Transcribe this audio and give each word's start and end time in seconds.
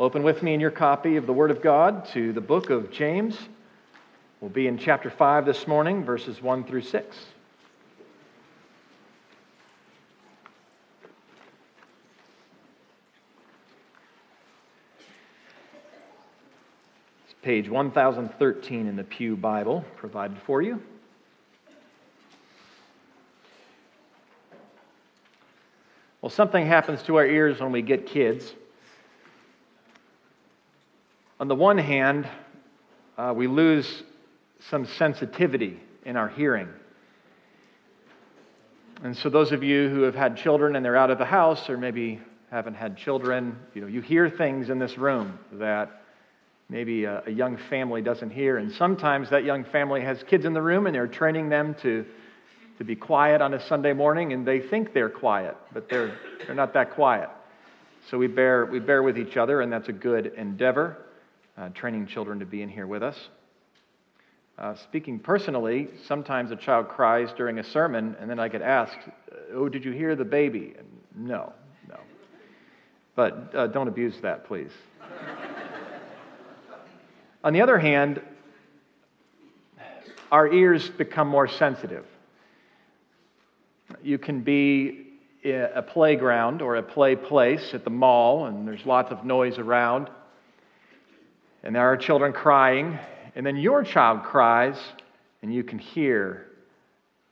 Open 0.00 0.22
with 0.22 0.42
me 0.42 0.54
in 0.54 0.60
your 0.60 0.70
copy 0.70 1.16
of 1.16 1.26
the 1.26 1.32
Word 1.34 1.50
of 1.50 1.60
God 1.60 2.06
to 2.14 2.32
the 2.32 2.40
book 2.40 2.70
of 2.70 2.90
James. 2.90 3.38
We'll 4.40 4.48
be 4.48 4.66
in 4.66 4.78
chapter 4.78 5.10
5 5.10 5.44
this 5.44 5.66
morning, 5.66 6.02
verses 6.06 6.40
1 6.40 6.64
through 6.64 6.80
6. 6.80 7.18
It's 17.26 17.34
page 17.42 17.68
1013 17.68 18.86
in 18.86 18.96
the 18.96 19.04
Pew 19.04 19.36
Bible 19.36 19.84
provided 19.98 20.38
for 20.46 20.62
you. 20.62 20.82
Well, 26.22 26.30
something 26.30 26.64
happens 26.64 27.02
to 27.02 27.16
our 27.16 27.26
ears 27.26 27.60
when 27.60 27.70
we 27.70 27.82
get 27.82 28.06
kids. 28.06 28.54
On 31.40 31.48
the 31.48 31.54
one 31.54 31.78
hand, 31.78 32.28
uh, 33.16 33.32
we 33.34 33.46
lose 33.46 34.02
some 34.68 34.84
sensitivity 34.84 35.80
in 36.04 36.18
our 36.18 36.28
hearing. 36.28 36.68
And 39.02 39.16
so, 39.16 39.30
those 39.30 39.50
of 39.50 39.62
you 39.62 39.88
who 39.88 40.02
have 40.02 40.14
had 40.14 40.36
children 40.36 40.76
and 40.76 40.84
they're 40.84 40.98
out 40.98 41.10
of 41.10 41.16
the 41.16 41.24
house, 41.24 41.70
or 41.70 41.78
maybe 41.78 42.20
haven't 42.50 42.74
had 42.74 42.98
children, 42.98 43.58
you 43.72 43.80
know, 43.80 43.86
you 43.86 44.02
hear 44.02 44.28
things 44.28 44.68
in 44.68 44.78
this 44.78 44.98
room 44.98 45.38
that 45.52 46.02
maybe 46.68 47.04
a, 47.04 47.22
a 47.26 47.30
young 47.30 47.56
family 47.70 48.02
doesn't 48.02 48.30
hear. 48.30 48.58
And 48.58 48.70
sometimes 48.72 49.30
that 49.30 49.42
young 49.42 49.64
family 49.64 50.02
has 50.02 50.22
kids 50.24 50.44
in 50.44 50.52
the 50.52 50.60
room 50.60 50.86
and 50.86 50.94
they're 50.94 51.06
training 51.06 51.48
them 51.48 51.74
to, 51.80 52.04
to 52.76 52.84
be 52.84 52.94
quiet 52.94 53.40
on 53.40 53.54
a 53.54 53.66
Sunday 53.66 53.94
morning, 53.94 54.34
and 54.34 54.46
they 54.46 54.60
think 54.60 54.92
they're 54.92 55.08
quiet, 55.08 55.56
but 55.72 55.88
they're, 55.88 56.14
they're 56.44 56.54
not 56.54 56.74
that 56.74 56.90
quiet. 56.90 57.30
So 58.10 58.18
we 58.18 58.26
bear, 58.26 58.66
we 58.66 58.78
bear 58.78 59.02
with 59.02 59.16
each 59.16 59.38
other, 59.38 59.62
and 59.62 59.72
that's 59.72 59.88
a 59.88 59.94
good 59.94 60.34
endeavor 60.36 60.98
uh, 61.56 61.68
training 61.70 62.06
children 62.06 62.38
to 62.38 62.46
be 62.46 62.62
in 62.62 62.68
here 62.68 62.86
with 62.86 63.02
us. 63.02 63.16
Uh, 64.58 64.74
speaking 64.74 65.18
personally, 65.18 65.88
sometimes 66.06 66.50
a 66.50 66.56
child 66.56 66.88
cries 66.88 67.32
during 67.36 67.58
a 67.58 67.64
sermon, 67.64 68.14
and 68.20 68.28
then 68.28 68.38
I 68.38 68.48
get 68.48 68.60
asked, 68.60 68.98
Oh, 69.54 69.68
did 69.68 69.84
you 69.84 69.92
hear 69.92 70.14
the 70.14 70.24
baby? 70.24 70.74
And 70.78 70.86
no, 71.16 71.52
no. 71.88 71.98
But 73.16 73.54
uh, 73.54 73.66
don't 73.68 73.88
abuse 73.88 74.14
that, 74.20 74.44
please. 74.46 74.70
On 77.44 77.54
the 77.54 77.62
other 77.62 77.78
hand, 77.78 78.20
our 80.30 80.46
ears 80.52 80.90
become 80.90 81.26
more 81.26 81.48
sensitive. 81.48 82.04
You 84.02 84.18
can 84.18 84.42
be 84.42 85.06
a 85.42 85.82
playground 85.82 86.60
or 86.60 86.76
a 86.76 86.82
play 86.82 87.16
place 87.16 87.72
at 87.72 87.82
the 87.82 87.90
mall, 87.90 88.44
and 88.44 88.68
there's 88.68 88.84
lots 88.84 89.10
of 89.10 89.24
noise 89.24 89.58
around 89.58 90.10
and 91.62 91.74
there 91.74 91.86
are 91.86 91.96
children 91.96 92.32
crying, 92.32 92.98
and 93.34 93.44
then 93.44 93.56
your 93.56 93.82
child 93.82 94.22
cries, 94.22 94.78
and 95.42 95.52
you 95.52 95.62
can 95.62 95.78
hear 95.78 96.46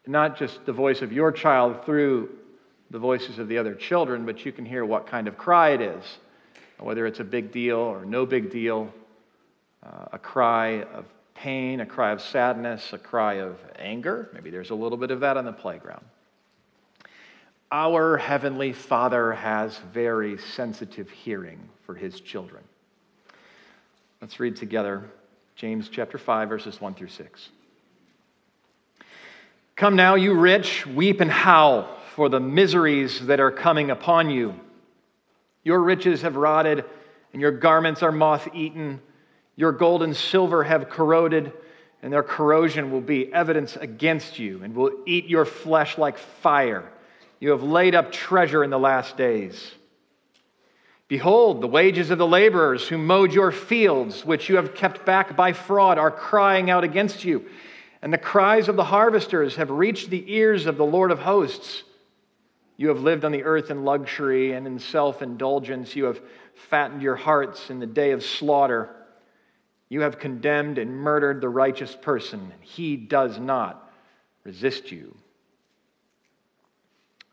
not 0.07 0.39
just 0.39 0.65
the 0.65 0.73
voice 0.73 1.03
of 1.03 1.13
your 1.13 1.31
child 1.31 1.85
through 1.85 2.31
the 2.91 2.99
voices 2.99 3.39
of 3.39 3.49
the 3.49 3.59
other 3.59 3.75
children, 3.75 4.25
but 4.25 4.45
you 4.45 4.53
can 4.53 4.65
hear 4.65 4.85
what 4.85 5.07
kind 5.07 5.29
of 5.29 5.37
cry 5.37 5.71
it 5.71 5.81
is, 5.81 6.05
whether 6.79 7.07
it's 7.07 7.21
a 7.21 7.25
big 7.25 7.53
deal 7.53 7.79
or 7.79 8.05
no 8.05 8.25
big 8.25 8.51
deal, 8.51 8.93
uh, 9.83 10.07
a 10.13 10.19
cry 10.19 10.83
of 10.95 11.05
pain, 11.35 11.81
a 11.81 11.87
cry 11.87 12.11
of 12.11 12.21
sadness, 12.21 12.93
a 12.93 12.99
cry 12.99 13.35
of 13.35 13.59
anger. 13.79 14.31
Maybe 14.33 14.51
there's 14.51 14.71
a 14.71 14.75
little 14.75 14.99
bit 14.99 15.11
of 15.11 15.21
that 15.21 15.37
on 15.37 15.45
the 15.45 15.53
playground. 15.53 16.05
Our 17.71 18.17
Heavenly 18.17 18.73
Father 18.73 19.33
has 19.33 19.79
very 19.93 20.39
sensitive 20.39 21.11
hearing 21.11 21.61
for 21.85 21.95
His 21.95 22.21
children. 22.21 22.65
Let's 24.21 24.41
read 24.41 24.57
together 24.57 25.05
James 25.55 25.89
chapter 25.89 26.19
5, 26.19 26.49
verses 26.49 26.81
1 26.81 26.95
through 26.95 27.09
6. 27.09 27.49
Come 29.77 29.95
now, 29.95 30.17
you 30.17 30.35
rich, 30.35 30.85
weep 30.87 31.21
and 31.21 31.31
howl 31.31 31.89
for 32.17 32.29
the 32.29 32.41
miseries 32.41 33.27
that 33.27 33.39
are 33.39 33.53
coming 33.53 33.91
upon 33.91 34.29
you. 34.31 34.59
Your 35.63 35.81
riches 35.81 36.23
have 36.23 36.35
rotted, 36.35 36.85
and 37.33 37.41
your 37.41 37.53
garments 37.53 38.03
are 38.03 38.11
moth 38.11 38.49
eaten. 38.55 39.01
Your 39.55 39.71
gold 39.71 40.03
and 40.03 40.17
silver 40.17 40.65
have 40.65 40.89
corroded, 40.89 41.53
and 42.03 42.13
their 42.13 42.25
corrosion 42.25 42.91
will 42.91 43.01
be 43.01 43.33
evidence 43.33 43.77
against 43.77 44.37
you, 44.37 44.65
and 44.65 44.75
will 44.75 44.91
eat 45.07 45.27
your 45.27 45.45
flesh 45.45 45.97
like 45.97 46.19
fire. 46.19 46.91
You 47.39 47.51
have 47.51 47.63
laid 47.63 47.95
up 47.95 48.11
treasure 48.11 48.65
in 48.65 48.71
the 48.71 48.81
last 48.81 49.17
days. 49.17 49.75
Behold, 51.09 51.63
the 51.63 51.67
wages 51.67 52.11
of 52.11 52.19
the 52.19 52.27
laborers 52.27 52.87
who 52.87 52.99
mowed 52.99 53.33
your 53.33 53.51
fields, 53.51 54.27
which 54.27 54.51
you 54.51 54.57
have 54.57 54.75
kept 54.75 55.07
back 55.07 55.35
by 55.35 55.55
fraud, 55.55 55.97
are 55.97 56.11
crying 56.11 56.71
out 56.71 56.85
against 56.85 57.25
you. 57.25 57.47
And 58.03 58.13
the 58.13 58.19
cries 58.19 58.69
of 58.69 58.77
the 58.77 58.85
harvesters 58.85 59.57
have 59.57 59.71
reached 59.71 60.11
the 60.11 60.33
ears 60.33 60.67
of 60.67 60.77
the 60.77 60.85
Lord 60.85 61.11
of 61.11 61.19
hosts. 61.19 61.83
You 62.77 62.89
have 62.89 63.01
lived 63.01 63.25
on 63.25 63.33
the 63.33 63.43
earth 63.43 63.71
in 63.71 63.85
luxury 63.85 64.53
and 64.53 64.67
in 64.67 64.79
self 64.79 65.23
indulgence. 65.23 65.97
You 65.97 66.05
have 66.05 66.21
fattened 66.69 67.03
your 67.03 67.17
hearts 67.17 67.71
in 67.71 67.81
the 67.81 67.87
day 67.87 68.13
of 68.13 68.23
slaughter. 68.23 68.95
You 69.89 70.03
have 70.03 70.19
condemned 70.19 70.77
and 70.77 70.95
murdered 70.95 71.41
the 71.41 71.49
righteous 71.49 71.97
person. 71.97 72.41
And 72.41 72.63
he 72.63 72.97
does 72.97 73.39
not 73.39 73.91
resist 74.45 74.93
you. 74.93 75.17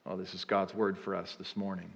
Well, 0.06 0.16
this 0.16 0.34
is 0.34 0.46
God's 0.46 0.74
word 0.74 0.98
for 0.98 1.14
us 1.14 1.36
this 1.38 1.58
morning. 1.58 1.92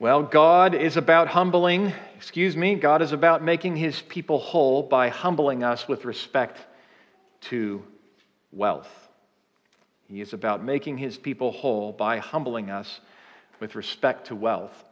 Well, 0.00 0.22
God 0.22 0.76
is 0.76 0.96
about 0.96 1.26
humbling, 1.26 1.92
excuse 2.16 2.56
me, 2.56 2.76
God 2.76 3.02
is 3.02 3.10
about 3.10 3.42
making 3.42 3.74
his 3.74 4.00
people 4.00 4.38
whole 4.38 4.80
by 4.80 5.08
humbling 5.08 5.64
us 5.64 5.88
with 5.88 6.04
respect 6.04 6.60
to 7.40 7.82
wealth. 8.52 8.88
He 10.08 10.20
is 10.20 10.34
about 10.34 10.62
making 10.62 10.98
his 10.98 11.18
people 11.18 11.50
whole 11.50 11.90
by 11.90 12.18
humbling 12.18 12.70
us 12.70 13.00
with 13.58 13.74
respect 13.74 14.28
to 14.28 14.36
wealth. 14.36 14.84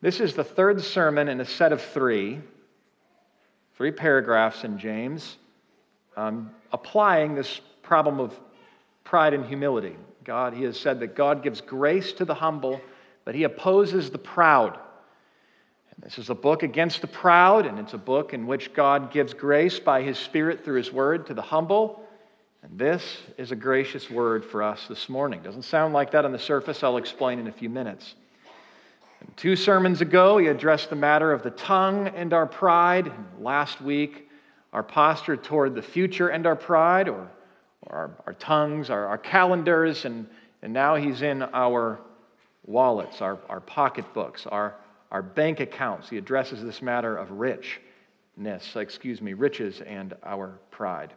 This 0.00 0.20
is 0.20 0.32
the 0.32 0.42
third 0.42 0.80
sermon 0.80 1.28
in 1.28 1.42
a 1.42 1.44
set 1.44 1.72
of 1.72 1.82
three, 1.82 2.40
three 3.76 3.92
paragraphs 3.92 4.64
in 4.64 4.78
James, 4.78 5.36
um, 6.16 6.50
applying 6.72 7.34
this 7.34 7.60
problem 7.82 8.20
of 8.20 8.32
pride 9.04 9.34
and 9.34 9.44
humility. 9.44 9.96
God, 10.24 10.54
he 10.54 10.64
has 10.64 10.80
said 10.80 10.98
that 11.00 11.14
God 11.14 11.42
gives 11.42 11.60
grace 11.60 12.14
to 12.14 12.24
the 12.24 12.34
humble 12.34 12.80
but 13.24 13.34
he 13.34 13.44
opposes 13.44 14.10
the 14.10 14.18
proud. 14.18 14.78
And 15.90 16.04
this 16.04 16.18
is 16.18 16.30
a 16.30 16.34
book 16.34 16.62
against 16.62 17.00
the 17.00 17.06
proud, 17.06 17.66
and 17.66 17.78
it's 17.78 17.94
a 17.94 17.98
book 17.98 18.34
in 18.34 18.46
which 18.46 18.74
God 18.74 19.12
gives 19.12 19.32
grace 19.32 19.78
by 19.78 20.02
his 20.02 20.18
Spirit 20.18 20.64
through 20.64 20.76
his 20.76 20.92
word 20.92 21.26
to 21.26 21.34
the 21.34 21.42
humble. 21.42 22.04
And 22.62 22.78
this 22.78 23.18
is 23.36 23.52
a 23.52 23.56
gracious 23.56 24.10
word 24.10 24.44
for 24.44 24.62
us 24.62 24.86
this 24.88 25.08
morning. 25.08 25.42
Doesn't 25.42 25.62
sound 25.62 25.94
like 25.94 26.10
that 26.12 26.24
on 26.24 26.32
the 26.32 26.38
surface. 26.38 26.82
I'll 26.82 26.96
explain 26.96 27.38
in 27.38 27.46
a 27.46 27.52
few 27.52 27.68
minutes. 27.68 28.14
And 29.20 29.36
two 29.36 29.54
sermons 29.54 30.00
ago, 30.00 30.38
he 30.38 30.48
addressed 30.48 30.90
the 30.90 30.96
matter 30.96 31.32
of 31.32 31.42
the 31.42 31.50
tongue 31.50 32.08
and 32.08 32.32
our 32.32 32.46
pride. 32.46 33.06
And 33.06 33.26
last 33.38 33.80
week, 33.80 34.28
our 34.72 34.82
posture 34.82 35.36
toward 35.36 35.74
the 35.74 35.82
future 35.82 36.28
and 36.28 36.46
our 36.46 36.56
pride, 36.56 37.08
or, 37.08 37.30
or 37.82 37.96
our, 37.96 38.10
our 38.26 38.32
tongues, 38.34 38.90
our, 38.90 39.06
our 39.06 39.18
calendars, 39.18 40.04
and, 40.04 40.26
and 40.62 40.72
now 40.72 40.96
he's 40.96 41.22
in 41.22 41.42
our 41.42 42.00
wallets, 42.66 43.20
our, 43.20 43.38
our 43.48 43.60
pocketbooks, 43.60 44.46
our, 44.46 44.74
our 45.10 45.22
bank 45.22 45.60
accounts. 45.60 46.08
He 46.08 46.18
addresses 46.18 46.62
this 46.62 46.82
matter 46.82 47.16
of 47.16 47.30
richness, 47.30 48.76
excuse 48.76 49.20
me, 49.20 49.34
riches 49.34 49.80
and 49.80 50.14
our 50.24 50.58
pride. 50.70 51.12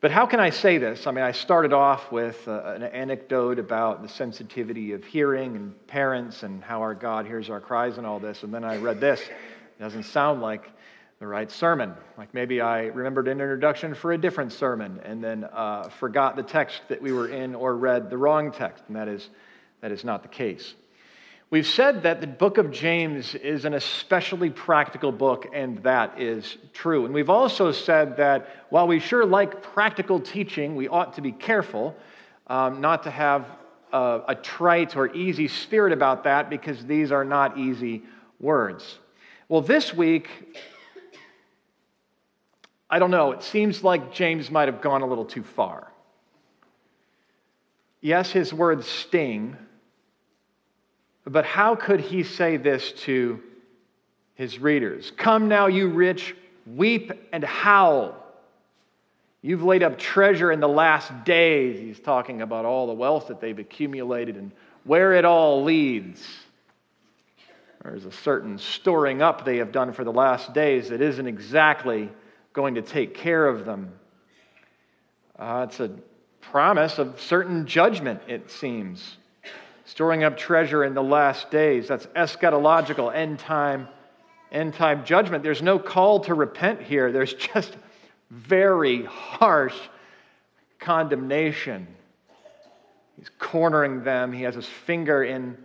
But 0.00 0.12
how 0.12 0.26
can 0.26 0.38
I 0.38 0.50
say 0.50 0.78
this? 0.78 1.08
I 1.08 1.10
mean, 1.10 1.24
I 1.24 1.32
started 1.32 1.72
off 1.72 2.12
with 2.12 2.46
uh, 2.46 2.62
an 2.76 2.84
anecdote 2.84 3.58
about 3.58 4.00
the 4.00 4.08
sensitivity 4.08 4.92
of 4.92 5.04
hearing 5.04 5.56
and 5.56 5.86
parents 5.88 6.44
and 6.44 6.62
how 6.62 6.80
our 6.82 6.94
God 6.94 7.26
hears 7.26 7.50
our 7.50 7.60
cries 7.60 7.98
and 7.98 8.06
all 8.06 8.20
this, 8.20 8.44
and 8.44 8.54
then 8.54 8.62
I 8.62 8.76
read 8.76 9.00
this. 9.00 9.20
It 9.20 9.80
doesn't 9.80 10.04
sound 10.04 10.40
like 10.40 10.70
the 11.18 11.26
right 11.26 11.50
sermon. 11.50 11.94
Like 12.16 12.32
maybe 12.32 12.60
I 12.60 12.86
remembered 12.86 13.26
an 13.26 13.40
introduction 13.40 13.92
for 13.92 14.12
a 14.12 14.18
different 14.18 14.52
sermon 14.52 15.00
and 15.04 15.22
then 15.22 15.42
uh, 15.52 15.88
forgot 15.88 16.36
the 16.36 16.44
text 16.44 16.82
that 16.88 17.02
we 17.02 17.10
were 17.10 17.28
in 17.28 17.56
or 17.56 17.76
read 17.76 18.08
the 18.08 18.16
wrong 18.16 18.52
text, 18.52 18.84
and 18.86 18.94
that 18.94 19.08
is 19.08 19.30
that 19.80 19.92
is 19.92 20.04
not 20.04 20.22
the 20.22 20.28
case. 20.28 20.74
We've 21.50 21.66
said 21.66 22.02
that 22.02 22.20
the 22.20 22.26
book 22.26 22.58
of 22.58 22.70
James 22.70 23.34
is 23.34 23.64
an 23.64 23.72
especially 23.72 24.50
practical 24.50 25.10
book, 25.10 25.46
and 25.54 25.78
that 25.78 26.20
is 26.20 26.58
true. 26.74 27.06
And 27.06 27.14
we've 27.14 27.30
also 27.30 27.72
said 27.72 28.18
that 28.18 28.66
while 28.68 28.86
we 28.86 29.00
sure 29.00 29.24
like 29.24 29.62
practical 29.62 30.20
teaching, 30.20 30.76
we 30.76 30.88
ought 30.88 31.14
to 31.14 31.22
be 31.22 31.32
careful 31.32 31.96
um, 32.48 32.82
not 32.82 33.04
to 33.04 33.10
have 33.10 33.46
a, 33.92 34.20
a 34.28 34.34
trite 34.34 34.94
or 34.94 35.14
easy 35.14 35.48
spirit 35.48 35.94
about 35.94 36.24
that 36.24 36.50
because 36.50 36.84
these 36.84 37.10
are 37.10 37.24
not 37.24 37.56
easy 37.56 38.02
words. 38.40 38.98
Well, 39.48 39.62
this 39.62 39.94
week, 39.94 40.28
I 42.90 42.98
don't 42.98 43.10
know, 43.10 43.32
it 43.32 43.42
seems 43.42 43.82
like 43.82 44.12
James 44.12 44.50
might 44.50 44.68
have 44.68 44.82
gone 44.82 45.00
a 45.00 45.06
little 45.06 45.24
too 45.24 45.42
far. 45.42 45.90
Yes, 48.02 48.30
his 48.30 48.52
words 48.52 48.86
sting 48.86 49.56
But 51.28 51.44
how 51.44 51.74
could 51.74 52.00
he 52.00 52.22
say 52.22 52.56
this 52.56 52.92
to 53.02 53.40
his 54.34 54.58
readers? 54.58 55.12
Come 55.16 55.48
now, 55.48 55.66
you 55.66 55.88
rich, 55.88 56.34
weep 56.66 57.12
and 57.32 57.44
howl. 57.44 58.14
You've 59.42 59.62
laid 59.62 59.82
up 59.82 59.98
treasure 59.98 60.50
in 60.50 60.60
the 60.60 60.68
last 60.68 61.24
days. 61.24 61.78
He's 61.78 62.00
talking 62.00 62.40
about 62.40 62.64
all 62.64 62.86
the 62.86 62.94
wealth 62.94 63.28
that 63.28 63.40
they've 63.40 63.58
accumulated 63.58 64.36
and 64.36 64.52
where 64.84 65.12
it 65.12 65.24
all 65.24 65.64
leads. 65.64 66.26
There's 67.82 68.06
a 68.06 68.12
certain 68.12 68.58
storing 68.58 69.22
up 69.22 69.44
they 69.44 69.58
have 69.58 69.70
done 69.70 69.92
for 69.92 70.04
the 70.04 70.12
last 70.12 70.54
days 70.54 70.88
that 70.88 71.00
isn't 71.00 71.26
exactly 71.26 72.10
going 72.52 72.74
to 72.74 72.82
take 72.82 73.14
care 73.14 73.46
of 73.46 73.64
them. 73.64 73.92
Uh, 75.38 75.66
it's 75.68 75.78
a 75.78 75.90
promise 76.40 76.98
of 76.98 77.20
certain 77.20 77.66
judgment, 77.66 78.22
it 78.26 78.50
seems. 78.50 79.18
Storing 79.88 80.22
up 80.22 80.36
treasure 80.36 80.84
in 80.84 80.92
the 80.92 81.02
last 81.02 81.50
days. 81.50 81.88
That's 81.88 82.04
eschatological, 82.08 83.14
end 83.14 83.38
time, 83.38 83.88
end 84.52 84.74
time 84.74 85.02
judgment. 85.06 85.42
There's 85.42 85.62
no 85.62 85.78
call 85.78 86.20
to 86.20 86.34
repent 86.34 86.82
here. 86.82 87.10
There's 87.10 87.32
just 87.54 87.74
very 88.30 89.04
harsh 89.04 89.74
condemnation. 90.78 91.86
He's 93.16 93.30
cornering 93.38 94.04
them. 94.04 94.30
He 94.30 94.42
has 94.42 94.54
his 94.54 94.66
finger 94.66 95.24
in 95.24 95.56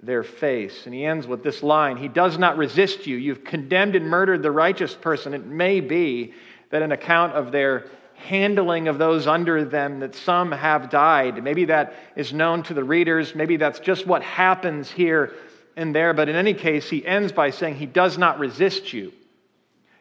their 0.00 0.22
face. 0.22 0.86
And 0.86 0.94
he 0.94 1.04
ends 1.04 1.26
with 1.26 1.42
this 1.42 1.64
line 1.64 1.96
He 1.96 2.06
does 2.06 2.38
not 2.38 2.56
resist 2.56 3.08
you. 3.08 3.16
You've 3.16 3.42
condemned 3.42 3.96
and 3.96 4.06
murdered 4.06 4.42
the 4.42 4.52
righteous 4.52 4.94
person. 4.94 5.34
It 5.34 5.44
may 5.44 5.80
be 5.80 6.32
that 6.70 6.80
an 6.80 6.92
account 6.92 7.32
of 7.32 7.50
their 7.50 7.86
handling 8.22 8.88
of 8.88 8.98
those 8.98 9.26
under 9.26 9.64
them 9.64 10.00
that 10.00 10.14
some 10.14 10.52
have 10.52 10.90
died. 10.90 11.42
Maybe 11.42 11.66
that 11.66 11.94
is 12.16 12.32
known 12.32 12.62
to 12.64 12.74
the 12.74 12.84
readers. 12.84 13.34
Maybe 13.34 13.56
that's 13.56 13.80
just 13.80 14.06
what 14.06 14.22
happens 14.22 14.90
here 14.90 15.32
and 15.76 15.94
there. 15.94 16.14
But 16.14 16.28
in 16.28 16.36
any 16.36 16.54
case, 16.54 16.88
he 16.88 17.04
ends 17.04 17.32
by 17.32 17.50
saying, 17.50 17.76
He 17.76 17.86
does 17.86 18.18
not 18.18 18.38
resist 18.38 18.92
you. 18.92 19.12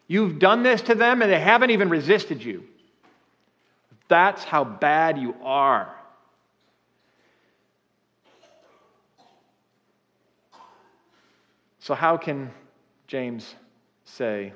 You've 0.07 0.39
done 0.39 0.63
this 0.63 0.81
to 0.83 0.95
them 0.95 1.21
and 1.21 1.31
they 1.31 1.39
haven't 1.39 1.71
even 1.71 1.89
resisted 1.89 2.43
you. 2.43 2.65
That's 4.07 4.43
how 4.43 4.65
bad 4.65 5.17
you 5.17 5.35
are. 5.41 5.95
So, 11.79 11.95
how 11.95 12.17
can 12.17 12.51
James 13.07 13.55
say 14.03 14.53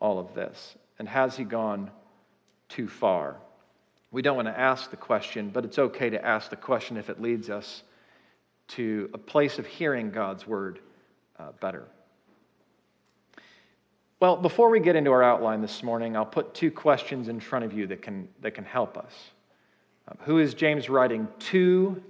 all 0.00 0.18
of 0.18 0.34
this? 0.34 0.74
And 0.98 1.08
has 1.08 1.36
he 1.36 1.44
gone 1.44 1.90
too 2.68 2.88
far? 2.88 3.36
We 4.10 4.22
don't 4.22 4.36
want 4.36 4.48
to 4.48 4.58
ask 4.58 4.90
the 4.90 4.96
question, 4.96 5.50
but 5.50 5.64
it's 5.64 5.78
okay 5.78 6.10
to 6.10 6.24
ask 6.24 6.50
the 6.50 6.56
question 6.56 6.96
if 6.96 7.10
it 7.10 7.20
leads 7.20 7.50
us 7.50 7.82
to 8.68 9.10
a 9.14 9.18
place 9.18 9.58
of 9.58 9.66
hearing 9.66 10.10
God's 10.10 10.46
word 10.46 10.80
uh, 11.38 11.52
better. 11.60 11.86
Well, 14.18 14.36
before 14.36 14.70
we 14.70 14.80
get 14.80 14.96
into 14.96 15.12
our 15.12 15.22
outline 15.22 15.60
this 15.60 15.82
morning, 15.82 16.16
I'll 16.16 16.24
put 16.24 16.54
two 16.54 16.70
questions 16.70 17.28
in 17.28 17.38
front 17.38 17.64
of 17.64 17.74
you 17.74 17.86
that 17.88 18.00
can, 18.00 18.28
that 18.40 18.52
can 18.52 18.64
help 18.64 18.96
us. 18.96 19.12
Um, 20.08 20.16
who 20.22 20.38
is 20.38 20.54
James 20.54 20.88
writing 20.88 21.28
to, 21.50 22.02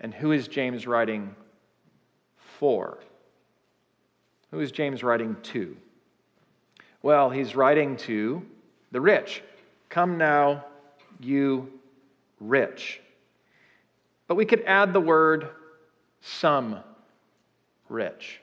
and 0.00 0.12
who 0.12 0.32
is 0.32 0.48
James 0.48 0.86
writing 0.86 1.34
for? 2.58 2.98
Who 4.50 4.60
is 4.60 4.72
James 4.72 5.04
writing 5.04 5.36
to? 5.44 5.76
Well, 7.02 7.30
he's 7.30 7.54
writing 7.54 7.96
to 7.98 8.42
the 8.90 9.00
rich. 9.00 9.42
Come 9.92 10.16
now, 10.16 10.64
you 11.20 11.70
rich. 12.40 13.02
But 14.26 14.36
we 14.36 14.46
could 14.46 14.62
add 14.62 14.94
the 14.94 15.00
word 15.00 15.50
some 16.22 16.78
rich. 17.90 18.40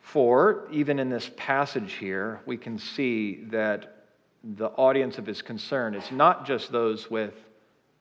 For 0.00 0.66
even 0.72 0.98
in 0.98 1.10
this 1.10 1.30
passage 1.36 1.92
here, 1.92 2.40
we 2.44 2.56
can 2.56 2.76
see 2.76 3.44
that 3.50 4.06
the 4.42 4.66
audience 4.70 5.16
of 5.16 5.26
his 5.26 5.42
concern 5.42 5.94
is 5.94 6.10
not 6.10 6.44
just 6.44 6.72
those 6.72 7.08
with 7.08 7.34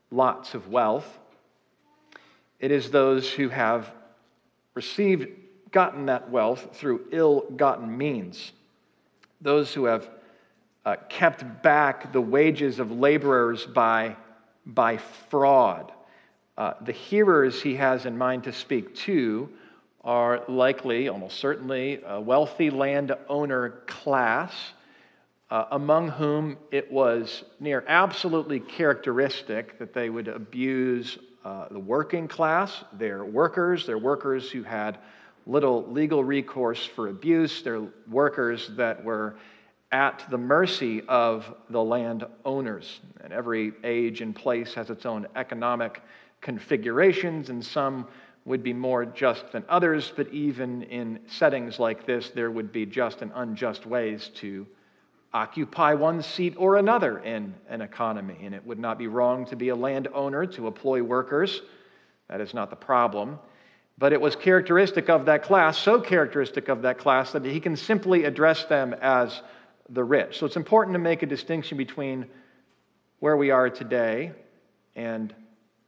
lots 0.10 0.56
of 0.56 0.70
wealth, 0.70 1.20
it 2.60 2.72
is 2.72 2.90
those 2.90 3.30
who 3.32 3.50
have 3.50 3.94
received, 4.74 5.28
gotten 5.70 6.08
that 6.08 6.32
wealth 6.32 6.70
through 6.74 7.06
ill 7.12 7.42
gotten 7.56 7.96
means, 7.96 8.52
those 9.42 9.72
who 9.76 9.86
have 9.86 10.10
uh, 10.88 10.95
kept 11.10 11.44
back 11.62 12.13
the 12.13 12.22
wages 12.22 12.80
of 12.80 12.89
laborers 12.94 13.66
by, 13.66 14.16
by 14.66 14.95
fraud. 14.95 15.92
Uh, 16.57 16.75
the 16.86 16.94
hearers 16.94 17.62
he 17.62 17.75
has 17.75 18.06
in 18.06 18.18
mind 18.18 18.45
to 18.45 18.54
speak 18.54 18.95
to 18.95 19.50
are 20.06 20.45
likely, 20.48 21.10
almost 21.10 21.42
certainly, 21.42 22.01
a 22.07 22.22
wealthy 22.22 22.69
landowner 22.69 23.81
class, 23.86 24.54
uh, 25.51 25.66
among 25.72 26.07
whom 26.07 26.56
it 26.72 26.90
was 26.90 27.44
near 27.60 27.83
absolutely 27.90 28.62
characteristic 28.62 29.78
that 29.80 29.94
they 29.94 30.10
would 30.10 30.30
abuse 30.30 31.18
uh, 31.44 31.68
the 31.69 31.80
working 31.80 32.30
class, 32.30 32.86
their 32.94 33.25
workers, 33.25 33.86
their 33.86 33.98
workers 33.98 34.50
who 34.50 34.63
had 34.63 35.00
little 35.45 35.86
legal 35.92 36.24
recourse 36.24 36.86
for 36.86 37.10
abuse, 37.10 37.62
their 37.62 37.81
workers 38.10 38.69
that 38.78 39.04
were 39.04 39.36
at 39.92 40.25
the 40.30 40.38
mercy 40.38 41.01
of 41.07 41.54
the 41.69 41.81
landowners. 41.81 43.00
And 43.24 43.31
every 43.31 43.74
age 43.84 44.22
and 44.22 44.36
place 44.36 44.74
has 44.74 44.89
its 44.89 45.06
own 45.06 45.28
economic 45.36 46.01
configurations, 46.42 47.50
and 47.50 47.63
some 47.63 48.07
would 48.45 48.63
be 48.63 48.74
more 48.74 49.06
just 49.06 49.51
than 49.51 49.63
others, 49.68 50.13
but 50.16 50.28
even 50.30 50.84
in 50.84 51.19
settings 51.28 51.80
like 51.80 52.06
this, 52.06 52.30
there 52.30 52.50
would 52.50 52.72
be 52.72 52.86
just 52.86 53.22
and 53.22 53.31
unjust 53.36 53.86
ways 53.86 54.30
to 54.36 54.66
occupy 55.34 55.94
one 55.94 56.22
seat 56.22 56.56
or 56.57 56.78
another 56.78 57.19
in 57.19 57.54
an 57.68 57.81
economy. 57.81 58.38
And 58.44 58.56
it 58.56 58.66
would 58.66 58.80
not 58.80 58.98
be 58.98 59.07
wrong 59.07 59.45
to 59.48 59.56
be 59.57 59.69
a 59.69 59.75
landowner, 59.75 60.45
to 60.45 60.68
employ 60.68 61.04
workers. 61.04 61.62
That 62.30 62.40
is 62.40 62.54
not 62.54 62.69
the 62.69 62.78
problem. 62.78 63.38
But 63.98 64.13
it 64.13 64.22
was 64.22 64.36
characteristic 64.36 65.10
of 65.10 65.25
that 65.25 65.44
class, 65.44 65.78
so 65.78 66.00
characteristic 66.00 66.69
of 66.69 66.83
that 66.83 67.00
class, 67.00 67.31
that 67.33 67.44
he 67.44 67.60
can 67.60 67.75
simply 67.75 68.24
address 68.24 68.63
them 68.66 68.94
as 68.94 69.42
the 69.89 70.04
rich. 70.04 70.38
So 70.38 70.45
it's 70.45 70.56
important 70.56 70.94
to 70.95 71.00
make 71.00 71.24
a 71.24 71.25
distinction 71.25 71.78
between 71.78 72.25
where 73.19 73.38
we 73.38 73.51
are 73.51 73.69
today 73.69 74.31
and 74.95 75.34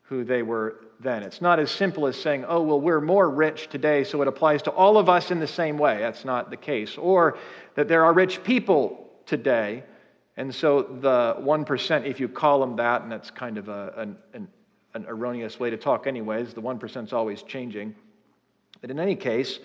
who 0.04 0.24
they 0.24 0.42
were 0.42 0.75
then. 1.00 1.24
It's 1.24 1.42
not 1.42 1.60
as 1.60 1.72
simple 1.72 2.07
as 2.07 2.18
saying, 2.18 2.46
oh, 2.48 2.62
well, 2.62 2.81
we're 2.81 3.01
more 3.01 3.30
rich 3.30 3.69
today, 3.69 4.04
so 4.04 4.22
it 4.22 4.28
applies 4.28 4.62
to 4.63 4.72
all 4.72 4.97
of 4.97 5.07
us 5.07 5.31
in 5.31 5.40
the 5.40 5.47
same 5.47 5.78
way. 5.78 6.00
That's 6.00 6.26
not 6.26 6.50
the 6.50 6.57
case. 6.57 6.97
Or 6.97 7.38
that 7.76 7.88
there 7.88 8.04
are 8.04 8.14
rich 8.14 8.44
people 8.44 9.09
today, 9.26 9.83
and 10.35 10.54
so 10.54 10.81
the 10.81 11.35
1%, 11.40 12.06
if 12.06 12.19
you 12.19 12.28
call 12.28 12.59
them 12.59 12.76
that, 12.78 13.04
and 13.04 13.12
that's 13.12 13.30
kind 13.30 13.57
of 13.57 13.69
a, 13.69 13.94
an, 13.97 14.18
an, 14.33 14.47
an 14.94 15.06
erroneous 15.07 15.59
way 15.59 15.69
to 15.69 15.78
talk, 15.78 16.07
anyways, 16.07 16.54
the 16.54 16.62
1% 16.62 17.04
is 17.04 17.14
always 17.14 17.44
changing. 17.44 17.95
But 18.81 18.90
in 18.90 19.00
any 19.00 19.16
case, 19.16 19.59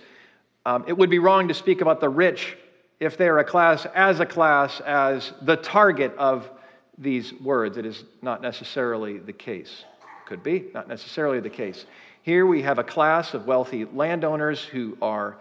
um, 0.66 0.85
it 0.87 0.92
would 0.92 1.11
be 1.11 1.18
wrong 1.18 1.49
to 1.49 1.54
speak 1.54 1.80
about 1.80 2.00
the 2.00 2.09
rich 2.09 2.56
if 3.04 3.16
they're 3.16 3.38
a 3.38 3.44
class 3.44 3.87
as 3.94 4.20
a 4.20 4.26
class 4.26 4.80
as 4.80 5.32
the 5.42 5.56
target 5.56 6.14
of 6.16 6.50
these 6.99 7.32
words. 7.34 7.76
It 7.76 7.87
is 7.87 8.04
not 8.23 8.42
necessarily 8.42 9.18
the 9.18 9.32
case. 9.32 9.84
Could 10.26 10.42
be, 10.42 10.66
not 10.73 10.88
necessarily 10.88 11.40
the 11.40 11.50
case. 11.50 11.84
Here 12.23 12.46
we 12.46 12.62
have 12.62 12.78
a 12.78 12.84
class 12.84 13.34
of 13.34 13.46
wealthy 13.46 13.84
landowners 13.84 14.62
who 14.62 14.96
are 15.02 15.37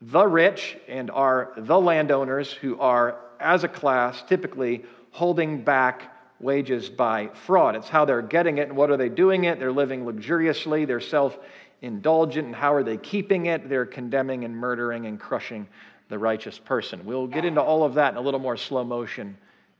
the 0.00 0.26
rich 0.26 0.76
and 0.88 1.10
are 1.10 1.52
the 1.56 1.80
landowners 1.80 2.52
who 2.52 2.78
are, 2.78 3.16
as 3.40 3.64
a 3.64 3.68
class, 3.68 4.22
typically 4.28 4.84
holding 5.10 5.62
back 5.62 6.12
wages 6.38 6.88
by 6.88 7.28
fraud. 7.46 7.74
It's 7.76 7.88
how 7.88 8.04
they're 8.04 8.22
getting 8.22 8.58
it 8.58 8.68
and 8.68 8.76
what 8.76 8.90
are 8.90 8.96
they 8.96 9.08
doing 9.08 9.44
it? 9.44 9.58
They're 9.58 9.72
living 9.72 10.04
luxuriously, 10.04 10.84
they're 10.84 11.00
self 11.00 11.36
indulgent, 11.82 12.46
and 12.46 12.54
how 12.54 12.72
are 12.74 12.84
they 12.84 12.96
keeping 12.96 13.46
it? 13.46 13.68
They're 13.68 13.86
condemning 13.86 14.44
and 14.44 14.56
murdering 14.56 15.06
and 15.06 15.18
crushing 15.18 15.66
the 16.12 16.18
righteous 16.18 16.58
person. 16.58 17.06
We'll 17.06 17.26
get 17.26 17.46
into 17.46 17.62
all 17.62 17.84
of 17.84 17.94
that 17.94 18.12
in 18.12 18.18
a 18.18 18.20
little 18.20 18.38
more 18.38 18.58
slow 18.58 18.84
motion 18.84 19.34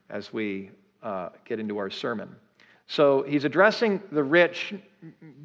as 0.08 0.32
we 0.32 0.70
uh, 1.02 1.28
get 1.44 1.60
into 1.60 1.76
our 1.76 1.90
sermon. 1.90 2.34
So 2.86 3.22
he's 3.22 3.44
addressing 3.44 4.02
the 4.10 4.24
rich, 4.24 4.72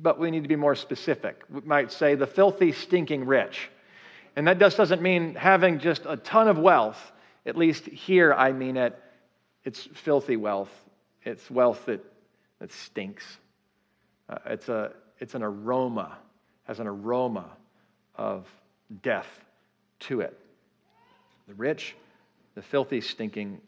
but 0.01 0.17
we 0.17 0.31
need 0.31 0.43
to 0.43 0.47
be 0.47 0.55
more 0.55 0.75
specific. 0.75 1.43
We 1.49 1.59
might 1.59 1.91
say 1.91 2.15
the 2.15 2.25
filthy, 2.25 2.71
stinking 2.71 3.25
rich. 3.25 3.69
And 4.37 4.47
that 4.47 4.59
just 4.59 4.77
doesn't 4.77 5.01
mean 5.01 5.35
having 5.35 5.79
just 5.79 6.03
a 6.05 6.15
ton 6.15 6.47
of 6.47 6.57
wealth. 6.57 7.11
At 7.45 7.57
least 7.57 7.83
here, 7.83 8.33
I 8.33 8.53
mean 8.53 8.77
it. 8.77 8.97
It's 9.65 9.89
filthy 9.93 10.37
wealth. 10.37 10.71
It's 11.25 11.51
wealth 11.51 11.85
that, 11.87 12.01
that 12.59 12.71
stinks. 12.71 13.25
Uh, 14.29 14.37
it's, 14.45 14.69
a, 14.69 14.93
it's 15.19 15.35
an 15.35 15.43
aroma, 15.43 16.17
has 16.63 16.79
an 16.79 16.87
aroma 16.87 17.49
of 18.15 18.47
death 19.03 19.27
to 19.99 20.21
it. 20.21 20.39
The 21.47 21.53
rich, 21.53 21.95
the 22.55 22.61
filthy, 22.61 23.01
stinking 23.01 23.61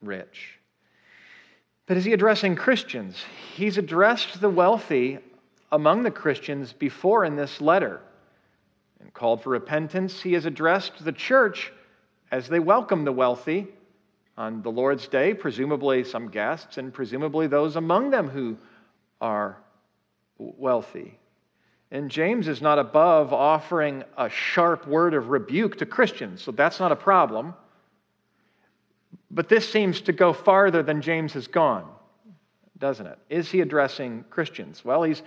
rich. 0.00 0.58
But 1.86 1.96
is 1.96 2.04
he 2.04 2.12
addressing 2.12 2.56
Christians? 2.56 3.22
He's 3.54 3.76
addressed 3.76 4.40
the 4.40 4.48
wealthy 4.48 5.18
among 5.70 6.02
the 6.02 6.10
Christians 6.10 6.72
before 6.72 7.24
in 7.24 7.36
this 7.36 7.60
letter 7.60 8.00
and 9.00 9.12
called 9.12 9.42
for 9.42 9.50
repentance. 9.50 10.22
He 10.22 10.32
has 10.32 10.46
addressed 10.46 11.04
the 11.04 11.12
church 11.12 11.72
as 12.30 12.48
they 12.48 12.60
welcome 12.60 13.04
the 13.04 13.12
wealthy 13.12 13.68
on 14.38 14.62
the 14.62 14.70
Lord's 14.70 15.06
day, 15.06 15.34
presumably 15.34 16.04
some 16.04 16.28
guests, 16.28 16.78
and 16.78 16.92
presumably 16.92 17.46
those 17.46 17.76
among 17.76 18.10
them 18.10 18.28
who 18.28 18.56
are 19.20 19.58
wealthy. 20.38 21.19
And 21.92 22.10
James 22.10 22.46
is 22.46 22.62
not 22.62 22.78
above 22.78 23.32
offering 23.32 24.04
a 24.16 24.28
sharp 24.28 24.86
word 24.86 25.12
of 25.14 25.30
rebuke 25.30 25.78
to 25.78 25.86
Christians, 25.86 26.40
so 26.42 26.52
that's 26.52 26.78
not 26.78 26.92
a 26.92 26.96
problem. 26.96 27.54
But 29.30 29.48
this 29.48 29.68
seems 29.68 30.00
to 30.02 30.12
go 30.12 30.32
farther 30.32 30.82
than 30.82 31.02
James 31.02 31.32
has 31.32 31.48
gone, 31.48 31.88
doesn't 32.78 33.06
it? 33.06 33.18
Is 33.28 33.50
he 33.50 33.60
addressing 33.60 34.24
Christians? 34.30 34.84
Well, 34.84 35.02
he's, 35.02 35.22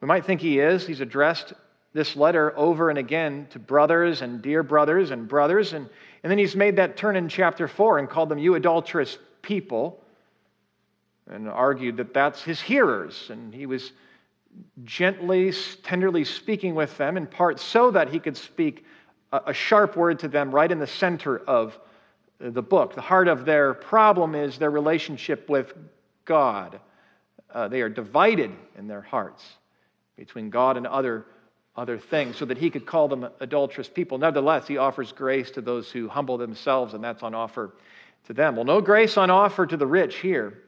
we 0.00 0.06
might 0.06 0.24
think 0.24 0.40
he 0.40 0.60
is. 0.60 0.86
He's 0.86 1.00
addressed 1.00 1.52
this 1.92 2.16
letter 2.16 2.56
over 2.56 2.90
and 2.90 2.98
again 2.98 3.46
to 3.50 3.58
brothers 3.58 4.22
and 4.22 4.42
dear 4.42 4.62
brothers 4.62 5.10
and 5.10 5.26
brothers. 5.26 5.72
And, 5.72 5.88
and 6.22 6.30
then 6.30 6.38
he's 6.38 6.56
made 6.56 6.76
that 6.76 6.96
turn 6.96 7.16
in 7.16 7.28
chapter 7.28 7.68
4 7.68 7.98
and 7.98 8.08
called 8.08 8.28
them, 8.28 8.38
You 8.38 8.56
adulterous 8.56 9.18
people, 9.42 10.00
and 11.28 11.48
argued 11.48 11.96
that 11.96 12.12
that's 12.12 12.42
his 12.42 12.60
hearers. 12.60 13.30
And 13.30 13.54
he 13.54 13.66
was 13.66 13.92
gently, 14.84 15.52
tenderly 15.82 16.24
speaking 16.24 16.74
with 16.74 16.96
them, 16.96 17.16
in 17.16 17.26
part 17.26 17.60
so 17.60 17.90
that 17.90 18.08
he 18.08 18.18
could 18.18 18.36
speak 18.36 18.84
a, 19.32 19.52
sharp 19.52 19.96
word 19.96 20.18
to 20.20 20.28
them 20.28 20.54
right 20.54 20.70
in 20.70 20.78
the 20.78 20.86
center 20.86 21.38
of 21.38 21.78
the 22.38 22.62
book. 22.62 22.94
The 22.94 23.00
heart 23.00 23.28
of 23.28 23.44
their 23.44 23.74
problem 23.74 24.34
is 24.34 24.58
their 24.58 24.70
relationship 24.70 25.48
with 25.48 25.74
God. 26.24 26.78
Uh, 27.52 27.68
they 27.68 27.80
are 27.80 27.88
divided 27.88 28.52
in 28.76 28.86
their 28.86 29.00
hearts 29.00 29.44
between 30.16 30.50
God 30.50 30.76
and 30.76 30.86
other 30.86 31.26
other 31.76 31.98
things 31.98 32.36
so 32.36 32.44
that 32.44 32.56
he 32.56 32.70
could 32.70 32.86
call 32.86 33.08
them 33.08 33.28
adulterous 33.40 33.88
people. 33.88 34.16
Nevertheless, 34.16 34.68
he 34.68 34.76
offers 34.76 35.10
grace 35.10 35.50
to 35.52 35.60
those 35.60 35.90
who 35.90 36.08
humble 36.08 36.38
themselves, 36.38 36.94
and 36.94 37.02
that's 37.02 37.22
on 37.24 37.34
offer 37.34 37.74
to 38.26 38.32
them. 38.32 38.54
Well, 38.56 38.64
no 38.64 38.80
grace 38.80 39.16
on 39.16 39.30
offer 39.30 39.66
to 39.66 39.76
the 39.76 39.86
rich 39.86 40.16
here. 40.16 40.62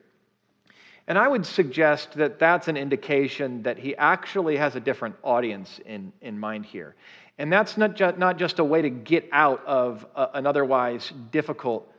And 1.09 1.17
I 1.17 1.29
would 1.29 1.47
suggest 1.47 2.15
that 2.15 2.39
that's 2.39 2.69
an 2.69 2.77
indication 2.77 3.63
that 3.63 3.79
he 3.79 3.97
actually 3.97 4.57
has 4.57 4.75
a 4.75 4.81
different 4.81 5.15
audience 5.23 5.81
in, 5.87 6.13
in 6.21 6.39
mind 6.39 6.67
here. 6.67 6.97
And 7.39 7.53
that's 7.53 7.77
not, 7.77 7.95
ju- 7.95 8.15
not 8.17 8.39
just 8.39 8.59
a 8.59 8.65
way 8.65 8.83
to 8.83 8.91
get 8.91 9.29
out 9.31 9.65
of 9.67 10.05
a, 10.17 10.31
an 10.35 10.47
otherwise 10.47 11.13
difficult 11.31 11.91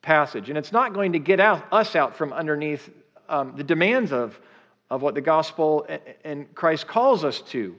passage. 0.00 0.48
And 0.48 0.56
it's 0.56 0.72
not 0.72 0.94
going 0.94 1.12
to 1.12 1.18
get 1.18 1.40
out, 1.40 1.64
us 1.72 1.94
out 1.94 2.16
from 2.16 2.32
underneath 2.32 2.88
um, 3.28 3.54
the 3.56 3.64
demands 3.64 4.12
of, 4.12 4.38
of 4.90 5.02
what 5.02 5.14
the 5.14 5.20
gospel 5.20 5.86
and 6.24 6.52
Christ 6.54 6.86
calls 6.86 7.24
us 7.24 7.40
to 7.50 7.74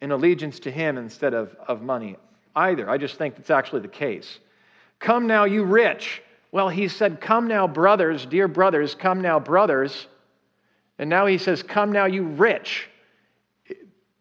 in 0.00 0.10
allegiance 0.10 0.60
to 0.60 0.70
him 0.70 0.98
instead 0.98 1.34
of, 1.34 1.54
of 1.66 1.82
money 1.82 2.16
either. 2.56 2.88
I 2.88 2.98
just 2.98 3.16
think 3.16 3.36
that's 3.36 3.50
actually 3.50 3.82
the 3.82 3.88
case. 3.88 4.40
Come 4.98 5.26
now, 5.26 5.44
you 5.44 5.64
rich. 5.64 6.22
Well, 6.50 6.68
he 6.68 6.88
said, 6.88 7.20
Come 7.20 7.46
now, 7.46 7.68
brothers, 7.68 8.26
dear 8.26 8.48
brothers, 8.48 8.94
come 8.94 9.20
now, 9.20 9.38
brothers. 9.38 10.06
And 10.98 11.08
now 11.08 11.26
he 11.26 11.38
says, 11.38 11.62
Come 11.62 11.92
now, 11.92 12.06
you 12.06 12.24
rich. 12.24 12.88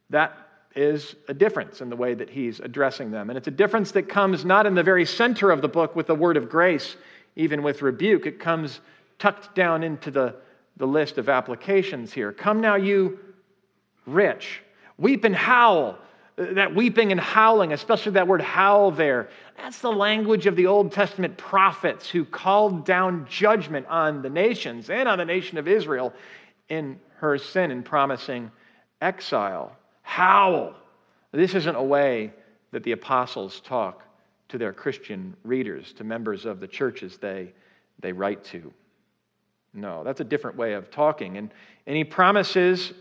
That 0.09 0.37
is 0.75 1.15
a 1.27 1.33
difference 1.33 1.81
in 1.81 1.89
the 1.89 1.95
way 1.95 2.13
that 2.13 2.29
he's 2.29 2.59
addressing 2.59 3.09
them. 3.09 3.29
And 3.29 3.37
it's 3.37 3.47
a 3.47 3.51
difference 3.51 3.91
that 3.91 4.07
comes 4.07 4.45
not 4.45 4.65
in 4.65 4.75
the 4.75 4.83
very 4.83 5.05
center 5.05 5.49
of 5.49 5.61
the 5.61 5.67
book 5.67 5.95
with 5.95 6.07
the 6.07 6.15
word 6.15 6.37
of 6.37 6.49
grace, 6.49 6.95
even 7.35 7.63
with 7.63 7.81
rebuke. 7.81 8.27
It 8.27 8.39
comes 8.39 8.79
tucked 9.17 9.55
down 9.55 9.83
into 9.83 10.11
the, 10.11 10.35
the 10.77 10.85
list 10.85 11.17
of 11.17 11.29
applications 11.29 12.13
here. 12.13 12.31
Come 12.31 12.61
now, 12.61 12.75
you 12.75 13.17
rich. 14.05 14.61
Weep 14.97 15.23
and 15.23 15.35
howl. 15.35 15.97
That 16.35 16.75
weeping 16.75 17.11
and 17.11 17.19
howling, 17.19 17.73
especially 17.73 18.11
that 18.11 18.27
word 18.27 18.41
howl 18.41 18.91
there, 18.91 19.29
that's 19.57 19.79
the 19.79 19.91
language 19.91 20.45
of 20.45 20.55
the 20.55 20.67
Old 20.67 20.91
Testament 20.91 21.35
prophets 21.35 22.07
who 22.07 22.23
called 22.23 22.85
down 22.85 23.25
judgment 23.27 23.87
on 23.87 24.21
the 24.21 24.29
nations 24.29 24.91
and 24.91 25.09
on 25.09 25.17
the 25.17 25.25
nation 25.25 25.57
of 25.57 25.67
Israel 25.67 26.13
in 26.69 26.99
her 27.17 27.37
sin 27.37 27.71
and 27.71 27.83
promising 27.83 28.51
exile. 29.01 29.75
Howl. 30.01 30.75
This 31.31 31.55
isn't 31.55 31.75
a 31.75 31.83
way 31.83 32.31
that 32.71 32.83
the 32.83 32.91
apostles 32.91 33.59
talk 33.61 34.03
to 34.49 34.57
their 34.57 34.73
Christian 34.73 35.35
readers, 35.43 35.93
to 35.93 36.03
members 36.03 36.45
of 36.45 36.59
the 36.59 36.67
churches 36.67 37.17
they, 37.17 37.51
they 37.99 38.11
write 38.11 38.43
to. 38.45 38.73
No, 39.73 40.03
that's 40.03 40.21
a 40.21 40.23
different 40.23 40.57
way 40.57 40.73
of 40.73 40.89
talking. 40.89 41.37
And, 41.37 41.53
and 41.85 41.95
he 41.95 42.03
promises 42.03 42.93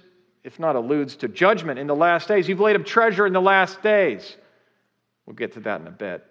if 0.46 0.61
not 0.61 0.76
alludes 0.76 1.16
to 1.16 1.26
judgment 1.26 1.76
in 1.76 1.88
the 1.88 1.94
last 1.94 2.28
days. 2.28 2.49
You've 2.49 2.61
laid 2.61 2.76
up 2.76 2.87
treasure 2.87 3.26
in 3.26 3.32
the 3.32 3.40
last 3.40 3.82
days. 3.82 4.37
We'll 5.26 5.35
get 5.35 5.54
to 5.54 5.61
that 5.61 5.80
in 5.80 5.88
a 5.88 5.90
bit. 5.90 6.25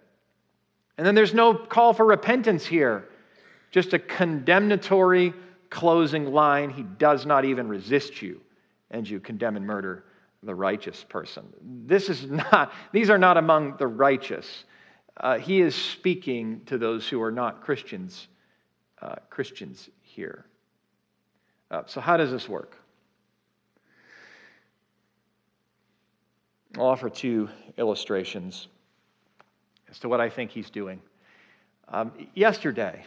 And 0.96 1.06
then 1.06 1.14
there's 1.14 1.34
no 1.34 1.52
call 1.52 1.92
for 1.92 2.06
repentance 2.06 2.64
here, 2.64 3.06
just 3.70 3.92
a 3.92 3.98
condemnatory 3.98 5.34
closing 5.76 6.32
line. 6.32 6.70
He 6.70 6.82
does 6.82 7.26
not 7.26 7.44
even 7.44 7.68
resist 7.68 8.22
you, 8.22 8.40
and 8.90 9.08
you 9.08 9.20
condemn 9.20 9.56
and 9.56 9.66
murder 9.66 10.04
the 10.42 10.54
righteous 10.54 11.04
person. 11.08 11.44
This 11.86 12.08
is 12.08 12.24
not, 12.26 12.72
these 12.92 13.10
are 13.10 13.18
not 13.18 13.36
among 13.36 13.76
the 13.76 13.86
righteous. 13.86 14.64
Uh, 15.18 15.38
he 15.38 15.60
is 15.60 15.74
speaking 15.74 16.62
to 16.66 16.78
those 16.78 17.06
who 17.06 17.20
are 17.22 17.30
not 17.30 17.62
Christians, 17.62 18.28
uh, 19.02 19.16
Christians 19.28 19.90
here. 20.00 20.46
Uh, 21.70 21.82
so, 21.86 22.00
how 22.00 22.16
does 22.16 22.30
this 22.30 22.48
work? 22.48 22.76
I'll 26.78 26.86
offer 26.86 27.10
two 27.10 27.48
illustrations 27.76 28.68
as 29.90 29.98
to 30.00 30.08
what 30.08 30.20
I 30.20 30.30
think 30.30 30.50
he's 30.50 30.70
doing. 30.70 31.00
Um, 31.88 32.12
yesterday, 32.34 33.04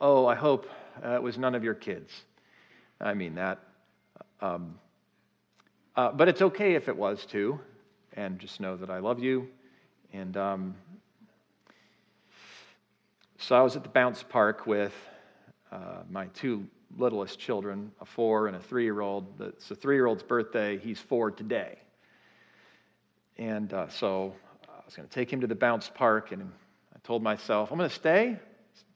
oh, 0.00 0.26
I 0.26 0.34
hope 0.34 0.66
uh, 1.04 1.14
it 1.14 1.22
was 1.22 1.38
none 1.38 1.54
of 1.54 1.64
your 1.64 1.74
kids. 1.74 2.10
I 3.00 3.14
mean 3.14 3.34
that. 3.36 3.58
Um, 4.40 4.78
uh, 5.96 6.10
but 6.12 6.28
it's 6.28 6.42
okay 6.42 6.74
if 6.74 6.88
it 6.88 6.96
was 6.96 7.26
too, 7.26 7.60
and 8.14 8.38
just 8.38 8.60
know 8.60 8.76
that 8.76 8.90
I 8.90 8.98
love 8.98 9.20
you. 9.20 9.48
And 10.12 10.36
um, 10.36 10.74
so 13.38 13.56
I 13.56 13.62
was 13.62 13.76
at 13.76 13.82
the 13.82 13.88
bounce 13.88 14.22
park 14.22 14.66
with 14.66 14.94
uh, 15.70 16.02
my 16.10 16.26
two 16.28 16.66
littlest 16.96 17.38
children, 17.38 17.90
a 18.00 18.04
four 18.04 18.46
and 18.46 18.56
a 18.56 18.60
three 18.60 18.84
year 18.84 19.00
old. 19.00 19.40
It's 19.40 19.70
a 19.70 19.74
three 19.74 19.96
year 19.96 20.06
old's 20.06 20.22
birthday. 20.22 20.78
He's 20.78 20.98
four 20.98 21.30
today. 21.30 21.78
And 23.38 23.72
uh, 23.72 23.88
so 23.88 24.34
I 24.68 24.84
was 24.84 24.94
going 24.94 25.08
to 25.08 25.14
take 25.14 25.32
him 25.32 25.40
to 25.40 25.46
the 25.46 25.54
bounce 25.54 25.90
park, 25.92 26.32
and 26.32 26.52
I 26.94 26.98
told 27.02 27.22
myself, 27.22 27.70
I'm 27.70 27.78
going 27.78 27.88
to 27.88 27.94
stay. 27.94 28.38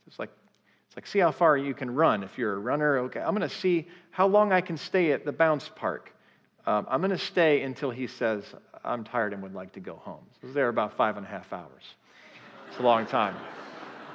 It's 0.06 0.18
like, 0.18 0.30
like, 0.96 1.06
see 1.06 1.18
how 1.18 1.30
far 1.30 1.56
you 1.56 1.74
can 1.74 1.94
run. 1.94 2.22
If 2.24 2.38
you're 2.38 2.54
a 2.54 2.58
runner, 2.58 2.98
okay, 3.00 3.20
I'm 3.20 3.36
going 3.36 3.48
to 3.48 3.54
see 3.54 3.86
how 4.10 4.26
long 4.26 4.52
I 4.52 4.62
can 4.62 4.78
stay 4.78 5.12
at 5.12 5.26
the 5.26 5.32
bounce 5.32 5.70
park. 5.76 6.10
Um, 6.66 6.86
I'm 6.88 7.00
going 7.00 7.10
to 7.10 7.18
stay 7.18 7.62
until 7.62 7.90
he 7.90 8.06
says, 8.06 8.42
I'm 8.82 9.04
tired 9.04 9.34
and 9.34 9.42
would 9.42 9.54
like 9.54 9.72
to 9.74 9.80
go 9.80 9.96
home. 9.96 10.24
So 10.32 10.38
I 10.42 10.46
was 10.46 10.54
there 10.54 10.68
about 10.68 10.96
five 10.96 11.16
and 11.18 11.26
a 11.26 11.28
half 11.28 11.52
hours. 11.52 11.82
It's 12.68 12.80
a 12.80 12.82
long 12.82 13.06
time. 13.06 13.36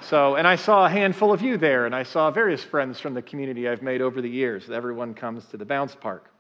So, 0.02 0.36
and 0.36 0.48
I 0.48 0.56
saw 0.56 0.86
a 0.88 0.90
handful 0.90 1.32
of 1.32 1.44
you 1.44 1.58
there, 1.58 1.86
and 1.86 1.94
I 1.94 2.02
saw 2.02 2.32
various 2.32 2.64
friends 2.64 3.00
from 3.00 3.14
the 3.14 3.22
community 3.22 3.70
I've 3.70 3.84
made 3.84 4.02
over 4.02 4.20
the 4.20 4.30
years. 4.30 4.70
Everyone 4.70 5.14
comes 5.14 5.46
to 5.48 5.58
the 5.58 5.66
bounce 5.66 5.94
park. 5.94 6.32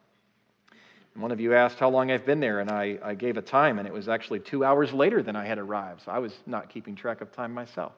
And 1.13 1.21
One 1.21 1.31
of 1.31 1.39
you 1.39 1.53
asked 1.53 1.77
how 1.77 1.89
long 1.89 2.09
I've 2.09 2.25
been 2.25 2.39
there, 2.39 2.59
and 2.59 2.71
I, 2.71 2.97
I 3.03 3.13
gave 3.13 3.37
a 3.37 3.41
time, 3.41 3.77
and 3.77 3.87
it 3.87 3.93
was 3.93 4.09
actually 4.09 4.39
two 4.39 4.65
hours 4.65 4.91
later 4.91 5.21
than 5.21 5.35
I 5.35 5.45
had 5.45 5.59
arrived. 5.59 6.01
So 6.05 6.11
I 6.11 6.17
was 6.17 6.33
not 6.47 6.69
keeping 6.69 6.95
track 6.95 7.21
of 7.21 7.31
time 7.31 7.53
myself. 7.53 7.93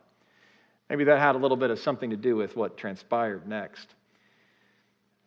Maybe 0.94 1.06
that 1.06 1.18
had 1.18 1.34
a 1.34 1.40
little 1.40 1.58
bit 1.58 1.72
of 1.72 1.80
something 1.80 2.12
to 2.12 2.16
do 2.16 2.36
with 2.36 2.56
what 2.56 2.78
transpired 2.78 3.48
next. 3.48 3.96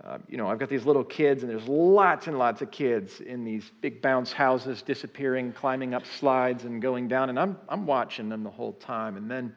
Uh, 0.04 0.18
you 0.28 0.36
know, 0.36 0.46
I've 0.46 0.60
got 0.60 0.68
these 0.68 0.86
little 0.86 1.02
kids, 1.02 1.42
and 1.42 1.50
there's 1.50 1.66
lots 1.66 2.28
and 2.28 2.38
lots 2.38 2.62
of 2.62 2.70
kids 2.70 3.20
in 3.20 3.42
these 3.42 3.72
big 3.80 4.00
bounce 4.00 4.32
houses 4.32 4.80
disappearing, 4.82 5.52
climbing 5.52 5.92
up 5.92 6.06
slides, 6.06 6.66
and 6.66 6.80
going 6.80 7.08
down. 7.08 7.30
And 7.30 7.40
I'm, 7.40 7.58
I'm 7.68 7.84
watching 7.84 8.28
them 8.28 8.44
the 8.44 8.50
whole 8.50 8.74
time. 8.74 9.16
And 9.16 9.28
then 9.28 9.56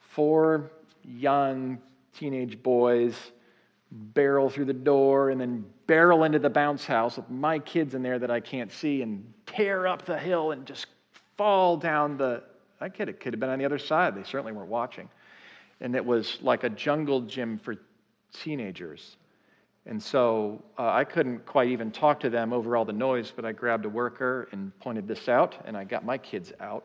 four 0.00 0.72
young 1.04 1.78
teenage 2.12 2.60
boys 2.60 3.14
barrel 3.92 4.50
through 4.50 4.64
the 4.64 4.72
door 4.72 5.30
and 5.30 5.40
then 5.40 5.64
barrel 5.86 6.24
into 6.24 6.40
the 6.40 6.50
bounce 6.50 6.84
house 6.84 7.18
with 7.18 7.30
my 7.30 7.60
kids 7.60 7.94
in 7.94 8.02
there 8.02 8.18
that 8.18 8.32
I 8.32 8.40
can't 8.40 8.72
see 8.72 9.00
and 9.02 9.32
tear 9.46 9.86
up 9.86 10.04
the 10.06 10.18
hill 10.18 10.50
and 10.50 10.66
just 10.66 10.86
fall 11.36 11.76
down 11.76 12.16
the. 12.16 12.42
I 12.80 12.88
kid, 12.88 13.08
it 13.08 13.20
could 13.20 13.32
have 13.32 13.38
been 13.38 13.48
on 13.48 13.60
the 13.60 13.64
other 13.64 13.78
side. 13.78 14.16
They 14.16 14.24
certainly 14.24 14.50
weren't 14.50 14.70
watching. 14.70 15.08
And 15.80 15.94
it 15.94 16.04
was 16.04 16.38
like 16.42 16.64
a 16.64 16.70
jungle 16.70 17.20
gym 17.22 17.58
for 17.58 17.76
teenagers. 18.32 19.16
And 19.86 20.02
so 20.02 20.62
uh, 20.78 20.90
I 20.90 21.04
couldn't 21.04 21.46
quite 21.46 21.68
even 21.68 21.92
talk 21.92 22.18
to 22.20 22.30
them 22.30 22.52
over 22.52 22.76
all 22.76 22.84
the 22.84 22.92
noise, 22.92 23.32
but 23.34 23.44
I 23.44 23.52
grabbed 23.52 23.84
a 23.84 23.88
worker 23.88 24.48
and 24.50 24.76
pointed 24.80 25.06
this 25.06 25.28
out, 25.28 25.54
and 25.64 25.76
I 25.76 25.84
got 25.84 26.04
my 26.04 26.18
kids 26.18 26.52
out. 26.60 26.84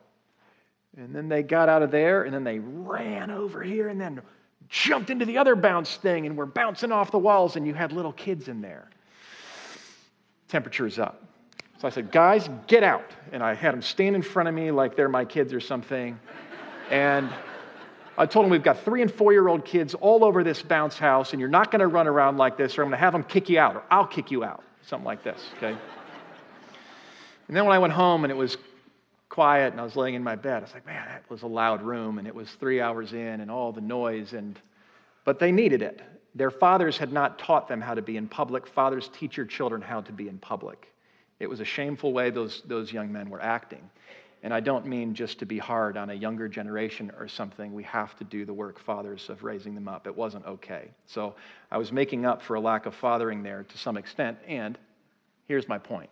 And 0.98 1.16
then 1.16 1.28
they 1.28 1.42
got 1.42 1.68
out 1.68 1.82
of 1.82 1.90
there, 1.90 2.24
and 2.24 2.34
then 2.34 2.44
they 2.44 2.60
ran 2.60 3.32
over 3.32 3.64
here, 3.64 3.90
and 3.90 4.00
then 4.00 4.22
jumped 4.70 5.10
into 5.10 5.26
the 5.26 5.38
other 5.38 5.56
bounce 5.56 5.96
thing 5.98 6.26
and 6.28 6.38
were 6.38 6.46
bouncing 6.46 6.92
off 6.92 7.12
the 7.12 7.18
walls, 7.18 7.56
and 7.56 7.66
you 7.66 7.74
had 7.74 7.92
little 7.92 8.14
kids 8.14 8.48
in 8.48 8.62
there. 8.62 8.90
Temperature's 10.48 11.00
up. 11.00 11.24
So 11.80 11.88
I 11.88 11.92
said, 11.92 12.12
Guys, 12.12 12.50
get 12.68 12.84
out. 12.84 13.10
And 13.32 13.42
I 13.42 13.56
had 13.56 13.74
them 13.74 13.82
stand 13.82 14.16
in 14.16 14.22
front 14.22 14.48
of 14.48 14.54
me 14.54 14.70
like 14.70 14.96
they're 14.96 15.10
my 15.10 15.26
kids 15.26 15.54
or 15.54 15.60
something. 15.60 16.20
And 16.92 17.30
I 18.18 18.26
told 18.26 18.46
them, 18.46 18.52
We've 18.52 18.64
got 18.64 18.84
three 18.84 19.02
and 19.02 19.12
four 19.12 19.32
year 19.32 19.48
old 19.48 19.66
kids 19.66 19.94
all 19.94 20.24
over 20.24 20.44
this 20.44 20.62
bounce 20.62 20.98
house, 20.98 21.32
and 21.32 21.40
you're 21.40 21.50
not 21.50 21.72
going 21.72 21.80
to 21.80 21.88
run 21.88 22.08
around 22.08 22.38
like 22.38 22.58
this, 22.58 22.78
or 22.78 22.84
I'm 22.84 22.90
going 22.90 22.98
to 22.98 23.04
have 23.04 23.14
them 23.14 23.24
kick 23.24 23.50
you 23.50 23.60
out, 23.60 23.76
or 23.76 23.84
I'll 23.90 24.08
kick 24.08 24.32
you 24.32 24.44
out. 24.44 24.64
Something 24.84 25.06
like 25.06 25.24
this, 25.24 25.40
okay? 25.58 25.78
And 27.48 27.58
then 27.58 27.66
when 27.66 27.76
I 27.76 27.80
went 27.80 27.94
home 27.94 28.24
and 28.24 28.32
it 28.32 28.38
was 28.38 28.58
quiet 29.28 29.74
and 29.74 29.82
I 29.82 29.84
was 29.84 29.96
laying 29.96 30.16
in 30.16 30.24
my 30.24 30.36
bed, 30.36 30.58
I 30.58 30.62
was 30.62 30.74
like, 30.74 30.86
man, 30.86 31.06
that 31.06 31.30
was 31.30 31.42
a 31.42 31.48
loud 31.48 31.82
room 31.82 32.18
and 32.18 32.26
it 32.26 32.34
was 32.34 32.50
three 32.50 32.80
hours 32.80 33.14
in 33.14 33.42
and 33.42 33.52
all 33.52 33.72
the 33.72 33.82
noise. 33.82 34.34
And, 34.34 34.58
but 35.26 35.38
they 35.38 35.52
needed 35.52 35.82
it. 35.82 36.02
Their 36.34 36.50
fathers 36.50 36.98
had 36.98 37.12
not 37.12 37.40
taught 37.40 37.68
them 37.68 37.82
how 37.82 37.94
to 37.94 38.02
be 38.02 38.16
in 38.16 38.28
public. 38.28 38.66
Fathers 38.68 39.10
teach 39.18 39.36
your 39.36 39.46
children 39.46 39.82
how 39.82 40.00
to 40.02 40.14
be 40.14 40.30
in 40.30 40.38
public. 40.38 40.88
It 41.42 41.50
was 41.50 41.60
a 41.60 41.66
shameful 41.66 42.14
way 42.14 42.30
those, 42.30 42.62
those 42.66 42.94
young 42.94 43.12
men 43.12 43.30
were 43.30 43.42
acting. 43.42 43.90
And 44.44 44.54
I 44.54 44.60
don't 44.60 44.88
mean 44.88 45.14
just 45.14 45.40
to 45.40 45.46
be 45.46 45.60
hard 45.60 45.98
on 45.98 46.10
a 46.10 46.14
younger 46.14 46.48
generation 46.48 47.12
or 47.20 47.28
something. 47.28 47.74
We 47.74 47.84
have 47.84 48.18
to 48.18 48.24
do 48.24 48.44
the 48.44 48.54
work, 48.54 48.80
fathers, 48.80 49.30
of 49.30 49.44
raising 49.44 49.76
them 49.76 49.88
up. 49.88 50.08
It 50.08 50.16
wasn't 50.16 50.46
okay. 50.46 50.90
So 51.06 51.36
I 51.70 51.78
was 51.78 51.92
making 51.92 52.26
up 52.26 52.42
for 52.42 52.56
a 52.56 52.60
lack 52.60 52.88
of 52.88 52.96
fathering 52.96 53.44
there 53.44 53.64
to 53.64 53.78
some 53.78 53.98
extent. 53.98 54.40
And 54.48 54.80
here's 55.48 55.68
my 55.68 55.78
point 55.78 56.10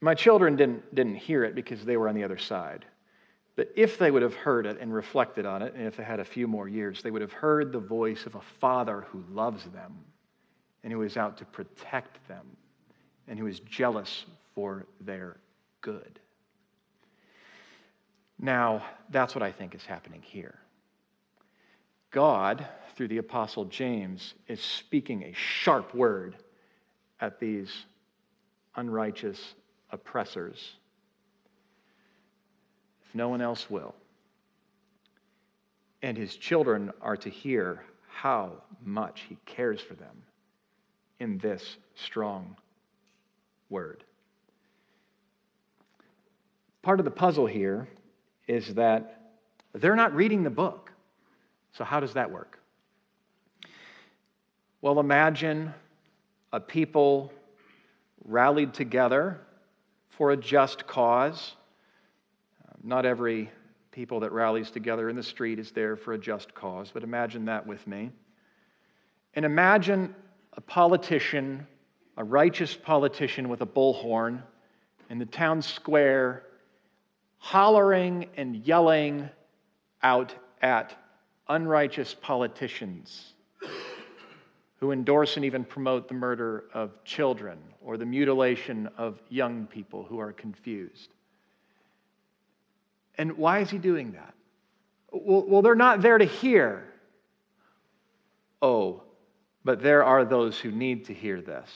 My 0.00 0.14
children 0.14 0.56
didn't, 0.56 0.94
didn't 0.94 1.16
hear 1.16 1.44
it 1.44 1.54
because 1.54 1.84
they 1.84 1.96
were 1.96 2.08
on 2.08 2.16
the 2.16 2.24
other 2.24 2.38
side. 2.38 2.84
But 3.56 3.70
if 3.76 3.98
they 3.98 4.10
would 4.10 4.22
have 4.22 4.34
heard 4.34 4.66
it 4.66 4.78
and 4.80 4.92
reflected 4.92 5.46
on 5.46 5.62
it, 5.62 5.74
and 5.74 5.86
if 5.86 5.96
they 5.96 6.02
had 6.02 6.18
a 6.18 6.24
few 6.24 6.48
more 6.48 6.68
years, 6.68 7.02
they 7.02 7.12
would 7.12 7.22
have 7.22 7.32
heard 7.32 7.70
the 7.70 7.78
voice 7.78 8.26
of 8.26 8.34
a 8.34 8.40
father 8.60 9.06
who 9.12 9.22
loves 9.30 9.64
them 9.66 9.96
and 10.82 10.92
who 10.92 11.02
is 11.02 11.16
out 11.16 11.38
to 11.38 11.44
protect 11.44 12.26
them 12.26 12.44
and 13.28 13.38
who 13.38 13.46
is 13.46 13.60
jealous 13.60 14.26
for 14.54 14.86
their 15.00 15.38
good. 15.80 16.20
Now, 18.38 18.84
that's 19.10 19.34
what 19.34 19.42
I 19.42 19.52
think 19.52 19.74
is 19.74 19.84
happening 19.84 20.22
here. 20.22 20.58
God, 22.10 22.66
through 22.94 23.08
the 23.08 23.18
Apostle 23.18 23.64
James, 23.64 24.34
is 24.46 24.60
speaking 24.60 25.22
a 25.24 25.32
sharp 25.32 25.94
word 25.94 26.36
at 27.20 27.40
these 27.40 27.72
unrighteous 28.76 29.54
oppressors 29.90 30.76
if 33.06 33.14
no 33.14 33.28
one 33.28 33.40
else 33.40 33.70
will. 33.70 33.94
And 36.02 36.16
his 36.16 36.36
children 36.36 36.92
are 37.00 37.16
to 37.16 37.30
hear 37.30 37.82
how 38.08 38.52
much 38.84 39.22
he 39.28 39.36
cares 39.46 39.80
for 39.80 39.94
them 39.94 40.22
in 41.20 41.38
this 41.38 41.76
strong 41.94 42.56
word. 43.70 44.04
Part 46.84 47.00
of 47.00 47.06
the 47.06 47.10
puzzle 47.10 47.46
here 47.46 47.88
is 48.46 48.74
that 48.74 49.32
they're 49.72 49.96
not 49.96 50.14
reading 50.14 50.42
the 50.42 50.50
book. 50.50 50.92
So, 51.72 51.82
how 51.82 51.98
does 51.98 52.12
that 52.12 52.30
work? 52.30 52.60
Well, 54.82 55.00
imagine 55.00 55.72
a 56.52 56.60
people 56.60 57.32
rallied 58.22 58.74
together 58.74 59.40
for 60.10 60.32
a 60.32 60.36
just 60.36 60.86
cause. 60.86 61.54
Not 62.82 63.06
every 63.06 63.50
people 63.90 64.20
that 64.20 64.32
rallies 64.32 64.70
together 64.70 65.08
in 65.08 65.16
the 65.16 65.22
street 65.22 65.58
is 65.58 65.70
there 65.70 65.96
for 65.96 66.12
a 66.12 66.18
just 66.18 66.52
cause, 66.54 66.90
but 66.92 67.02
imagine 67.02 67.46
that 67.46 67.66
with 67.66 67.86
me. 67.86 68.10
And 69.32 69.46
imagine 69.46 70.14
a 70.52 70.60
politician, 70.60 71.66
a 72.18 72.24
righteous 72.24 72.76
politician 72.76 73.48
with 73.48 73.62
a 73.62 73.66
bullhorn 73.66 74.42
in 75.08 75.18
the 75.18 75.24
town 75.24 75.62
square, 75.62 76.42
hollering 77.44 78.26
and 78.38 78.56
yelling 78.64 79.28
out 80.02 80.34
at 80.62 80.96
unrighteous 81.46 82.14
politicians 82.22 83.34
who 84.80 84.92
endorse 84.92 85.36
and 85.36 85.44
even 85.44 85.62
promote 85.62 86.08
the 86.08 86.14
murder 86.14 86.64
of 86.72 87.04
children 87.04 87.58
or 87.82 87.98
the 87.98 88.06
mutilation 88.06 88.88
of 88.96 89.20
young 89.28 89.66
people 89.66 90.04
who 90.04 90.18
are 90.18 90.32
confused. 90.32 91.10
And 93.18 93.36
why 93.36 93.58
is 93.58 93.68
he 93.68 93.76
doing 93.76 94.12
that? 94.12 94.32
Well, 95.12 95.60
they're 95.60 95.74
not 95.74 96.00
there 96.00 96.16
to 96.16 96.24
hear. 96.24 96.82
Oh, 98.62 99.02
but 99.66 99.82
there 99.82 100.02
are 100.02 100.24
those 100.24 100.58
who 100.58 100.70
need 100.70 101.04
to 101.04 101.12
hear 101.12 101.42
this, 101.42 101.68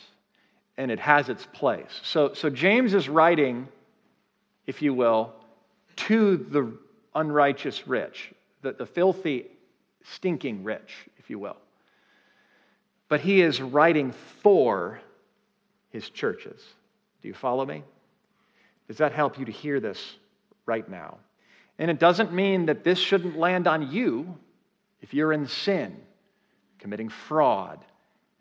and 0.79 0.91
it 0.91 0.99
has 0.99 1.29
its 1.29 1.47
place. 1.53 2.01
So, 2.05 2.33
so 2.33 2.49
James 2.49 2.95
is 2.95 3.07
writing, 3.07 3.69
if 4.67 4.81
you 4.81 4.95
will, 4.95 5.35
to 6.07 6.37
the 6.37 6.73
unrighteous 7.15 7.87
rich, 7.87 8.33
the, 8.63 8.73
the 8.73 8.87
filthy, 8.87 9.47
stinking 10.03 10.65
rich, 10.65 10.95
if 11.19 11.31
you 11.31 11.39
will 11.39 11.57
but 13.09 13.21
he 13.21 13.41
is 13.41 13.61
writing 13.61 14.13
for 14.43 15.01
his 15.91 16.09
churches. 16.11 16.63
Do 17.23 17.29
you 17.29 17.35
follow 17.35 17.65
me? 17.65 17.83
Does 18.87 18.99
that 18.99 19.13
help 19.13 19.39
you 19.39 19.47
to 19.47 19.53
hear 19.53 19.81
this 19.81 20.17
right 20.67 20.89
now? 20.89 21.19
And 21.79 21.91
it 21.91 21.99
doesn't 21.99 22.33
mean 22.33 22.67
that 22.67 22.85
this 22.85 22.99
shouldn't 22.99 23.37
land 23.37 23.67
on 23.67 23.91
you 23.91 24.37
if 25.01 25.15
you're 25.15 25.33
in 25.33 25.47
sin, 25.47 25.97
committing 26.79 27.09
fraud, 27.09 27.85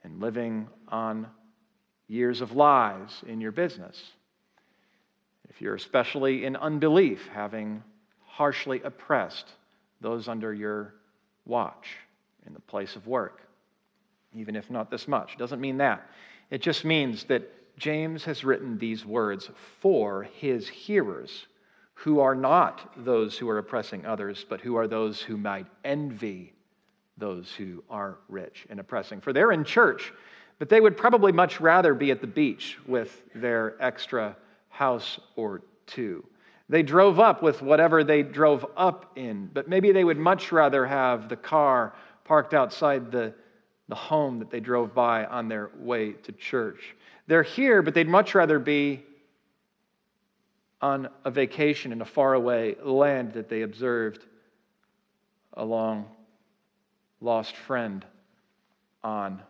and 0.03 0.19
living 0.19 0.67
on 0.89 1.27
years 2.07 2.41
of 2.41 2.53
lies 2.53 3.23
in 3.27 3.41
your 3.41 3.51
business. 3.51 4.01
If 5.57 5.61
you're 5.61 5.73
especially 5.73 6.45
in 6.45 6.55
unbelief, 6.55 7.27
having 7.33 7.83
harshly 8.27 8.79
oppressed 8.83 9.49
those 10.01 10.27
under 10.27 10.53
your 10.53 10.93
watch 11.45 11.97
in 12.45 12.53
the 12.53 12.59
place 12.59 12.95
of 12.95 13.07
work 13.07 13.41
even 14.35 14.55
if 14.55 14.69
not 14.69 14.91
this 14.91 15.07
much. 15.07 15.37
Doesn't 15.37 15.59
mean 15.59 15.77
that. 15.77 16.07
It 16.49 16.61
just 16.61 16.85
means 16.85 17.23
that 17.25 17.75
James 17.77 18.23
has 18.25 18.43
written 18.43 18.77
these 18.77 19.05
words 19.05 19.49
for 19.81 20.23
his 20.23 20.67
hearers, 20.67 21.47
who 21.93 22.19
are 22.19 22.35
not 22.35 22.93
those 23.03 23.37
who 23.37 23.49
are 23.49 23.57
oppressing 23.57 24.05
others, 24.05 24.45
but 24.47 24.61
who 24.61 24.75
are 24.75 24.87
those 24.87 25.21
who 25.21 25.37
might 25.37 25.65
envy 25.83 26.53
those 27.17 27.51
who 27.51 27.83
are 27.89 28.19
rich 28.29 28.67
and 28.69 28.79
oppressing. 28.79 29.21
For 29.21 29.33
they're 29.33 29.51
in 29.51 29.63
church, 29.63 30.13
but 30.59 30.69
they 30.69 30.81
would 30.81 30.97
probably 30.97 31.31
much 31.31 31.59
rather 31.59 31.95
be 31.95 32.11
at 32.11 32.21
the 32.21 32.27
beach 32.27 32.77
with 32.85 33.23
their 33.33 33.75
extra 33.79 34.35
house 34.77 35.19
or 35.35 35.61
two. 35.87 36.23
They 36.69 36.83
drove 36.83 37.19
up 37.19 37.41
with 37.41 37.61
whatever 37.61 38.03
they 38.03 38.21
drove 38.21 38.65
up 38.75 39.13
in, 39.15 39.49
but 39.53 39.67
maybe 39.67 39.91
they 39.91 40.03
would 40.03 40.17
much 40.17 40.51
rather 40.51 40.85
have 40.85 41.29
the 41.29 41.35
car 41.35 41.93
parked 42.25 42.53
outside 42.53 43.11
the 43.11 43.33
the 43.89 43.95
home 43.95 44.39
that 44.39 44.49
they 44.49 44.59
drove 44.59 44.93
by 44.93 45.25
on 45.25 45.47
their 45.47 45.71
way 45.77 46.11
to 46.11 46.31
church. 46.33 46.95
They're 47.27 47.43
here, 47.43 47.81
but 47.81 47.93
they'd 47.93 48.07
much 48.07 48.35
rather 48.35 48.59
be 48.59 49.03
on 50.81 51.07
a 51.25 51.31
vacation 51.31 51.91
in 51.91 52.01
a 52.01 52.05
faraway 52.05 52.75
land 52.83 53.33
that 53.33 53.49
they 53.49 53.61
observed 53.61 54.25
a 55.53 55.65
long 55.65 56.05
lost 57.21 57.55
friend 57.55 58.05
on. 59.03 59.41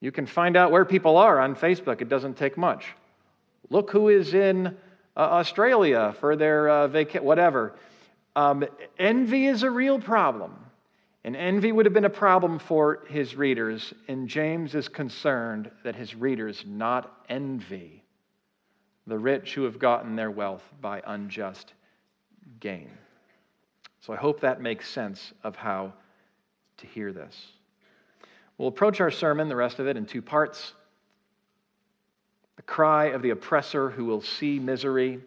You 0.00 0.12
can 0.12 0.26
find 0.26 0.56
out 0.56 0.70
where 0.70 0.84
people 0.84 1.16
are 1.16 1.40
on 1.40 1.56
Facebook. 1.56 2.00
It 2.00 2.08
doesn't 2.08 2.36
take 2.36 2.56
much. 2.56 2.84
Look 3.70 3.90
who 3.90 4.08
is 4.08 4.34
in 4.34 4.66
uh, 4.66 4.72
Australia 5.20 6.14
for 6.20 6.36
their 6.36 6.68
uh, 6.68 6.88
vacation, 6.88 7.24
whatever. 7.24 7.74
Um, 8.36 8.64
envy 8.98 9.46
is 9.46 9.62
a 9.62 9.70
real 9.70 9.98
problem. 9.98 10.54
And 11.24 11.36
envy 11.36 11.72
would 11.72 11.84
have 11.84 11.92
been 11.92 12.04
a 12.04 12.10
problem 12.10 12.58
for 12.58 13.04
his 13.08 13.34
readers, 13.34 13.92
and 14.06 14.28
James 14.28 14.74
is 14.74 14.88
concerned 14.88 15.70
that 15.84 15.96
his 15.96 16.14
readers 16.14 16.64
not 16.66 17.22
envy 17.28 18.02
the 19.06 19.18
rich 19.18 19.54
who 19.54 19.64
have 19.64 19.78
gotten 19.78 20.16
their 20.16 20.30
wealth 20.30 20.62
by 20.80 21.02
unjust 21.06 21.72
gain. 22.60 22.90
So 24.00 24.12
I 24.12 24.16
hope 24.16 24.40
that 24.40 24.60
makes 24.60 24.88
sense 24.88 25.32
of 25.42 25.56
how 25.56 25.92
to 26.78 26.86
hear 26.86 27.12
this. 27.12 27.36
We'll 28.56 28.68
approach 28.68 29.00
our 29.00 29.10
sermon, 29.10 29.48
the 29.48 29.56
rest 29.56 29.80
of 29.80 29.88
it, 29.88 29.96
in 29.96 30.06
two 30.06 30.22
parts 30.22 30.72
the 32.58 32.62
cry 32.62 33.04
of 33.06 33.22
the 33.22 33.30
oppressor 33.30 33.88
who 33.88 34.04
will 34.04 34.20
see 34.20 34.58
misery, 34.58 35.20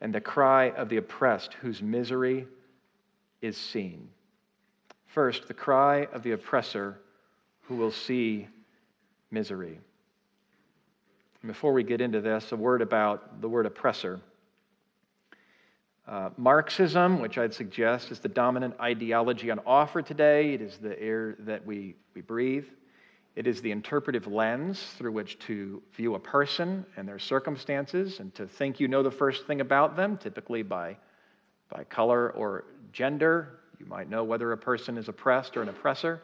and 0.00 0.14
the 0.14 0.22
cry 0.22 0.70
of 0.70 0.88
the 0.88 0.96
oppressed 0.96 1.52
whose 1.60 1.82
misery 1.82 2.46
is 3.42 3.58
seen. 3.58 4.08
First, 5.04 5.48
the 5.48 5.54
cry 5.54 6.08
of 6.14 6.22
the 6.22 6.32
oppressor 6.32 6.98
who 7.68 7.76
will 7.76 7.90
see 7.92 8.48
misery. 9.30 9.78
before 11.46 11.74
we 11.74 11.82
get 11.82 12.00
into 12.00 12.22
this, 12.22 12.50
a 12.52 12.56
word 12.56 12.80
about 12.80 13.42
the 13.42 13.48
word 13.48 13.66
oppressor. 13.66 14.18
Uh, 16.08 16.30
Marxism, 16.38 17.20
which 17.20 17.36
I'd 17.36 17.52
suggest 17.52 18.10
is 18.10 18.18
the 18.18 18.28
dominant 18.30 18.80
ideology 18.80 19.50
on 19.50 19.60
offer 19.66 20.00
today, 20.00 20.54
it 20.54 20.62
is 20.62 20.78
the 20.78 20.98
air 20.98 21.36
that 21.40 21.66
we, 21.66 21.96
we 22.14 22.22
breathe. 22.22 22.64
It 23.36 23.46
is 23.46 23.60
the 23.60 23.70
interpretive 23.70 24.26
lens 24.26 24.82
through 24.96 25.12
which 25.12 25.38
to 25.40 25.82
view 25.94 26.14
a 26.14 26.18
person 26.18 26.86
and 26.96 27.06
their 27.06 27.18
circumstances 27.18 28.18
and 28.18 28.34
to 28.34 28.46
think 28.46 28.80
you 28.80 28.88
know 28.88 29.02
the 29.02 29.10
first 29.10 29.46
thing 29.46 29.60
about 29.60 29.94
them, 29.94 30.16
typically 30.16 30.62
by, 30.62 30.96
by 31.68 31.84
color 31.84 32.30
or 32.30 32.64
gender. 32.94 33.60
You 33.78 33.84
might 33.84 34.08
know 34.08 34.24
whether 34.24 34.52
a 34.52 34.56
person 34.56 34.96
is 34.96 35.08
oppressed 35.08 35.54
or 35.58 35.62
an 35.62 35.68
oppressor. 35.68 36.22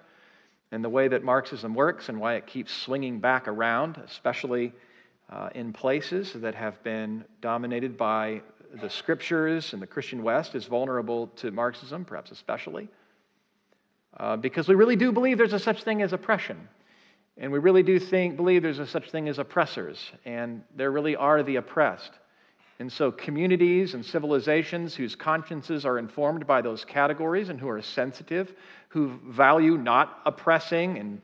And 0.70 0.82
the 0.82 0.88
way 0.88 1.06
that 1.08 1.22
Marxism 1.22 1.74
works 1.74 2.08
and 2.08 2.18
why 2.18 2.36
it 2.36 2.46
keeps 2.46 2.72
swinging 2.72 3.20
back 3.20 3.46
around, 3.46 3.98
especially 4.06 4.72
uh, 5.28 5.50
in 5.54 5.74
places 5.74 6.32
that 6.32 6.54
have 6.54 6.82
been 6.82 7.26
dominated 7.42 7.98
by 7.98 8.40
the 8.80 8.88
scriptures 8.88 9.74
and 9.74 9.82
the 9.82 9.86
Christian 9.86 10.22
West, 10.22 10.54
is 10.54 10.64
vulnerable 10.64 11.26
to 11.36 11.50
Marxism, 11.50 12.06
perhaps 12.06 12.30
especially. 12.30 12.88
Uh, 14.16 14.38
because 14.38 14.66
we 14.66 14.74
really 14.74 14.96
do 14.96 15.12
believe 15.12 15.36
there's 15.36 15.52
a 15.52 15.58
such 15.58 15.82
thing 15.82 16.00
as 16.00 16.14
oppression. 16.14 16.68
And 17.38 17.50
we 17.50 17.58
really 17.58 17.82
do 17.82 17.98
think, 17.98 18.36
believe 18.36 18.62
there's 18.62 18.78
a 18.78 18.86
such 18.86 19.10
thing 19.10 19.28
as 19.28 19.38
oppressors, 19.38 20.12
and 20.24 20.62
there 20.76 20.90
really 20.90 21.16
are 21.16 21.42
the 21.42 21.56
oppressed. 21.56 22.12
And 22.78 22.92
so, 22.92 23.12
communities 23.12 23.94
and 23.94 24.04
civilizations 24.04 24.94
whose 24.94 25.14
consciences 25.14 25.86
are 25.86 25.98
informed 25.98 26.46
by 26.46 26.60
those 26.60 26.84
categories 26.84 27.48
and 27.48 27.60
who 27.60 27.68
are 27.68 27.80
sensitive, 27.80 28.54
who 28.88 29.18
value 29.26 29.78
not 29.78 30.20
oppressing 30.26 30.98
and 30.98 31.22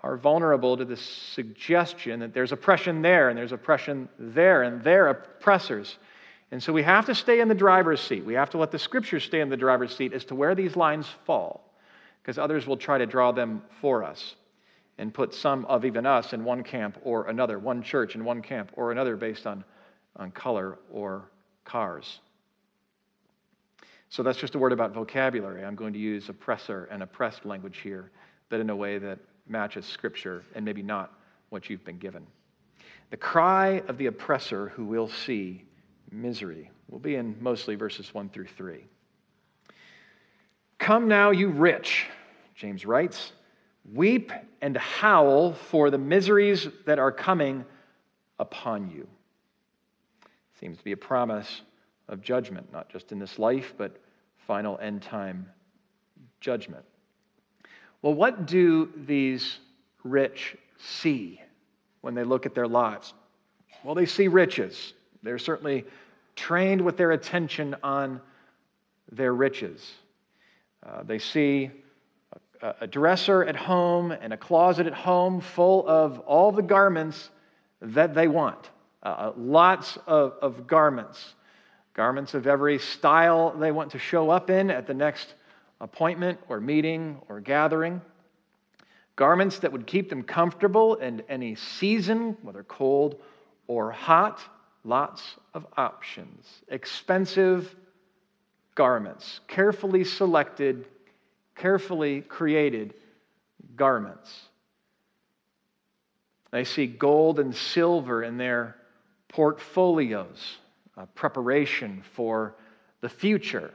are 0.00 0.16
vulnerable 0.16 0.76
to 0.76 0.84
the 0.84 0.96
suggestion 0.96 2.20
that 2.20 2.34
there's 2.34 2.52
oppression 2.52 3.00
there 3.00 3.30
and 3.30 3.38
there's 3.38 3.52
oppression 3.52 4.08
there 4.18 4.62
and 4.62 4.82
they're 4.84 5.08
oppressors. 5.08 5.96
And 6.50 6.62
so 6.62 6.72
we 6.72 6.82
have 6.82 7.06
to 7.06 7.14
stay 7.14 7.40
in 7.40 7.48
the 7.48 7.54
driver's 7.54 8.02
seat. 8.02 8.24
We 8.24 8.34
have 8.34 8.50
to 8.50 8.58
let 8.58 8.70
the 8.70 8.78
scriptures 8.78 9.24
stay 9.24 9.40
in 9.40 9.48
the 9.48 9.56
driver's 9.56 9.96
seat 9.96 10.12
as 10.12 10.26
to 10.26 10.34
where 10.34 10.54
these 10.54 10.76
lines 10.76 11.06
fall, 11.24 11.72
because 12.22 12.38
others 12.38 12.66
will 12.66 12.76
try 12.76 12.98
to 12.98 13.06
draw 13.06 13.32
them 13.32 13.62
for 13.80 14.04
us 14.04 14.36
and 14.98 15.12
put 15.12 15.34
some 15.34 15.64
of 15.66 15.84
even 15.84 16.06
us 16.06 16.32
in 16.32 16.44
one 16.44 16.62
camp 16.62 16.98
or 17.02 17.26
another, 17.28 17.58
one 17.58 17.82
church 17.82 18.14
in 18.14 18.24
one 18.24 18.42
camp 18.42 18.70
or 18.74 18.92
another 18.92 19.16
based 19.16 19.46
on, 19.46 19.64
on 20.16 20.30
color 20.30 20.78
or 20.90 21.30
cars. 21.64 22.20
So 24.08 24.22
that's 24.22 24.38
just 24.38 24.54
a 24.54 24.58
word 24.58 24.72
about 24.72 24.92
vocabulary. 24.92 25.64
I'm 25.64 25.74
going 25.74 25.92
to 25.92 25.98
use 25.98 26.28
oppressor 26.28 26.84
and 26.90 27.02
oppressed 27.02 27.44
language 27.44 27.78
here, 27.78 28.10
but 28.48 28.60
in 28.60 28.70
a 28.70 28.76
way 28.76 28.98
that 28.98 29.18
matches 29.48 29.84
Scripture 29.84 30.44
and 30.54 30.64
maybe 30.64 30.82
not 30.82 31.12
what 31.48 31.68
you've 31.68 31.84
been 31.84 31.98
given. 31.98 32.26
The 33.10 33.16
cry 33.16 33.82
of 33.88 33.98
the 33.98 34.06
oppressor 34.06 34.68
who 34.68 34.84
will 34.84 35.08
see 35.08 35.64
misery 36.10 36.70
will 36.88 36.98
be 36.98 37.16
in 37.16 37.36
mostly 37.40 37.74
verses 37.74 38.14
1 38.14 38.28
through 38.28 38.46
3. 38.56 38.84
Come 40.78 41.08
now, 41.08 41.30
you 41.30 41.48
rich, 41.48 42.06
James 42.54 42.84
writes. 42.84 43.32
Weep 43.92 44.32
and 44.60 44.76
howl 44.76 45.52
for 45.52 45.90
the 45.90 45.98
miseries 45.98 46.68
that 46.86 46.98
are 46.98 47.12
coming 47.12 47.64
upon 48.38 48.90
you. 48.90 49.06
Seems 50.58 50.78
to 50.78 50.84
be 50.84 50.92
a 50.92 50.96
promise 50.96 51.62
of 52.08 52.22
judgment, 52.22 52.72
not 52.72 52.88
just 52.88 53.12
in 53.12 53.18
this 53.18 53.38
life, 53.38 53.74
but 53.76 54.00
final 54.46 54.78
end 54.80 55.02
time 55.02 55.46
judgment. 56.40 56.84
Well, 58.02 58.14
what 58.14 58.46
do 58.46 58.90
these 59.06 59.58
rich 60.02 60.56
see 60.78 61.40
when 62.00 62.14
they 62.14 62.24
look 62.24 62.46
at 62.46 62.54
their 62.54 62.68
lives? 62.68 63.14
Well, 63.82 63.94
they 63.94 64.06
see 64.06 64.28
riches. 64.28 64.94
They're 65.22 65.38
certainly 65.38 65.84
trained 66.36 66.80
with 66.80 66.96
their 66.96 67.12
attention 67.12 67.76
on 67.82 68.20
their 69.10 69.34
riches. 69.34 69.94
Uh, 70.84 71.02
they 71.02 71.18
see 71.18 71.70
a 72.62 72.86
dresser 72.86 73.44
at 73.44 73.56
home 73.56 74.10
and 74.10 74.32
a 74.32 74.36
closet 74.36 74.86
at 74.86 74.94
home 74.94 75.40
full 75.40 75.86
of 75.86 76.18
all 76.20 76.52
the 76.52 76.62
garments 76.62 77.30
that 77.80 78.14
they 78.14 78.28
want. 78.28 78.70
Uh, 79.02 79.08
uh, 79.08 79.32
lots 79.36 79.98
of, 80.06 80.34
of 80.40 80.66
garments, 80.66 81.34
garments 81.92 82.34
of 82.34 82.46
every 82.46 82.78
style 82.78 83.54
they 83.58 83.70
want 83.70 83.90
to 83.90 83.98
show 83.98 84.30
up 84.30 84.48
in 84.48 84.70
at 84.70 84.86
the 84.86 84.94
next 84.94 85.34
appointment 85.80 86.38
or 86.48 86.60
meeting 86.60 87.20
or 87.28 87.40
gathering. 87.40 88.00
Garments 89.16 89.58
that 89.60 89.70
would 89.70 89.86
keep 89.86 90.08
them 90.08 90.22
comfortable 90.22 90.96
in 90.96 91.22
any 91.28 91.54
season, 91.54 92.36
whether 92.42 92.62
cold 92.64 93.20
or 93.66 93.90
hot. 93.90 94.40
Lots 94.84 95.22
of 95.54 95.66
options. 95.76 96.46
Expensive 96.68 97.74
garments, 98.74 99.40
carefully 99.48 100.04
selected 100.04 100.86
carefully 101.54 102.20
created 102.20 102.94
garments. 103.76 104.30
They 106.50 106.64
see 106.64 106.86
gold 106.86 107.40
and 107.40 107.54
silver 107.54 108.22
in 108.22 108.36
their 108.36 108.76
portfolios, 109.28 110.58
preparation 111.14 112.04
for 112.14 112.54
the 113.00 113.08
future. 113.08 113.72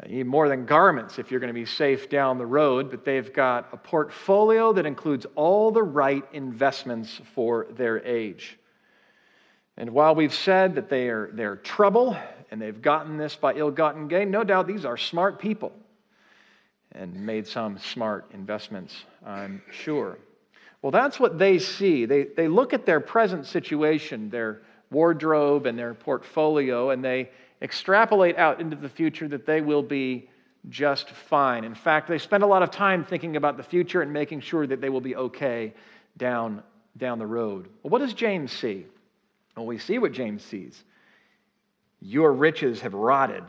Uh, 0.00 0.06
you 0.08 0.16
need 0.16 0.26
more 0.26 0.48
than 0.48 0.64
garments 0.64 1.18
if 1.18 1.30
you're 1.30 1.40
going 1.40 1.52
to 1.52 1.54
be 1.54 1.66
safe 1.66 2.08
down 2.08 2.38
the 2.38 2.46
road, 2.46 2.90
but 2.90 3.04
they've 3.04 3.32
got 3.32 3.68
a 3.72 3.76
portfolio 3.76 4.72
that 4.72 4.86
includes 4.86 5.26
all 5.34 5.70
the 5.70 5.82
right 5.82 6.24
investments 6.32 7.20
for 7.34 7.66
their 7.76 8.04
age. 8.04 8.58
And 9.76 9.90
while 9.90 10.14
we've 10.14 10.34
said 10.34 10.76
that 10.76 10.88
they 10.88 11.08
are, 11.08 11.30
they're 11.32 11.56
trouble 11.56 12.16
and 12.50 12.62
they've 12.62 12.80
gotten 12.80 13.18
this 13.18 13.36
by 13.36 13.54
ill 13.54 13.70
gotten 13.70 14.08
gain, 14.08 14.30
no 14.30 14.42
doubt 14.42 14.66
these 14.66 14.84
are 14.84 14.96
smart 14.96 15.38
people 15.38 15.72
and 16.94 17.14
made 17.14 17.46
some 17.46 17.78
smart 17.78 18.26
investments, 18.32 19.04
I'm 19.26 19.62
sure. 19.70 20.18
Well, 20.82 20.92
that's 20.92 21.18
what 21.18 21.38
they 21.38 21.58
see. 21.58 22.04
They, 22.04 22.24
they 22.24 22.46
look 22.46 22.72
at 22.72 22.86
their 22.86 23.00
present 23.00 23.46
situation, 23.46 24.30
their 24.30 24.62
wardrobe 24.90 25.66
and 25.66 25.78
their 25.78 25.94
portfolio, 25.94 26.90
and 26.90 27.04
they 27.04 27.30
extrapolate 27.62 28.36
out 28.36 28.60
into 28.60 28.76
the 28.76 28.88
future 28.88 29.26
that 29.28 29.46
they 29.46 29.60
will 29.60 29.82
be 29.82 30.28
just 30.68 31.10
fine. 31.10 31.64
In 31.64 31.74
fact, 31.74 32.08
they 32.08 32.18
spend 32.18 32.42
a 32.42 32.46
lot 32.46 32.62
of 32.62 32.70
time 32.70 33.04
thinking 33.04 33.36
about 33.36 33.56
the 33.56 33.62
future 33.62 34.02
and 34.02 34.12
making 34.12 34.40
sure 34.40 34.66
that 34.66 34.80
they 34.80 34.88
will 34.88 35.00
be 35.00 35.16
okay 35.16 35.74
down, 36.16 36.62
down 36.96 37.18
the 37.18 37.26
road. 37.26 37.68
Well, 37.82 37.90
what 37.90 38.00
does 38.00 38.14
James 38.14 38.52
see? 38.52 38.86
Well, 39.56 39.66
we 39.66 39.78
see 39.78 39.98
what 39.98 40.12
James 40.12 40.42
sees. 40.42 40.84
Your 42.00 42.32
riches 42.32 42.80
have 42.82 42.94
rotted, 42.94 43.44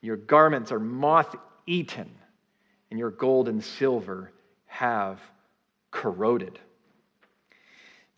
your 0.00 0.16
garments 0.16 0.72
are 0.72 0.80
moth 0.80 1.34
eaten 1.66 2.17
and 2.90 2.98
your 2.98 3.10
gold 3.10 3.48
and 3.48 3.62
silver 3.62 4.32
have 4.66 5.20
corroded. 5.90 6.58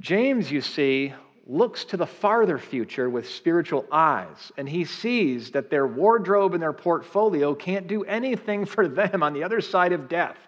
James, 0.01 0.51
you 0.51 0.61
see, 0.61 1.13
looks 1.47 1.85
to 1.85 1.97
the 1.97 2.07
farther 2.07 2.59
future 2.59 3.11
with 3.11 3.29
spiritual 3.29 3.85
eyes, 3.91 4.53
and 4.57 4.69
he 4.69 4.85
sees 4.85 5.51
that 5.51 5.69
their 5.69 5.87
wardrobe 5.87 6.55
and 6.55 6.63
their 6.63 6.73
portfolio 6.73 7.55
can't 7.55 7.89
do 7.89 8.05
anything 8.05 8.65
for 8.65 8.87
them 8.87 9.23
on 9.23 9.33
the 9.33 9.43
other 9.43 9.61
side 9.61 9.93
of 9.93 10.09
death 10.09 10.39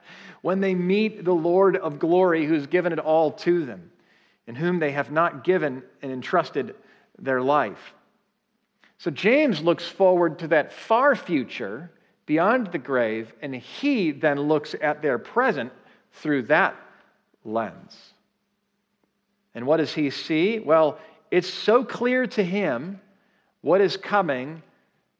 when 0.43 0.61
they 0.61 0.75
meet 0.75 1.25
the 1.25 1.35
Lord 1.35 1.77
of 1.77 1.99
glory 1.99 2.47
who's 2.47 2.67
given 2.67 2.93
it 2.93 2.99
all 2.99 3.33
to 3.33 3.65
them, 3.65 3.91
in 4.47 4.55
whom 4.55 4.79
they 4.79 4.93
have 4.93 5.11
not 5.11 5.45
given 5.45 5.83
and 6.03 6.13
entrusted 6.13 6.75
their 7.19 7.43
life. 7.43 7.95
So 8.99 9.11
James 9.11 9.61
looks 9.61 9.87
forward 9.87 10.39
to 10.41 10.49
that 10.49 10.73
far 10.73 11.17
future 11.17 11.91
beyond 12.27 12.69
the 12.69 12.79
grave, 12.79 13.33
and 13.43 13.55
he 13.55 14.13
then 14.13 14.41
looks 14.41 14.75
at 14.81 15.03
their 15.03 15.19
present 15.19 15.73
through 16.13 16.43
that 16.43 16.77
lens. 17.45 17.97
And 19.55 19.67
what 19.67 19.79
does 19.79 19.93
he 19.93 20.11
see? 20.11 20.59
Well, 20.59 20.99
it's 21.31 21.53
so 21.53 21.85
clear 21.85 22.27
to 22.29 22.45
him 22.45 23.01
what 23.61 23.81
is 23.81 23.97
coming 23.97 24.63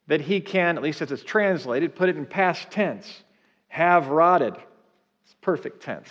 that 0.07 0.21
he 0.21 0.41
can, 0.41 0.77
at 0.77 0.83
least 0.83 1.01
as 1.01 1.11
it's 1.11 1.23
translated, 1.23 1.95
put 1.95 2.09
it 2.09 2.17
in 2.17 2.25
past 2.25 2.69
tense 2.71 3.23
have 3.73 4.07
rotted. 4.09 4.55
It's 5.25 5.35
perfect 5.41 5.81
tense. 5.81 6.07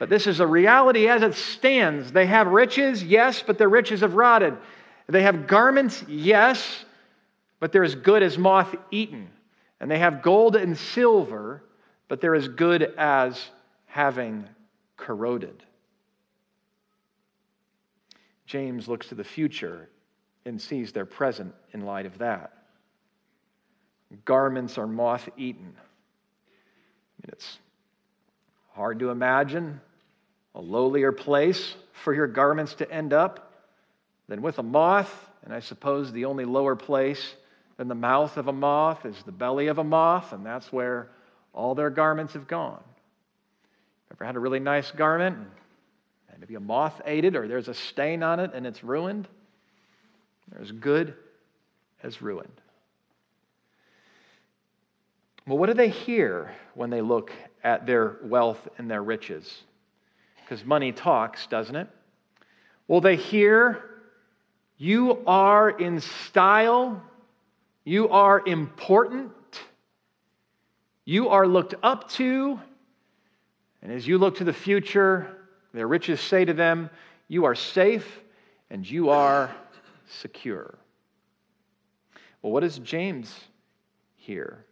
But 0.00 0.08
this 0.08 0.26
is 0.26 0.40
a 0.40 0.46
reality 0.46 1.06
as 1.06 1.22
it 1.22 1.34
stands. 1.34 2.10
They 2.10 2.26
have 2.26 2.48
riches, 2.48 3.04
yes, 3.04 3.44
but 3.46 3.58
their 3.58 3.68
riches 3.68 4.00
have 4.00 4.14
rotted. 4.14 4.56
They 5.06 5.22
have 5.22 5.46
garments, 5.46 6.04
yes, 6.08 6.84
but 7.60 7.70
they're 7.70 7.84
as 7.84 7.94
good 7.94 8.24
as 8.24 8.36
moth 8.36 8.74
eaten. 8.90 9.28
And 9.80 9.90
they 9.90 9.98
have 9.98 10.22
gold 10.22 10.56
and 10.56 10.76
silver, 10.76 11.62
but 12.08 12.20
they're 12.20 12.34
as 12.34 12.48
good 12.48 12.82
as 12.98 13.42
having 13.86 14.46
corroded. 14.96 15.64
James 18.46 18.88
looks 18.88 19.08
to 19.08 19.14
the 19.14 19.24
future 19.24 19.88
and 20.44 20.60
sees 20.60 20.92
their 20.92 21.06
present 21.06 21.54
in 21.72 21.82
light 21.82 22.06
of 22.06 22.18
that. 22.18 22.52
Garments 24.24 24.76
are 24.76 24.86
moth 24.86 25.28
eaten. 25.36 25.72
I 25.76 25.80
mean, 27.22 27.28
It's 27.28 27.58
hard 28.72 28.98
to 28.98 29.10
imagine 29.10 29.80
a 30.54 30.60
lowlier 30.60 31.12
place 31.12 31.74
for 31.92 32.12
your 32.12 32.26
garments 32.26 32.74
to 32.74 32.90
end 32.90 33.12
up 33.12 33.52
than 34.28 34.42
with 34.42 34.58
a 34.58 34.62
moth, 34.62 35.30
and 35.44 35.54
I 35.54 35.60
suppose 35.60 36.12
the 36.12 36.24
only 36.24 36.44
lower 36.44 36.76
place 36.76 37.34
then 37.80 37.88
the 37.88 37.94
mouth 37.94 38.36
of 38.36 38.46
a 38.46 38.52
moth 38.52 39.06
is 39.06 39.16
the 39.24 39.32
belly 39.32 39.68
of 39.68 39.78
a 39.78 39.84
moth, 39.84 40.34
and 40.34 40.44
that's 40.44 40.70
where 40.70 41.08
all 41.54 41.74
their 41.74 41.88
garments 41.88 42.34
have 42.34 42.46
gone. 42.46 42.82
Ever 44.12 44.26
had 44.26 44.36
a 44.36 44.38
really 44.38 44.60
nice 44.60 44.90
garment 44.90 45.38
and 46.28 46.40
maybe 46.40 46.56
a 46.56 46.60
moth 46.60 47.00
ate 47.06 47.24
it 47.24 47.34
or 47.34 47.48
there's 47.48 47.68
a 47.68 47.74
stain 47.74 48.22
on 48.22 48.38
it 48.38 48.50
and 48.52 48.66
it's 48.66 48.84
ruined? 48.84 49.26
They're 50.50 50.60
as 50.60 50.72
good 50.72 51.14
as 52.02 52.20
ruined. 52.20 52.52
Well, 55.46 55.56
what 55.56 55.68
do 55.68 55.74
they 55.74 55.88
hear 55.88 56.52
when 56.74 56.90
they 56.90 57.00
look 57.00 57.32
at 57.64 57.86
their 57.86 58.18
wealth 58.22 58.68
and 58.76 58.90
their 58.90 59.02
riches? 59.02 59.62
Because 60.42 60.66
money 60.66 60.92
talks, 60.92 61.46
doesn't 61.46 61.76
it? 61.76 61.88
Well, 62.88 63.00
they 63.00 63.16
hear, 63.16 63.82
You 64.76 65.22
are 65.26 65.70
in 65.70 66.00
style, 66.00 67.02
you 67.84 68.08
are 68.10 68.42
important, 68.46 69.32
you 71.04 71.28
are 71.30 71.46
looked 71.46 71.74
up 71.82 72.10
to, 72.10 72.60
and 73.82 73.90
as 73.90 74.06
you 74.06 74.18
look 74.18 74.36
to 74.36 74.44
the 74.44 74.52
future, 74.52 75.46
their 75.72 75.86
riches 75.88 76.20
say 76.20 76.44
to 76.44 76.52
them, 76.52 76.90
You 77.28 77.46
are 77.46 77.54
safe 77.54 78.20
and 78.68 78.88
you 78.88 79.10
are 79.10 79.50
secure. 80.08 80.78
Well, 82.42 82.52
what 82.52 82.60
does 82.60 82.78
James 82.78 83.34
hear? 84.16 84.64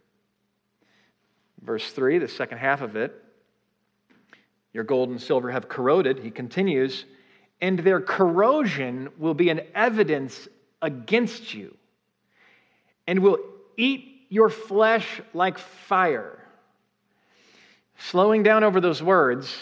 Verse 1.61 1.91
3, 1.91 2.19
the 2.19 2.27
second 2.27 2.59
half 2.59 2.81
of 2.81 2.95
it. 2.95 3.23
Your 4.71 4.83
gold 4.83 5.09
and 5.09 5.19
silver 5.19 5.49
have 5.49 5.67
corroded, 5.67 6.19
he 6.19 6.29
continues, 6.29 7.05
and 7.59 7.79
their 7.79 7.99
corrosion 7.99 9.09
will 9.17 9.33
be 9.33 9.49
an 9.49 9.61
evidence 9.73 10.47
against 10.81 11.53
you 11.55 11.75
and 13.09 13.23
will 13.23 13.39
eat 13.75 14.27
your 14.29 14.49
flesh 14.49 15.19
like 15.33 15.57
fire. 15.57 16.37
Slowing 17.97 18.43
down 18.43 18.63
over 18.63 18.79
those 18.79 19.01
words 19.01 19.57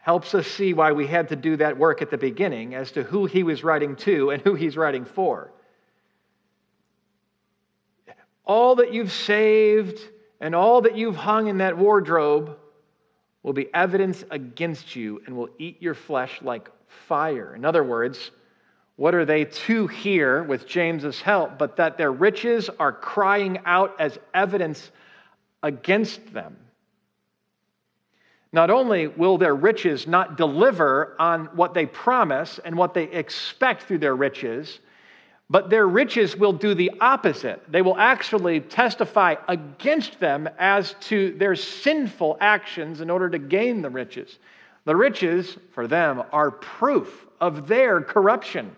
helps 0.00 0.34
us 0.34 0.46
see 0.46 0.72
why 0.72 0.92
we 0.92 1.06
had 1.06 1.28
to 1.28 1.36
do 1.36 1.58
that 1.58 1.76
work 1.76 2.00
at 2.00 2.10
the 2.10 2.16
beginning 2.16 2.74
as 2.74 2.90
to 2.92 3.02
who 3.02 3.26
he 3.26 3.42
was 3.42 3.62
writing 3.62 3.94
to 3.96 4.30
and 4.30 4.40
who 4.40 4.54
he's 4.54 4.78
writing 4.78 5.04
for. 5.04 5.52
All 8.46 8.76
that 8.76 8.94
you've 8.94 9.12
saved 9.12 10.00
and 10.40 10.54
all 10.54 10.80
that 10.80 10.96
you've 10.96 11.16
hung 11.16 11.48
in 11.48 11.58
that 11.58 11.76
wardrobe 11.76 12.56
will 13.42 13.52
be 13.52 13.68
evidence 13.74 14.24
against 14.30 14.96
you 14.96 15.20
and 15.26 15.36
will 15.36 15.50
eat 15.58 15.82
your 15.82 15.94
flesh 15.94 16.40
like 16.40 16.70
fire. 16.86 17.54
In 17.54 17.66
other 17.66 17.84
words, 17.84 18.30
what 18.96 19.14
are 19.14 19.24
they 19.24 19.44
to 19.44 19.86
hear 19.88 20.42
with 20.44 20.66
James's 20.66 21.20
help 21.20 21.58
but 21.58 21.76
that 21.76 21.98
their 21.98 22.12
riches 22.12 22.70
are 22.78 22.92
crying 22.92 23.58
out 23.64 23.96
as 23.98 24.18
evidence 24.32 24.90
against 25.62 26.32
them? 26.32 26.56
Not 28.52 28.70
only 28.70 29.08
will 29.08 29.36
their 29.36 29.56
riches 29.56 30.06
not 30.06 30.36
deliver 30.36 31.16
on 31.18 31.46
what 31.56 31.74
they 31.74 31.86
promise 31.86 32.60
and 32.64 32.76
what 32.76 32.94
they 32.94 33.04
expect 33.04 33.82
through 33.82 33.98
their 33.98 34.14
riches, 34.14 34.78
but 35.50 35.70
their 35.70 35.88
riches 35.88 36.36
will 36.36 36.52
do 36.52 36.72
the 36.72 36.92
opposite. 37.00 37.60
They 37.68 37.82
will 37.82 37.98
actually 37.98 38.60
testify 38.60 39.34
against 39.48 40.20
them 40.20 40.48
as 40.56 40.94
to 41.00 41.36
their 41.36 41.56
sinful 41.56 42.38
actions 42.40 43.00
in 43.00 43.10
order 43.10 43.28
to 43.28 43.40
gain 43.40 43.82
the 43.82 43.90
riches. 43.90 44.38
The 44.84 44.94
riches, 44.94 45.58
for 45.72 45.88
them, 45.88 46.22
are 46.32 46.52
proof 46.52 47.26
of 47.40 47.66
their 47.66 48.00
corruption. 48.00 48.74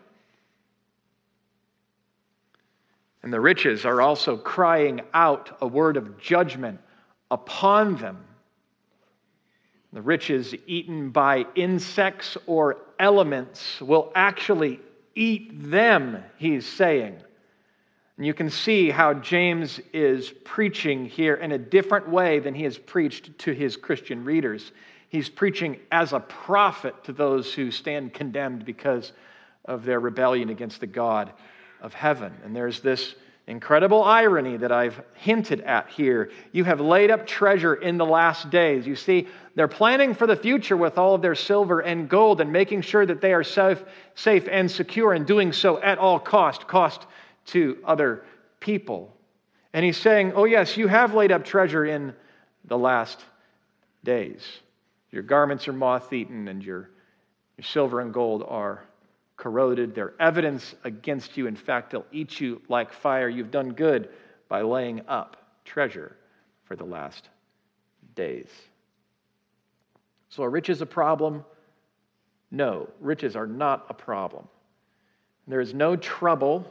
And 3.27 3.33
the 3.33 3.41
riches 3.41 3.85
are 3.85 4.01
also 4.01 4.37
crying 4.37 5.01
out 5.13 5.59
a 5.61 5.67
word 5.67 5.97
of 5.97 6.17
judgment 6.17 6.79
upon 7.29 7.97
them. 7.97 8.19
The 9.93 10.01
riches 10.01 10.55
eaten 10.69 11.11
by 11.11 11.45
insects 11.57 12.37
or 12.47 12.77
elements 13.01 13.81
will 13.81 14.13
actually 14.15 14.79
eat 15.17 15.51
them, 15.73 16.23
he's 16.37 16.69
saying. 16.69 17.17
And 18.17 18.25
you 18.25 18.33
can 18.33 18.49
see 18.49 18.91
how 18.91 19.15
James 19.15 19.81
is 19.93 20.33
preaching 20.45 21.07
here 21.07 21.35
in 21.35 21.51
a 21.51 21.59
different 21.59 22.09
way 22.09 22.39
than 22.39 22.55
he 22.55 22.63
has 22.63 22.79
preached 22.79 23.37
to 23.41 23.51
his 23.51 23.77
Christian 23.77 24.25
readers. 24.25 24.71
He's 25.09 25.29
preaching 25.29 25.81
as 25.91 26.13
a 26.13 26.21
prophet 26.21 27.03
to 27.03 27.13
those 27.13 27.53
who 27.53 27.73
stand 27.73 28.15
condemned 28.15 28.65
because 28.65 29.11
of 29.65 29.85
their 29.85 29.99
rebellion 29.99 30.49
against 30.49 30.79
the 30.79 30.87
God 30.87 31.33
of 31.81 31.95
heaven. 31.95 32.33
And 32.45 32.55
there's 32.55 32.81
this 32.81 33.15
incredible 33.47 34.03
irony 34.03 34.57
that 34.57 34.73
I've 34.73 35.01
hinted 35.15 35.61
at 35.61 35.89
here. 35.89 36.31
You 36.53 36.65
have 36.65 36.81
laid 36.81 37.11
up 37.11 37.27
treasure 37.27 37.75
in 37.75 37.97
the 37.97 38.05
last 38.05 38.51
days. 38.51 38.87
You 38.87 38.97
see, 38.97 39.29
they're 39.55 39.69
planning 39.69 40.15
for 40.15 40.27
the 40.27 40.37
future 40.37 40.77
with 40.77 40.99
all 40.99 41.15
of 41.15 41.23
their 41.23 41.35
silver 41.35 41.81
and 41.81 42.09
gold 42.09 42.41
and 42.41 42.53
making 42.53 42.83
sure 42.83 43.07
that 43.07 43.21
they 43.21 43.33
are 43.33 43.45
safe, 43.45 43.83
safe 44.15 44.49
and 44.51 44.71
secure 44.71 45.13
and 45.13 45.27
doing 45.27 45.53
so 45.53 45.81
at 45.81 45.99
all 45.99 46.19
cost, 46.19 46.67
cost 46.67 47.07
to 47.47 47.79
other 47.85 48.25
people. 48.59 49.15
And 49.73 49.85
he's 49.85 49.97
saying, 49.97 50.33
Oh, 50.35 50.45
yes, 50.45 50.77
you 50.77 50.89
have 50.89 51.15
laid 51.15 51.31
up 51.31 51.45
treasure 51.45 51.85
in 51.85 52.15
the 52.65 52.79
last 52.79 53.25
days. 54.03 54.43
Your 55.13 55.23
garments 55.23 55.69
are 55.69 55.73
moth 55.73 56.13
eaten, 56.13 56.49
and 56.49 56.65
your, 56.65 56.91
your 57.57 57.65
silver 57.65 58.01
and 58.01 58.13
gold 58.13 58.45
are 58.47 58.83
corroded. 59.37 59.95
They're 59.95 60.15
evidence 60.21 60.75
against 60.85 61.37
you. 61.37 61.47
In 61.47 61.57
fact, 61.57 61.91
they'll 61.91 62.07
eat 62.13 62.41
you 62.41 62.63
like 62.69 62.93
fire. 62.93 63.29
You've 63.29 63.51
done 63.51 63.73
good 63.73 64.09
by 64.49 64.63
laying 64.63 65.03
up 65.09 65.37
treasure 65.65 66.17
for 66.65 66.77
the 66.77 66.85
last 66.85 67.29
days. 68.15 68.49
So, 70.29 70.43
are 70.43 70.51
riches 70.51 70.81
a 70.83 70.87
problem? 70.87 71.45
No, 72.51 72.89
riches 73.01 73.37
are 73.37 73.47
not 73.47 73.87
a 73.89 73.95
problem. 73.95 74.49
There 75.47 75.61
is 75.61 75.75
no 75.75 75.97
trouble 75.97 76.71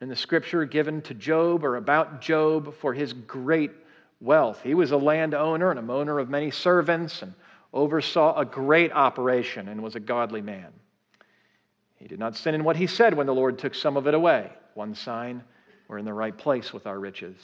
in 0.00 0.08
the 0.08 0.16
scripture 0.16 0.64
given 0.64 1.02
to 1.02 1.14
Job 1.14 1.64
or 1.64 1.76
about 1.76 2.20
Job 2.20 2.74
for 2.76 2.92
his 2.92 3.12
great 3.12 3.72
wealth. 4.20 4.60
He 4.62 4.74
was 4.74 4.90
a 4.90 4.96
landowner 4.96 5.70
and 5.70 5.78
a 5.78 5.92
owner 5.92 6.18
of 6.18 6.28
many 6.28 6.50
servants 6.50 7.22
and 7.22 7.34
oversaw 7.72 8.38
a 8.38 8.44
great 8.44 8.92
operation 8.92 9.68
and 9.68 9.82
was 9.82 9.96
a 9.96 10.00
godly 10.00 10.40
man. 10.40 10.72
He 11.98 12.08
did 12.08 12.18
not 12.18 12.36
sin 12.36 12.54
in 12.54 12.64
what 12.64 12.76
he 12.76 12.86
said 12.86 13.14
when 13.14 13.26
the 13.26 13.34
Lord 13.34 13.58
took 13.58 13.74
some 13.74 13.96
of 13.96 14.06
it 14.06 14.14
away. 14.14 14.50
One 14.74 14.94
sign 14.94 15.42
we're 15.88 15.98
in 15.98 16.04
the 16.04 16.12
right 16.12 16.36
place 16.36 16.72
with 16.72 16.86
our 16.86 16.98
riches. 16.98 17.36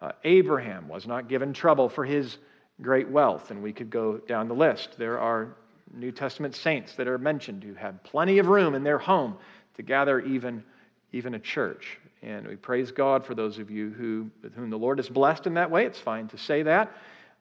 Uh, 0.00 0.12
Abraham 0.24 0.88
was 0.88 1.06
not 1.06 1.28
given 1.28 1.52
trouble 1.52 1.88
for 1.88 2.04
his 2.04 2.38
great 2.80 3.08
wealth, 3.08 3.50
and 3.50 3.62
we 3.62 3.72
could 3.72 3.90
go 3.90 4.18
down 4.18 4.48
the 4.48 4.54
list. 4.54 4.96
There 4.96 5.18
are 5.18 5.56
New 5.92 6.12
Testament 6.12 6.54
saints 6.54 6.94
that 6.94 7.08
are 7.08 7.18
mentioned 7.18 7.62
who 7.64 7.74
had 7.74 8.02
plenty 8.04 8.38
of 8.38 8.46
room 8.46 8.74
in 8.74 8.82
their 8.82 8.98
home 8.98 9.36
to 9.76 9.82
gather 9.82 10.20
even, 10.20 10.64
even 11.12 11.34
a 11.34 11.38
church. 11.38 11.98
And 12.22 12.46
we 12.46 12.56
praise 12.56 12.90
God 12.90 13.26
for 13.26 13.34
those 13.34 13.58
of 13.58 13.70
you 13.70 13.90
who, 13.90 14.30
with 14.42 14.54
whom 14.54 14.70
the 14.70 14.78
Lord 14.78 15.00
is 15.00 15.08
blessed 15.08 15.46
in 15.46 15.54
that 15.54 15.70
way. 15.70 15.84
It's 15.84 16.00
fine 16.00 16.28
to 16.28 16.38
say 16.38 16.62
that 16.62 16.90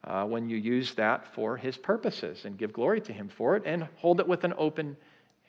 uh, 0.03 0.25
when 0.25 0.49
you 0.49 0.57
use 0.57 0.93
that 0.95 1.33
for 1.33 1.57
His 1.57 1.77
purposes 1.77 2.45
and 2.45 2.57
give 2.57 2.73
glory 2.73 3.01
to 3.01 3.13
Him 3.13 3.29
for 3.29 3.55
it 3.55 3.63
and 3.65 3.87
hold 3.97 4.19
it 4.19 4.27
with 4.27 4.43
an 4.43 4.53
open 4.57 4.95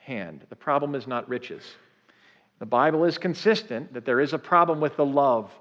hand. 0.08 0.44
The 0.48 0.56
problem 0.56 0.94
is 0.94 1.06
not 1.06 1.28
riches. 1.28 1.62
The 2.58 2.66
Bible 2.66 3.04
is 3.04 3.18
consistent 3.18 3.92
that 3.92 4.04
there 4.04 4.20
is 4.20 4.32
a 4.32 4.38
problem 4.38 4.80
with 4.80 4.96
the 4.96 5.04
love 5.04 5.52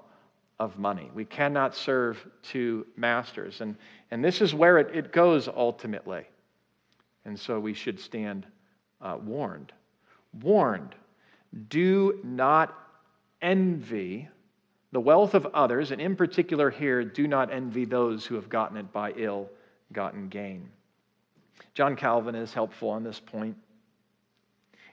of 0.58 0.78
money. 0.78 1.10
We 1.14 1.24
cannot 1.24 1.76
serve 1.76 2.26
two 2.42 2.86
masters. 2.96 3.60
And, 3.60 3.76
and 4.10 4.24
this 4.24 4.40
is 4.40 4.54
where 4.54 4.78
it, 4.78 4.96
it 4.96 5.12
goes 5.12 5.48
ultimately. 5.48 6.24
And 7.24 7.38
so 7.38 7.60
we 7.60 7.74
should 7.74 8.00
stand 8.00 8.46
uh, 9.02 9.18
warned. 9.22 9.72
Warned. 10.42 10.94
Do 11.68 12.18
not 12.24 12.74
envy 13.42 14.28
the 14.90 15.00
wealth 15.00 15.34
of 15.34 15.46
others, 15.52 15.90
and 15.90 16.00
in 16.00 16.16
particular 16.16 16.70
here, 16.70 17.04
do 17.04 17.28
not 17.28 17.52
envy 17.52 17.84
those 17.84 18.24
who 18.24 18.34
have 18.36 18.48
gotten 18.48 18.78
it 18.78 18.90
by 18.90 19.12
ill 19.12 19.50
gotten 19.92 20.28
gain. 20.28 20.70
John 21.74 21.94
Calvin 21.94 22.34
is 22.34 22.54
helpful 22.54 22.88
on 22.88 23.04
this 23.04 23.20
point. 23.20 23.56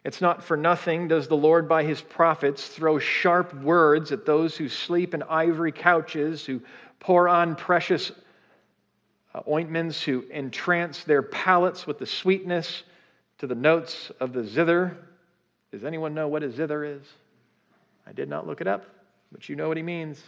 It's 0.05 0.21
not 0.21 0.43
for 0.43 0.55
nothing 0.55 1.07
does 1.07 1.27
the 1.27 1.35
Lord 1.35 1.67
by 1.67 1.83
his 1.83 1.99
prophets 1.99 2.67
throw 2.67 2.99
sharp 2.99 3.55
words 3.55 4.11
at 4.11 4.23
those 4.23 4.55
who 4.55 4.69
sleep 4.69 5.15
in 5.15 5.23
ivory 5.23 5.71
couches, 5.71 6.45
who 6.45 6.61
pour 6.99 7.27
on 7.27 7.55
precious 7.55 8.11
uh, 9.33 9.41
ointments, 9.49 10.03
who 10.03 10.23
entrance 10.29 11.03
their 11.05 11.23
palates 11.23 11.87
with 11.87 11.97
the 11.97 12.05
sweetness 12.05 12.83
to 13.39 13.47
the 13.47 13.55
notes 13.55 14.11
of 14.19 14.31
the 14.31 14.43
zither. 14.43 14.95
Does 15.71 15.83
anyone 15.83 16.13
know 16.13 16.27
what 16.27 16.43
a 16.43 16.51
zither 16.51 16.85
is? 16.85 17.01
I 18.05 18.13
did 18.13 18.29
not 18.29 18.45
look 18.45 18.61
it 18.61 18.67
up, 18.67 18.85
but 19.31 19.49
you 19.49 19.55
know 19.55 19.67
what 19.67 19.77
he 19.77 19.83
means. 19.83 20.21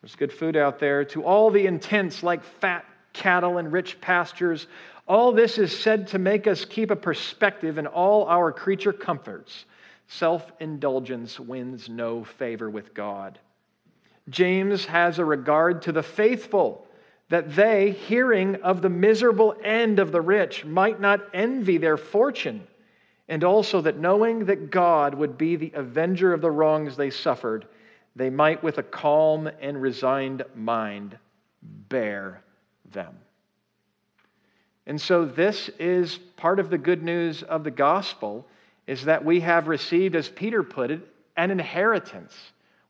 There's 0.00 0.16
good 0.16 0.32
food 0.32 0.56
out 0.56 0.78
there. 0.78 1.04
To 1.04 1.24
all 1.24 1.50
the 1.50 1.66
intents, 1.66 2.22
like 2.22 2.42
fat 2.42 2.86
cattle 3.12 3.58
and 3.58 3.70
rich 3.70 4.00
pastures, 4.00 4.66
all 5.06 5.32
this 5.32 5.58
is 5.58 5.76
said 5.76 6.08
to 6.08 6.18
make 6.18 6.46
us 6.46 6.64
keep 6.64 6.90
a 6.90 6.96
perspective 6.96 7.78
in 7.78 7.86
all 7.86 8.26
our 8.26 8.52
creature 8.52 8.92
comforts. 8.92 9.66
Self 10.06 10.52
indulgence 10.60 11.38
wins 11.38 11.88
no 11.88 12.24
favor 12.24 12.70
with 12.70 12.94
God. 12.94 13.38
James 14.28 14.86
has 14.86 15.18
a 15.18 15.24
regard 15.24 15.82
to 15.82 15.92
the 15.92 16.02
faithful, 16.02 16.86
that 17.28 17.54
they, 17.54 17.90
hearing 17.90 18.56
of 18.56 18.80
the 18.80 18.88
miserable 18.88 19.54
end 19.62 19.98
of 19.98 20.12
the 20.12 20.20
rich, 20.20 20.64
might 20.64 21.00
not 21.00 21.20
envy 21.34 21.78
their 21.78 21.96
fortune, 21.96 22.66
and 23.28 23.44
also 23.44 23.80
that 23.80 23.98
knowing 23.98 24.46
that 24.46 24.70
God 24.70 25.14
would 25.14 25.36
be 25.36 25.56
the 25.56 25.72
avenger 25.74 26.32
of 26.32 26.40
the 26.40 26.50
wrongs 26.50 26.96
they 26.96 27.10
suffered, 27.10 27.66
they 28.16 28.30
might 28.30 28.62
with 28.62 28.78
a 28.78 28.82
calm 28.82 29.50
and 29.60 29.80
resigned 29.80 30.44
mind 30.54 31.18
bear 31.62 32.42
them. 32.92 33.16
And 34.86 35.00
so, 35.00 35.24
this 35.24 35.70
is 35.78 36.18
part 36.36 36.60
of 36.60 36.70
the 36.70 36.78
good 36.78 37.02
news 37.02 37.42
of 37.42 37.64
the 37.64 37.70
gospel 37.70 38.46
is 38.86 39.04
that 39.04 39.24
we 39.24 39.40
have 39.40 39.66
received, 39.66 40.14
as 40.14 40.28
Peter 40.28 40.62
put 40.62 40.90
it, 40.90 41.00
an 41.36 41.50
inheritance. 41.50 42.34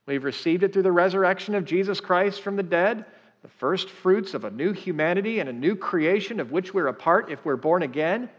We've 0.06 0.24
received 0.24 0.64
it 0.64 0.72
through 0.72 0.82
the 0.82 0.92
resurrection 0.92 1.54
of 1.54 1.64
Jesus 1.64 2.00
Christ 2.00 2.42
from 2.42 2.56
the 2.56 2.62
dead 2.62 3.04
the 3.44 3.48
first 3.48 3.90
fruits 3.90 4.32
of 4.32 4.46
a 4.46 4.50
new 4.50 4.72
humanity 4.72 5.38
and 5.38 5.50
a 5.50 5.52
new 5.52 5.76
creation 5.76 6.40
of 6.40 6.50
which 6.50 6.72
we're 6.72 6.86
a 6.86 6.94
part 6.94 7.30
if 7.30 7.44
we're 7.44 7.56
born 7.56 7.82
again, 7.82 8.30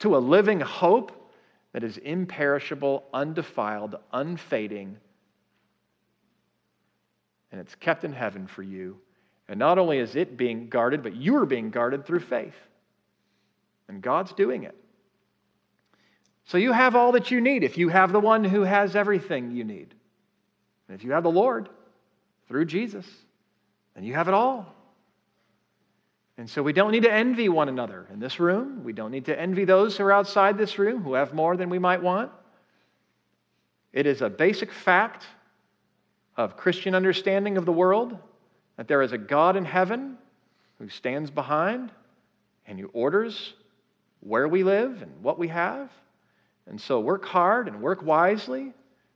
to 0.00 0.14
a 0.14 0.18
living 0.18 0.60
hope 0.60 1.32
that 1.72 1.82
is 1.82 1.96
imperishable, 1.96 3.04
undefiled, 3.14 3.96
unfading, 4.12 4.98
and 7.50 7.58
it's 7.58 7.74
kept 7.74 8.04
in 8.04 8.12
heaven 8.12 8.46
for 8.46 8.62
you. 8.62 8.98
And 9.48 9.58
not 9.58 9.78
only 9.78 9.96
is 9.96 10.14
it 10.14 10.36
being 10.36 10.68
guarded, 10.68 11.02
but 11.02 11.16
you 11.16 11.36
are 11.36 11.46
being 11.46 11.70
guarded 11.70 12.04
through 12.04 12.20
faith. 12.20 12.54
And 13.88 14.00
God's 14.02 14.32
doing 14.32 14.64
it. 14.64 14.74
So 16.44 16.58
you 16.58 16.72
have 16.72 16.94
all 16.96 17.12
that 17.12 17.30
you 17.30 17.40
need 17.40 17.64
if 17.64 17.78
you 17.78 17.88
have 17.88 18.12
the 18.12 18.20
one 18.20 18.44
who 18.44 18.62
has 18.62 18.96
everything 18.96 19.50
you 19.50 19.64
need. 19.64 19.94
And 20.88 20.94
if 20.94 21.04
you 21.04 21.12
have 21.12 21.22
the 21.22 21.30
Lord 21.30 21.68
through 22.48 22.66
Jesus 22.66 23.06
then 23.94 24.04
you 24.04 24.14
have 24.14 24.28
it 24.28 24.34
all. 24.34 24.74
And 26.36 26.50
so 26.50 26.62
we 26.62 26.72
don't 26.72 26.90
need 26.90 27.04
to 27.04 27.12
envy 27.12 27.48
one 27.48 27.68
another 27.68 28.08
in 28.12 28.18
this 28.18 28.40
room. 28.40 28.82
We 28.82 28.92
don't 28.92 29.12
need 29.12 29.26
to 29.26 29.40
envy 29.40 29.64
those 29.64 29.96
who 29.96 30.04
are 30.04 30.12
outside 30.12 30.58
this 30.58 30.78
room 30.78 31.02
who 31.02 31.14
have 31.14 31.32
more 31.32 31.56
than 31.56 31.70
we 31.70 31.78
might 31.78 32.02
want. 32.02 32.32
It 33.92 34.06
is 34.06 34.20
a 34.20 34.28
basic 34.28 34.72
fact 34.72 35.24
of 36.36 36.56
Christian 36.56 36.96
understanding 36.96 37.56
of 37.56 37.64
the 37.64 37.72
world 37.72 38.18
that 38.76 38.88
there 38.88 39.02
is 39.02 39.12
a 39.12 39.18
God 39.18 39.54
in 39.54 39.64
heaven 39.64 40.18
who 40.80 40.88
stands 40.88 41.30
behind 41.30 41.92
and 42.66 42.80
who 42.80 42.90
orders 42.92 43.54
where 44.24 44.48
we 44.48 44.64
live 44.64 45.02
and 45.02 45.22
what 45.22 45.38
we 45.38 45.48
have. 45.48 45.90
And 46.66 46.80
so 46.80 46.98
work 46.98 47.24
hard 47.24 47.68
and 47.68 47.80
work 47.80 48.02
wisely, 48.02 48.72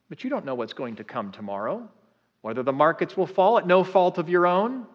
but 0.08 0.22
you 0.22 0.30
don't 0.30 0.44
know 0.44 0.54
what's 0.54 0.74
going 0.74 0.96
to 0.96 1.04
come 1.04 1.32
tomorrow 1.32 1.88
whether 2.42 2.62
the 2.62 2.72
markets 2.72 3.16
will 3.16 3.26
fall 3.26 3.58
at 3.58 3.66
no 3.66 3.84
fault 3.84 4.18
of 4.18 4.28
your 4.28 4.46
own, 4.46 4.86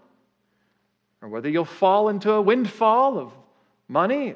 or 1.22 1.30
whether 1.30 1.50
you'll 1.50 1.66
fall 1.66 2.10
into 2.10 2.32
a 2.32 2.42
windfall 2.42 3.18
of 3.18 3.32
money, 3.88 4.36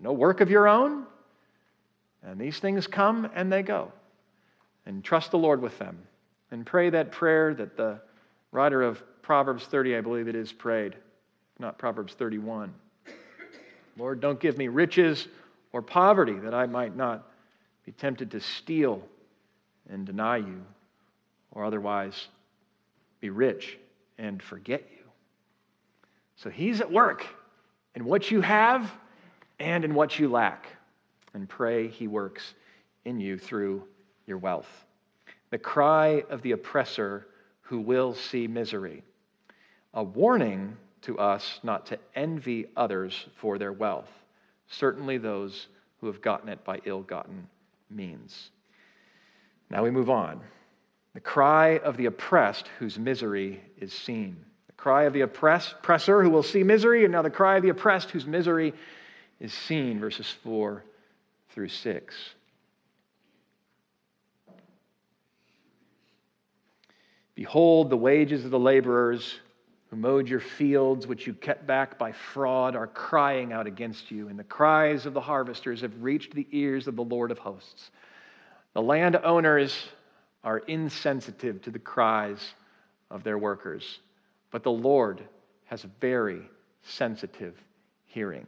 no 0.00 0.12
work 0.12 0.40
of 0.40 0.50
your 0.50 0.68
own. 0.68 1.04
And 2.22 2.40
these 2.40 2.58
things 2.58 2.86
come 2.86 3.28
and 3.34 3.52
they 3.52 3.62
go. 3.62 3.92
And 4.86 5.02
trust 5.04 5.30
the 5.30 5.38
Lord 5.38 5.62
with 5.62 5.78
them. 5.78 5.98
And 6.50 6.66
pray 6.66 6.90
that 6.90 7.12
prayer 7.12 7.54
that 7.54 7.76
the 7.76 8.00
writer 8.50 8.82
of 8.82 9.02
Proverbs 9.22 9.64
30, 9.64 9.96
I 9.96 10.00
believe 10.00 10.28
it 10.28 10.34
is, 10.34 10.52
prayed, 10.52 10.96
not 11.58 11.78
Proverbs 11.78 12.14
31. 12.14 12.74
Lord, 13.96 14.20
don't 14.20 14.40
give 14.40 14.56
me 14.56 14.68
riches 14.68 15.28
or 15.72 15.82
poverty 15.82 16.38
that 16.40 16.54
I 16.54 16.66
might 16.66 16.96
not 16.96 17.28
be 17.84 17.92
tempted 17.92 18.30
to 18.32 18.40
steal 18.40 19.02
and 19.88 20.06
deny 20.06 20.38
you 20.38 20.62
or 21.50 21.64
otherwise 21.64 22.28
be 23.20 23.30
rich 23.30 23.78
and 24.18 24.42
forget 24.42 24.82
you. 24.90 25.04
So 26.36 26.50
he's 26.50 26.80
at 26.80 26.90
work 26.90 27.26
in 27.94 28.04
what 28.04 28.30
you 28.30 28.40
have 28.40 28.90
and 29.58 29.84
in 29.84 29.94
what 29.94 30.18
you 30.18 30.28
lack. 30.28 30.66
And 31.34 31.48
pray 31.48 31.88
he 31.88 32.08
works 32.08 32.54
in 33.04 33.20
you 33.20 33.38
through 33.38 33.84
your 34.26 34.38
wealth. 34.38 34.68
The 35.50 35.58
cry 35.58 36.24
of 36.30 36.42
the 36.42 36.52
oppressor 36.52 37.26
who 37.62 37.80
will 37.80 38.14
see 38.14 38.46
misery. 38.46 39.02
A 39.94 40.02
warning 40.02 40.76
to 41.02 41.18
us 41.18 41.60
not 41.62 41.86
to 41.86 41.98
envy 42.14 42.66
others 42.76 43.26
for 43.36 43.58
their 43.58 43.72
wealth, 43.72 44.10
certainly 44.68 45.18
those 45.18 45.68
who 46.00 46.06
have 46.06 46.22
gotten 46.22 46.48
it 46.48 46.64
by 46.64 46.80
ill 46.84 47.02
gotten 47.02 47.48
means. 47.90 48.50
Now 49.70 49.82
we 49.82 49.90
move 49.90 50.10
on. 50.10 50.40
The 51.14 51.20
cry 51.20 51.78
of 51.78 51.96
the 51.96 52.06
oppressed 52.06 52.68
whose 52.78 52.98
misery 52.98 53.60
is 53.78 53.92
seen. 53.92 54.36
The 54.66 54.72
cry 54.74 55.04
of 55.04 55.12
the 55.12 55.20
oppressor 55.20 56.22
who 56.22 56.30
will 56.30 56.42
see 56.42 56.62
misery, 56.62 57.04
and 57.04 57.12
now 57.12 57.22
the 57.22 57.30
cry 57.30 57.56
of 57.56 57.62
the 57.62 57.68
oppressed 57.68 58.10
whose 58.10 58.26
misery 58.26 58.72
is 59.40 59.52
seen, 59.52 60.00
verses 60.00 60.30
4 60.42 60.82
through 61.50 61.68
6. 61.68 62.34
Behold, 67.34 67.90
the 67.90 67.96
wages 67.96 68.44
of 68.44 68.50
the 68.50 68.58
laborers 68.58 69.40
who 69.92 69.98
mowed 69.98 70.26
your 70.26 70.40
fields, 70.40 71.06
which 71.06 71.26
you 71.26 71.34
kept 71.34 71.66
back 71.66 71.98
by 71.98 72.12
fraud, 72.12 72.74
are 72.74 72.86
crying 72.86 73.52
out 73.52 73.66
against 73.66 74.10
you, 74.10 74.28
and 74.28 74.38
the 74.38 74.44
cries 74.44 75.04
of 75.04 75.12
the 75.12 75.20
harvesters 75.20 75.82
have 75.82 75.92
reached 76.02 76.34
the 76.34 76.46
ears 76.50 76.88
of 76.88 76.96
the 76.96 77.04
Lord 77.04 77.30
of 77.30 77.38
hosts. 77.38 77.90
The 78.72 78.80
landowners 78.80 79.76
are 80.44 80.60
insensitive 80.60 81.60
to 81.60 81.70
the 81.70 81.78
cries 81.78 82.54
of 83.10 83.22
their 83.22 83.36
workers. 83.36 84.00
But 84.50 84.62
the 84.62 84.72
Lord 84.72 85.20
has 85.66 85.84
a 85.84 85.90
very 86.00 86.40
sensitive 86.82 87.54
hearing. 88.06 88.46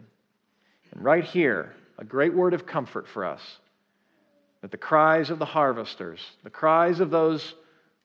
And 0.93 1.05
right 1.05 1.25
here, 1.25 1.75
a 1.99 2.07
great 2.07 2.33
word 2.33 2.55
of 2.55 2.65
comfort 2.65 3.07
for 3.07 3.23
us 3.23 3.43
that 4.63 4.71
the 4.71 4.79
cries 4.79 5.29
of 5.29 5.39
the 5.39 5.45
harvesters, 5.45 6.21
the 6.43 6.49
cries 6.49 7.01
of 7.01 7.11
those 7.11 7.55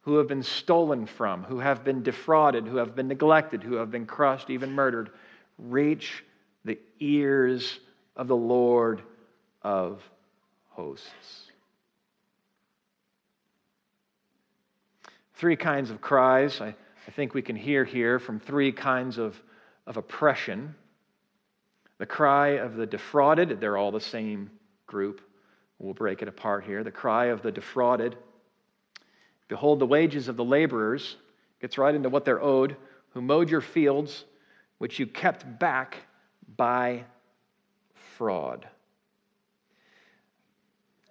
who 0.02 0.18
have 0.18 0.28
been 0.28 0.44
stolen 0.44 1.06
from, 1.06 1.44
who 1.44 1.60
have 1.60 1.84
been 1.84 2.04
defrauded, 2.04 2.66
who 2.66 2.78
have 2.78 2.96
been 2.96 3.08
neglected, 3.08 3.62
who 3.64 3.76
have 3.76 3.92
been 3.92 4.06
crushed, 4.06 4.50
even 4.50 4.72
murdered, 4.72 5.10
reach 5.58 6.24
the 6.66 6.80
ears 7.00 7.80
of 8.16 8.28
the 8.28 8.36
Lord 8.36 9.02
of 9.62 10.02
hosts. 10.70 11.50
Three 15.36 15.56
kinds 15.56 15.90
of 15.90 16.02
cries 16.02 16.60
I, 16.60 16.76
I 17.08 17.12
think 17.12 17.34
we 17.34 17.42
can 17.42 17.56
hear 17.56 17.86
here 17.86 18.20
from 18.20 18.40
three 18.40 18.72
kinds 18.72 19.18
of, 19.18 19.42
of 19.88 19.98
oppression. 19.98 20.76
The 21.98 22.06
cry 22.06 22.58
of 22.58 22.76
the 22.76 22.86
defrauded, 22.86 23.60
they're 23.60 23.78
all 23.78 23.92
the 23.92 24.00
same 24.00 24.50
group. 24.86 25.22
We'll 25.80 25.94
break 25.94 26.22
it 26.22 26.28
apart 26.28 26.66
here. 26.66 26.84
The 26.84 26.92
cry 26.92 27.28
of 27.28 27.42
the 27.42 27.52
defrauded. 27.52 28.18
Behold, 29.50 29.80
the 29.80 29.86
wages 29.86 30.30
of 30.30 30.38
the 30.38 30.46
laborers 30.46 31.18
gets 31.60 31.78
right 31.78 31.94
into 31.94 32.08
what 32.08 32.24
they're 32.24 32.42
owed, 32.42 32.78
who 33.10 33.22
mowed 33.22 33.50
your 33.50 33.62
fields, 33.62 34.24
which 34.78 35.00
you 35.00 35.08
kept 35.08 35.60
back 35.60 35.98
by 36.56 37.04
fraud. 38.16 38.68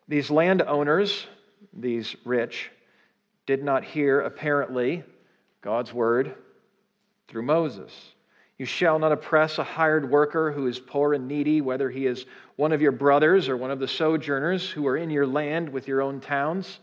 These 0.06 0.30
landowners, 0.30 1.26
these 1.74 2.16
rich, 2.24 2.70
did 3.44 3.62
not 3.62 3.84
hear, 3.84 4.20
apparently, 4.20 5.02
God's 5.60 5.92
word 5.92 6.34
through 7.26 7.42
Moses. 7.42 7.92
You 8.56 8.66
shall 8.66 8.98
not 8.98 9.12
oppress 9.12 9.58
a 9.58 9.64
hired 9.64 10.10
worker 10.10 10.50
who 10.52 10.66
is 10.66 10.78
poor 10.78 11.14
and 11.14 11.28
needy, 11.28 11.60
whether 11.60 11.90
he 11.90 12.06
is 12.06 12.24
one 12.56 12.72
of 12.72 12.80
your 12.80 12.92
brothers 12.92 13.48
or 13.48 13.56
one 13.56 13.70
of 13.70 13.78
the 13.80 13.88
sojourners 13.88 14.70
who 14.70 14.86
are 14.86 14.96
in 14.96 15.10
your 15.10 15.26
land 15.26 15.68
with 15.68 15.86
your 15.86 16.02
own 16.02 16.20
towns. 16.20 16.80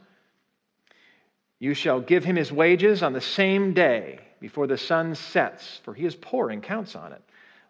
You 1.60 1.74
shall 1.74 2.02
give 2.02 2.24
him 2.24 2.36
his 2.36 2.52
wages 2.52 3.02
on 3.02 3.14
the 3.14 3.22
same 3.22 3.74
day 3.74 4.20
before 4.40 4.68
the 4.68 4.78
sun 4.78 5.16
sets, 5.16 5.80
for 5.84 5.94
he 5.94 6.06
is 6.06 6.16
poor 6.16 6.50
and 6.50 6.62
counts 6.62 6.96
on 6.96 7.14
it, 7.14 7.22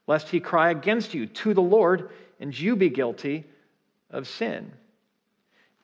lest 0.08 0.30
he 0.30 0.40
cry 0.40 0.72
against 0.72 1.14
you 1.14 1.28
to 1.28 1.54
the 1.54 1.62
Lord 1.62 2.10
and 2.40 2.58
you 2.58 2.76
be 2.76 2.90
guilty 2.90 3.46
of 4.10 4.28
sin. 4.28 4.72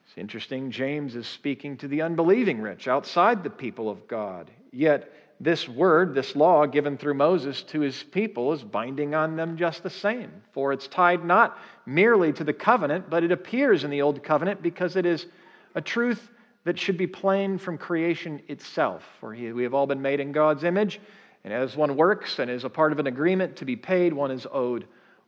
It's 0.06 0.18
interesting, 0.18 0.72
James 0.72 1.16
is 1.16 1.28
speaking 1.28 1.78
to 1.78 1.88
the 1.88 2.02
unbelieving 2.02 2.60
rich 2.60 2.88
outside 2.88 3.44
the 3.44 3.50
people 3.50 3.90
of 3.90 4.08
God. 4.08 4.52
Yet, 4.72 5.10
this 5.40 5.70
word, 5.70 6.14
this 6.14 6.36
law 6.36 6.66
given 6.66 6.98
through 6.98 7.14
Moses 7.14 7.64
to 7.64 7.80
his 7.80 8.04
people, 8.04 8.52
is 8.52 8.64
binding 8.64 9.16
on 9.16 9.36
them 9.36 9.58
just 9.58 9.84
the 9.84 9.90
same. 9.90 10.32
For 10.52 10.74
it's 10.74 10.88
tied 10.88 11.24
not 11.24 11.58
merely 11.86 12.34
to 12.34 12.44
the 12.44 12.54
covenant, 12.54 13.10
but 13.10 13.24
it 13.24 13.32
appears 13.32 13.84
in 13.84 13.90
the 13.90 14.02
old 14.02 14.22
covenant 14.22 14.62
because 14.62 14.96
it 14.96 15.06
is 15.06 15.28
a 15.76 15.82
truth 15.82 16.31
that 16.64 16.78
should 16.78 16.98
be 16.98 17.08
plain 17.08 17.58
from 17.58 17.78
creation 17.78 18.42
itself. 18.48 19.04
For 19.20 19.32
we 19.32 19.64
have 19.64 19.74
all 19.74 19.88
been 19.88 20.02
made 20.02 20.20
in 20.20 20.32
God's 20.32 20.64
image, 20.64 21.00
and 21.44 21.54
as 21.54 21.76
one 21.76 21.96
works 21.96 22.40
and 22.40 22.52
is 22.52 22.64
a 22.64 22.70
part 22.70 22.92
of 22.92 23.00
an 23.00 23.08
agreement 23.08 23.56
to 23.58 23.66
be 23.66 23.76
paid, 23.76 24.14
one 24.14 24.32
is 24.32 24.46
owed 24.52 24.86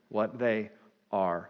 what 0.09 0.37
they 0.37 0.69
are 1.11 1.49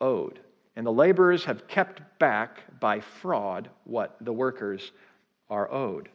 owed 0.00 0.40
and 0.76 0.86
the 0.86 0.92
laborers 0.92 1.44
have 1.44 1.68
kept 1.68 2.02
back 2.18 2.58
by 2.80 3.00
fraud 3.00 3.70
what 3.84 4.16
the 4.20 4.32
workers 4.32 4.92
are 5.50 5.70
owed. 5.70 6.08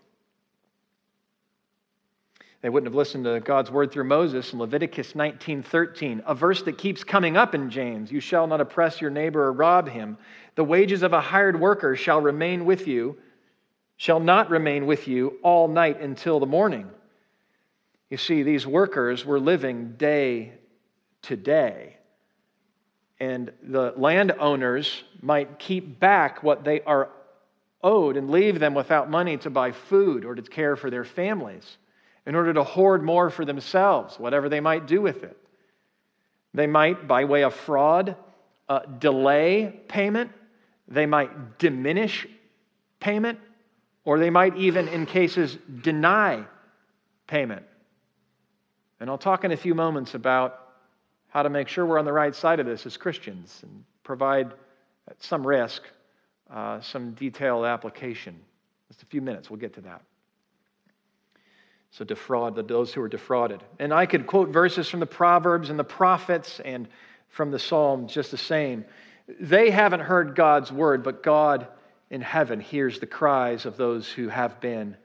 They 2.61 2.69
wouldn't 2.69 2.89
have 2.89 2.95
listened 2.95 3.23
to 3.23 3.39
God's 3.39 3.71
word 3.71 3.91
through 3.91 4.03
Moses 4.03 4.51
in 4.51 4.59
Leviticus 4.59 5.13
19:13, 5.13 6.21
a 6.25 6.35
verse 6.35 6.61
that 6.63 6.77
keeps 6.77 7.05
coming 7.05 7.37
up 7.37 7.55
in 7.55 7.69
James. 7.69 8.11
You 8.11 8.19
shall 8.19 8.47
not 8.47 8.59
oppress 8.59 8.99
your 8.99 9.11
neighbor 9.11 9.45
or 9.45 9.53
rob 9.53 9.87
him. 9.87 10.17
The 10.55 10.63
wages 10.65 11.01
of 11.01 11.13
a 11.13 11.21
hired 11.21 11.57
worker 11.57 11.95
shall 11.95 12.19
remain 12.19 12.65
with 12.65 12.85
you, 12.85 13.17
shall 13.95 14.19
not 14.19 14.49
remain 14.49 14.87
with 14.87 15.07
you 15.07 15.37
all 15.41 15.69
night 15.69 16.01
until 16.01 16.41
the 16.41 16.45
morning. 16.45 16.89
You 18.09 18.17
see, 18.17 18.43
these 18.43 18.67
workers 18.67 19.25
were 19.25 19.39
living 19.39 19.93
day 19.93 20.53
to 21.23 21.37
day. 21.37 21.95
And 23.21 23.53
the 23.63 23.93
landowners 23.95 25.03
might 25.21 25.59
keep 25.59 25.99
back 25.99 26.43
what 26.43 26.65
they 26.65 26.81
are 26.81 27.09
owed 27.81 28.17
and 28.17 28.29
leave 28.29 28.59
them 28.59 28.73
without 28.73 29.09
money 29.09 29.37
to 29.37 29.49
buy 29.49 29.71
food 29.71 30.25
or 30.25 30.35
to 30.35 30.41
care 30.41 30.75
for 30.75 30.89
their 30.89 31.05
families 31.05 31.77
in 32.29 32.35
order 32.35 32.53
to 32.53 32.63
hoard 32.63 33.01
more 33.01 33.31
for 33.31 33.43
themselves, 33.43 34.19
whatever 34.19 34.49
they 34.49 34.59
might 34.59 34.85
do 34.85 35.01
with 35.01 35.23
it. 35.23 35.35
They 36.53 36.67
might, 36.67 37.07
by 37.07 37.25
way 37.25 37.41
of 37.41 37.55
fraud, 37.55 38.15
uh, 38.69 38.81
delay 38.81 39.81
payment, 39.87 40.29
they 40.87 41.07
might 41.07 41.57
diminish 41.57 42.27
payment, 42.99 43.39
or 44.05 44.19
they 44.19 44.29
might 44.29 44.55
even, 44.57 44.87
in 44.89 45.07
cases, 45.07 45.57
deny 45.81 46.45
payment. 47.25 47.65
And 48.99 49.09
I'll 49.09 49.17
talk 49.17 49.43
in 49.43 49.51
a 49.51 49.57
few 49.57 49.73
moments 49.73 50.13
about 50.13 50.59
how 51.29 51.41
to 51.41 51.49
make 51.49 51.67
sure 51.67 51.83
we're 51.83 51.97
on 51.97 52.05
the 52.05 52.13
right 52.13 52.35
side 52.35 52.59
of 52.59 52.67
this 52.67 52.85
as 52.85 52.95
Christians 52.95 53.59
and 53.63 53.83
provide, 54.03 54.53
at 55.07 55.19
some 55.23 55.47
risk, 55.47 55.81
uh, 56.51 56.79
some 56.81 57.13
detailed 57.13 57.65
application. 57.65 58.39
Just 58.87 59.01
a 59.01 59.07
few 59.07 59.19
minutes, 59.19 59.49
we'll 59.49 59.59
get 59.59 59.73
to 59.73 59.81
that. 59.81 60.03
So, 61.91 62.05
defraud 62.05 62.55
those 62.67 62.93
who 62.93 63.01
are 63.01 63.09
defrauded. 63.09 63.63
And 63.79 63.93
I 63.93 64.05
could 64.05 64.27
quote 64.27 64.49
verses 64.49 64.87
from 64.87 64.99
the 64.99 65.07
Proverbs 65.07 65.69
and 65.69 65.79
the 65.79 65.83
prophets 65.83 66.59
and 66.63 66.87
from 67.29 67.51
the 67.51 67.59
Psalms 67.59 68.13
just 68.13 68.31
the 68.31 68.37
same. 68.37 68.85
They 69.39 69.69
haven't 69.69 70.01
heard 70.01 70.35
God's 70.35 70.71
word, 70.71 71.03
but 71.03 71.23
God 71.23 71.67
in 72.09 72.21
heaven 72.21 72.59
hears 72.59 72.99
the 72.99 73.05
cries 73.05 73.65
of 73.65 73.77
those 73.77 74.07
who 74.09 74.27
have 74.27 74.59
been, 74.59 74.97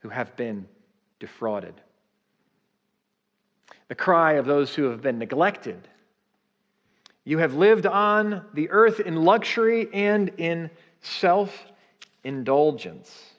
who 0.00 0.08
have 0.08 0.36
been 0.36 0.66
defrauded. 1.18 1.74
The 3.88 3.94
cry 3.94 4.34
of 4.34 4.46
those 4.46 4.74
who 4.74 4.84
have 4.84 5.02
been 5.02 5.18
neglected. 5.18 5.88
You 7.24 7.38
have 7.38 7.54
lived 7.54 7.86
on 7.86 8.44
the 8.54 8.70
earth 8.70 9.00
in 9.00 9.24
luxury 9.24 9.88
and 9.92 10.30
in 10.38 10.70
self 11.00 11.64
indulgence. 12.24 13.29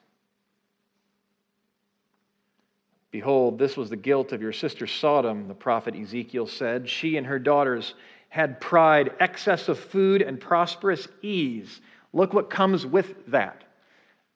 Behold, 3.12 3.59
this 3.59 3.76
was 3.76 3.89
the 3.89 3.97
guilt 3.97 4.32
of 4.32 4.41
your 4.41 4.53
sister 4.53 4.88
Sodom, 4.88 5.49
the 5.49 5.53
prophet 5.53 5.95
Ezekiel 5.95 6.47
said. 6.47 6.88
She 6.89 7.18
and 7.18 7.28
her 7.28 7.39
daughters 7.39 7.93
had 8.30 8.62
pride, 8.62 9.12
excess 9.20 9.68
of 9.68 9.78
food, 9.78 10.22
and 10.22 10.39
prosperous 10.39 11.09
ease. 11.22 11.82
Look 12.14 12.34
what 12.34 12.49
comes 12.49 12.86
with 12.86 13.14
that, 13.28 13.66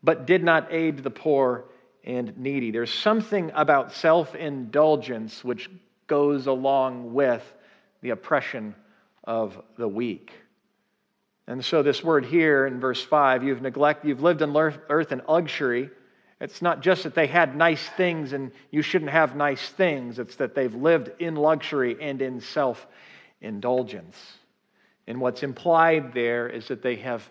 but 0.03 0.27
did 0.27 0.43
not 0.43 0.73
aid 0.73 0.99
the 0.99 1.09
poor 1.09 1.65
and 2.03 2.37
needy. 2.37 2.71
There's 2.71 2.93
something 2.93 3.51
about 3.55 3.93
self 3.93 4.35
indulgence 4.35 5.43
which 5.43 5.69
goes 6.07 6.47
along 6.47 7.13
with 7.13 7.41
the 8.01 8.09
oppression 8.09 8.75
of 9.23 9.59
the 9.77 9.87
weak. 9.87 10.31
And 11.47 11.63
so, 11.63 11.81
this 11.81 12.03
word 12.03 12.25
here 12.25 12.67
in 12.67 12.81
verse 12.81 13.01
5 13.01 13.43
you've 13.43 13.61
neglected, 13.61 14.09
you've 14.09 14.21
lived 14.21 14.41
on 14.41 14.55
earth 14.89 15.13
in 15.13 15.21
luxury 15.27 15.89
it's 16.45 16.61
not 16.61 16.81
just 16.81 17.03
that 17.03 17.15
they 17.15 17.25
had 17.25 17.57
nice 17.57 17.81
things 17.97 18.31
and 18.31 18.51
you 18.69 18.83
shouldn't 18.83 19.09
have 19.09 19.35
nice 19.35 19.67
things, 19.69 20.19
it's 20.19 20.35
that 20.35 20.53
they've 20.53 20.75
lived 20.75 21.09
in 21.17 21.35
luxury 21.35 21.97
and 21.99 22.21
in 22.21 22.39
self 22.39 22.85
indulgence. 23.41 24.15
And 25.07 25.19
what's 25.19 25.41
implied 25.41 26.13
there 26.13 26.47
is 26.47 26.67
that 26.67 26.83
they 26.83 26.97
have 26.97 27.27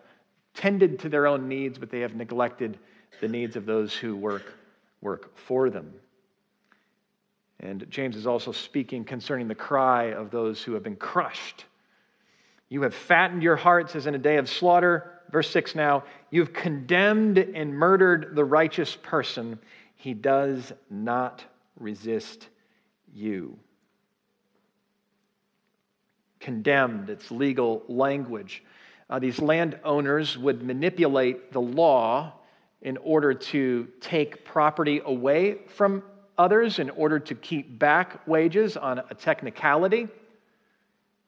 tended 0.54 0.98
to 1.00 1.08
their 1.08 1.28
own 1.28 1.46
needs, 1.46 1.78
but 1.78 1.90
they 1.90 2.00
have 2.00 2.16
neglected 2.16 2.76
the 3.20 3.28
needs 3.28 3.54
of 3.54 3.66
those 3.66 3.94
who 3.94 4.16
work, 4.16 4.52
work 5.00 5.36
for 5.46 5.70
them. 5.70 5.92
And 7.60 7.88
James 7.90 8.16
is 8.16 8.26
also 8.26 8.50
speaking 8.50 9.04
concerning 9.04 9.46
the 9.46 9.54
cry 9.54 10.06
of 10.06 10.32
those 10.32 10.60
who 10.60 10.74
have 10.74 10.82
been 10.82 10.96
crushed. 10.96 11.64
You 12.68 12.82
have 12.82 12.96
fattened 12.96 13.44
your 13.44 13.54
hearts 13.54 13.94
as 13.94 14.08
in 14.08 14.16
a 14.16 14.18
day 14.18 14.38
of 14.38 14.50
slaughter 14.50 15.13
Verse 15.30 15.50
6 15.50 15.74
now, 15.74 16.04
you've 16.30 16.52
condemned 16.52 17.38
and 17.38 17.74
murdered 17.74 18.34
the 18.34 18.44
righteous 18.44 18.96
person. 18.96 19.58
He 19.96 20.14
does 20.14 20.72
not 20.90 21.44
resist 21.78 22.48
you. 23.12 23.58
Condemned, 26.40 27.10
it's 27.10 27.30
legal 27.30 27.82
language. 27.88 28.62
Uh, 29.08 29.18
these 29.18 29.38
landowners 29.38 30.36
would 30.38 30.62
manipulate 30.62 31.52
the 31.52 31.60
law 31.60 32.34
in 32.82 32.96
order 32.98 33.32
to 33.32 33.88
take 34.00 34.44
property 34.44 35.00
away 35.04 35.58
from 35.68 36.02
others, 36.36 36.78
in 36.78 36.90
order 36.90 37.18
to 37.18 37.34
keep 37.34 37.78
back 37.78 38.26
wages 38.26 38.76
on 38.76 39.00
a 39.10 39.14
technicality 39.14 40.08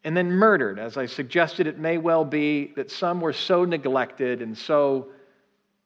and 0.06 0.16
then 0.16 0.30
murdered. 0.30 0.78
As 0.78 0.96
I 0.96 1.06
suggested, 1.06 1.66
it 1.66 1.80
may 1.80 1.98
well 1.98 2.24
be 2.24 2.72
that 2.76 2.92
some 2.92 3.20
were 3.20 3.32
so 3.32 3.64
neglected 3.64 4.40
and 4.40 4.56
so 4.56 5.08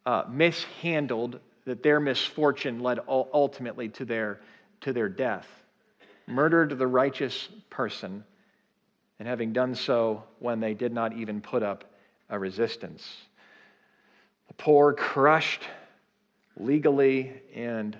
uh, 0.04 0.24
mishandled 0.28 1.40
that 1.64 1.82
their 1.82 2.00
misfortune 2.00 2.80
led 2.80 2.98
ultimately 3.08 3.88
to 3.88 4.04
their, 4.04 4.38
to 4.82 4.92
their 4.92 5.08
death. 5.08 5.46
Murdered 6.26 6.78
the 6.78 6.86
righteous 6.86 7.48
person, 7.70 8.22
and 9.18 9.26
having 9.26 9.54
done 9.54 9.74
so 9.74 10.22
when 10.38 10.60
they 10.60 10.74
did 10.74 10.92
not 10.92 11.14
even 11.14 11.40
put 11.40 11.62
up 11.62 11.84
a 12.28 12.38
resistance. 12.38 13.02
The 14.48 14.54
poor 14.54 14.92
crushed 14.92 15.62
legally 16.58 17.40
and, 17.54 17.96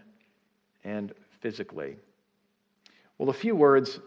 and 0.84 1.14
physically. 1.40 1.96
Well, 3.16 3.30
a 3.30 3.34
few 3.34 3.54
words 3.56 4.00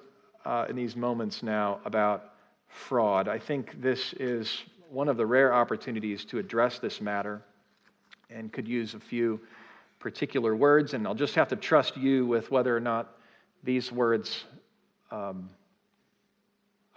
uh, 0.46 0.66
in 0.70 0.76
these 0.76 0.96
moments 0.96 1.44
now 1.44 1.80
about 1.86 2.34
fraud. 2.68 3.28
I 3.28 3.40
think 3.40 3.82
this 3.82 4.14
is 4.14 4.64
one 4.90 5.08
of 5.08 5.18
the 5.18 5.26
rare 5.26 5.54
opportunities 5.54 6.26
to 6.26 6.40
address 6.40 6.80
this 6.80 7.02
matter 7.02 7.42
and 8.30 8.52
could 8.52 8.68
use 8.68 8.94
a 8.94 9.00
few 9.00 9.40
particular 10.00 10.56
words, 10.56 10.94
and 10.94 11.08
I'll 11.08 11.16
just 11.16 11.36
have 11.36 11.48
to 11.50 11.56
trust 11.56 11.96
you 11.96 12.26
with 12.26 12.52
whether 12.52 12.76
or 12.76 12.80
not 12.80 13.16
these 13.64 13.92
words. 13.92 14.44
Um, 15.12 15.50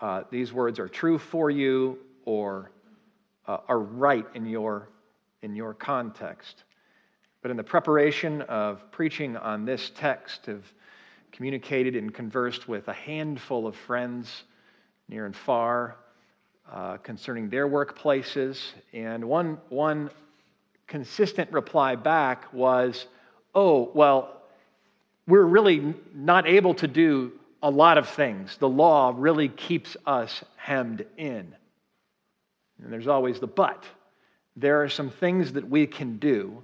uh, 0.00 0.24
these 0.30 0.52
words 0.52 0.78
are 0.78 0.88
true 0.88 1.18
for 1.18 1.50
you 1.50 1.98
or 2.24 2.70
uh, 3.46 3.58
are 3.68 3.78
right 3.78 4.26
in 4.34 4.46
your, 4.46 4.88
in 5.42 5.54
your 5.54 5.72
context. 5.72 6.64
But 7.42 7.50
in 7.50 7.56
the 7.56 7.64
preparation 7.64 8.42
of 8.42 8.90
preaching 8.90 9.36
on 9.36 9.64
this 9.64 9.92
text, 9.94 10.48
of 10.48 10.64
communicated 11.36 11.94
and 11.94 12.14
conversed 12.14 12.66
with 12.66 12.88
a 12.88 12.94
handful 12.94 13.66
of 13.66 13.76
friends 13.76 14.44
near 15.06 15.26
and 15.26 15.36
far 15.36 15.96
uh, 16.72 16.96
concerning 16.96 17.50
their 17.50 17.68
workplaces. 17.68 18.58
And 18.94 19.22
one, 19.26 19.58
one 19.68 20.08
consistent 20.86 21.52
reply 21.52 21.94
back 21.94 22.50
was, 22.54 23.06
oh, 23.54 23.90
well, 23.92 24.40
we're 25.26 25.44
really 25.44 25.94
not 26.14 26.48
able 26.48 26.72
to 26.74 26.88
do 26.88 27.32
a 27.62 27.70
lot 27.70 27.98
of 27.98 28.08
things. 28.08 28.56
The 28.56 28.68
law 28.68 29.12
really 29.14 29.48
keeps 29.48 29.94
us 30.06 30.42
hemmed 30.56 31.04
in. 31.18 31.54
And 32.82 32.92
there's 32.92 33.08
always 33.08 33.40
the 33.40 33.46
but. 33.46 33.84
There 34.56 34.82
are 34.82 34.88
some 34.88 35.10
things 35.10 35.52
that 35.52 35.68
we 35.68 35.86
can 35.86 36.16
do 36.16 36.62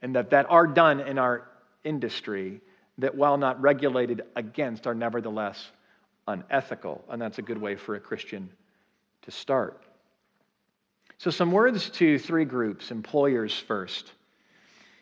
and 0.00 0.16
that, 0.16 0.30
that 0.30 0.46
are 0.48 0.66
done 0.66 1.00
in 1.00 1.18
our 1.18 1.46
industry 1.84 2.62
that, 2.98 3.14
while 3.14 3.36
not 3.36 3.60
regulated 3.60 4.22
against, 4.36 4.86
are 4.86 4.94
nevertheless 4.94 5.70
unethical. 6.28 7.04
And 7.08 7.20
that's 7.20 7.38
a 7.38 7.42
good 7.42 7.60
way 7.60 7.76
for 7.76 7.96
a 7.96 8.00
Christian 8.00 8.48
to 9.22 9.30
start. 9.30 9.82
So, 11.18 11.30
some 11.30 11.52
words 11.52 11.90
to 11.90 12.18
three 12.18 12.44
groups 12.44 12.90
employers 12.90 13.56
first. 13.56 14.12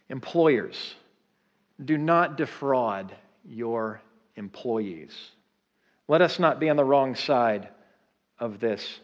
Employers, 0.09 0.95
do 1.85 1.97
not 1.97 2.37
defraud 2.37 3.15
your 3.45 4.01
employees. 4.37 5.13
Let 6.09 6.21
us 6.21 6.39
not 6.39 6.61
be 6.61 6.69
on 6.69 6.77
the 6.77 6.85
wrong 6.85 7.15
side 7.15 7.69
of 8.39 8.61
this 8.61 9.01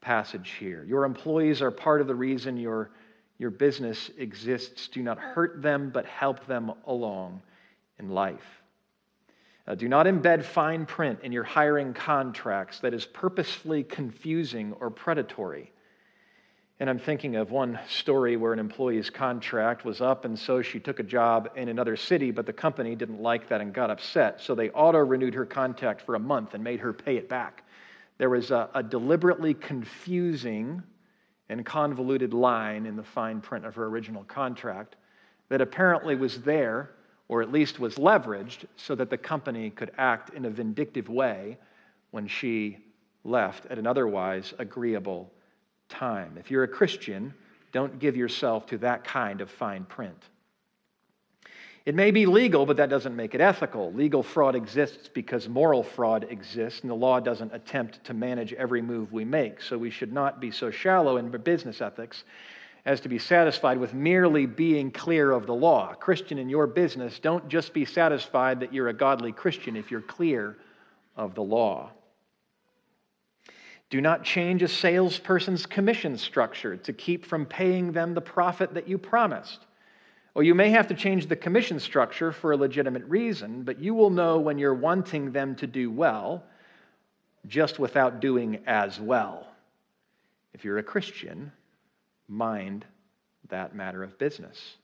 passage 0.00 0.56
here. 0.58 0.84
Your 0.84 1.04
employees 1.04 1.62
are 1.62 1.70
part 1.70 2.00
of 2.00 2.06
the 2.06 2.14
reason 2.14 2.56
your, 2.56 2.90
your 3.38 3.50
business 3.50 4.10
exists. 4.18 4.88
Do 4.88 5.02
not 5.02 5.18
hurt 5.18 5.62
them, 5.62 5.90
but 5.92 6.06
help 6.06 6.46
them 6.46 6.72
along 6.86 7.42
in 7.98 8.08
life. 8.10 8.62
Uh, 9.66 9.74
do 9.74 9.88
not 9.88 10.06
embed 10.06 10.44
fine 10.44 10.84
print 10.86 11.20
in 11.22 11.30
your 11.30 11.44
hiring 11.44 11.94
contracts 11.94 12.80
that 12.80 12.92
is 12.92 13.06
purposefully 13.06 13.84
confusing 13.84 14.72
or 14.80 14.90
predatory. 14.90 15.72
And 16.80 16.90
I'm 16.90 16.98
thinking 16.98 17.36
of 17.36 17.52
one 17.52 17.78
story 17.88 18.36
where 18.36 18.52
an 18.52 18.58
employee's 18.58 19.08
contract 19.08 19.84
was 19.84 20.00
up, 20.00 20.24
and 20.24 20.36
so 20.36 20.62
she 20.62 20.80
took 20.80 20.98
a 20.98 21.04
job 21.04 21.50
in 21.54 21.68
another 21.68 21.96
city, 21.96 22.32
but 22.32 22.44
the 22.44 22.52
company 22.52 22.96
didn't 22.96 23.22
like 23.22 23.48
that 23.50 23.60
and 23.60 23.72
got 23.72 23.88
upset. 23.88 24.40
So 24.40 24.56
they 24.56 24.70
auto 24.70 24.98
renewed 24.98 25.34
her 25.34 25.46
contract 25.46 26.00
for 26.00 26.16
a 26.16 26.18
month 26.18 26.54
and 26.54 26.64
made 26.64 26.80
her 26.80 26.92
pay 26.92 27.16
it 27.16 27.28
back. 27.28 27.62
There 28.18 28.30
was 28.30 28.50
a, 28.50 28.68
a 28.74 28.82
deliberately 28.82 29.54
confusing 29.54 30.82
and 31.48 31.64
convoluted 31.64 32.34
line 32.34 32.84
in 32.84 32.96
the 32.96 33.04
fine 33.04 33.40
print 33.40 33.64
of 33.64 33.76
her 33.76 33.86
original 33.86 34.24
contract 34.24 34.96
that 35.50 35.60
apparently 35.60 36.16
was 36.16 36.40
there, 36.40 36.90
or 37.32 37.40
at 37.40 37.50
least 37.50 37.80
was 37.80 37.94
leveraged, 37.94 38.66
so 38.76 38.94
that 38.94 39.08
the 39.08 39.16
company 39.16 39.70
could 39.70 39.90
act 39.96 40.34
in 40.34 40.44
a 40.44 40.50
vindictive 40.50 41.08
way 41.08 41.56
when 42.10 42.28
she 42.28 42.76
left 43.24 43.64
at 43.70 43.78
an 43.78 43.86
otherwise 43.86 44.52
agreeable 44.58 45.32
time. 45.88 46.36
If 46.38 46.50
you're 46.50 46.64
a 46.64 46.68
Christian, 46.68 47.32
don't 47.72 47.98
give 47.98 48.18
yourself 48.18 48.66
to 48.66 48.76
that 48.78 49.04
kind 49.04 49.40
of 49.40 49.50
fine 49.50 49.86
print. 49.86 50.28
It 51.86 51.94
may 51.94 52.10
be 52.10 52.26
legal, 52.26 52.66
but 52.66 52.76
that 52.76 52.90
doesn't 52.90 53.16
make 53.16 53.34
it 53.34 53.40
ethical. 53.40 53.94
Legal 53.94 54.22
fraud 54.22 54.54
exists 54.54 55.08
because 55.08 55.48
moral 55.48 55.82
fraud 55.82 56.26
exists, 56.28 56.82
and 56.82 56.90
the 56.90 56.94
law 56.94 57.18
doesn't 57.18 57.54
attempt 57.54 58.04
to 58.04 58.12
manage 58.12 58.52
every 58.52 58.82
move 58.82 59.10
we 59.10 59.24
make. 59.24 59.62
So 59.62 59.78
we 59.78 59.88
should 59.88 60.12
not 60.12 60.38
be 60.38 60.50
so 60.50 60.70
shallow 60.70 61.16
in 61.16 61.30
business 61.30 61.80
ethics 61.80 62.24
as 62.84 63.00
to 63.00 63.08
be 63.08 63.18
satisfied 63.18 63.78
with 63.78 63.94
merely 63.94 64.46
being 64.46 64.90
clear 64.90 65.30
of 65.30 65.46
the 65.46 65.54
law. 65.54 65.94
Christian, 65.94 66.38
in 66.38 66.48
your 66.48 66.66
business, 66.66 67.18
don't 67.18 67.48
just 67.48 67.72
be 67.72 67.84
satisfied 67.84 68.60
that 68.60 68.72
you're 68.72 68.88
a 68.88 68.94
godly 68.94 69.32
Christian 69.32 69.76
if 69.76 69.90
you're 69.90 70.00
clear 70.00 70.56
of 71.16 71.34
the 71.34 71.42
law. 71.42 71.90
Do 73.90 74.00
not 74.00 74.24
change 74.24 74.62
a 74.62 74.68
salesperson's 74.68 75.66
commission 75.66 76.16
structure 76.16 76.76
to 76.78 76.92
keep 76.92 77.26
from 77.26 77.46
paying 77.46 77.92
them 77.92 78.14
the 78.14 78.20
profit 78.20 78.74
that 78.74 78.88
you 78.88 78.98
promised. 78.98 79.60
Or 80.34 80.42
you 80.42 80.54
may 80.54 80.70
have 80.70 80.88
to 80.88 80.94
change 80.94 81.26
the 81.26 81.36
commission 81.36 81.78
structure 81.78 82.32
for 82.32 82.52
a 82.52 82.56
legitimate 82.56 83.04
reason, 83.04 83.64
but 83.64 83.78
you 83.78 83.92
will 83.92 84.08
know 84.08 84.38
when 84.38 84.58
you're 84.58 84.74
wanting 84.74 85.30
them 85.30 85.54
to 85.56 85.66
do 85.66 85.90
well 85.90 86.42
just 87.46 87.78
without 87.78 88.20
doing 88.20 88.60
as 88.66 88.98
well. 88.98 89.46
If 90.54 90.64
you're 90.64 90.78
a 90.78 90.82
Christian, 90.82 91.52
mind 92.32 92.84
that 93.48 93.74
matter 93.74 94.02
of 94.02 94.18
business. 94.18 94.76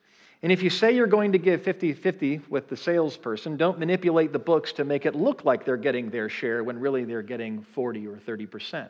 And 0.43 0.53
if 0.53 0.63
you 0.63 0.71
say 0.71 0.93
you're 0.93 1.09
going 1.09 1.33
to 1.33 1.39
give 1.39 1.63
50 1.63 1.95
50 1.95 2.43
with 2.49 2.69
the 2.69 2.77
salesperson, 2.77 3.57
don't 3.57 3.79
manipulate 3.79 4.33
the 4.33 4.39
books 4.39 4.73
to 4.75 4.85
make 4.85 5.05
it 5.05 5.17
look 5.17 5.45
like 5.45 5.65
they're 5.65 5.77
getting 5.77 6.11
their 6.11 6.29
share 6.29 6.63
when 6.63 6.79
really 6.79 7.05
they're 7.05 7.23
getting 7.23 7.63
40 7.75 8.07
or 8.07 8.17
30%. 8.17 8.89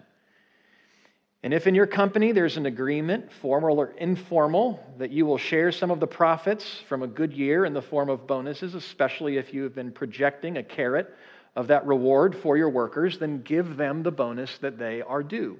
And 1.44 1.54
if 1.54 1.66
in 1.66 1.74
your 1.74 1.86
company 1.86 2.32
there's 2.32 2.56
an 2.56 2.66
agreement, 2.66 3.32
formal 3.40 3.78
or 3.78 3.92
informal, 3.92 4.84
that 4.98 5.10
you 5.10 5.24
will 5.24 5.38
share 5.38 5.70
some 5.70 5.90
of 5.90 6.00
the 6.00 6.06
profits 6.06 6.82
from 6.88 7.02
a 7.02 7.06
good 7.06 7.32
year 7.32 7.64
in 7.64 7.72
the 7.72 7.80
form 7.80 8.10
of 8.10 8.26
bonuses, 8.26 8.74
especially 8.74 9.36
if 9.36 9.54
you 9.54 9.62
have 9.62 9.74
been 9.74 9.92
projecting 9.92 10.56
a 10.56 10.62
carrot 10.62 11.14
of 11.54 11.68
that 11.68 11.86
reward 11.86 12.36
for 12.36 12.56
your 12.56 12.68
workers, 12.68 13.18
then 13.18 13.40
give 13.42 13.76
them 13.76 14.02
the 14.02 14.10
bonus 14.10 14.58
that 14.58 14.78
they 14.78 15.00
are 15.00 15.22
due. 15.22 15.58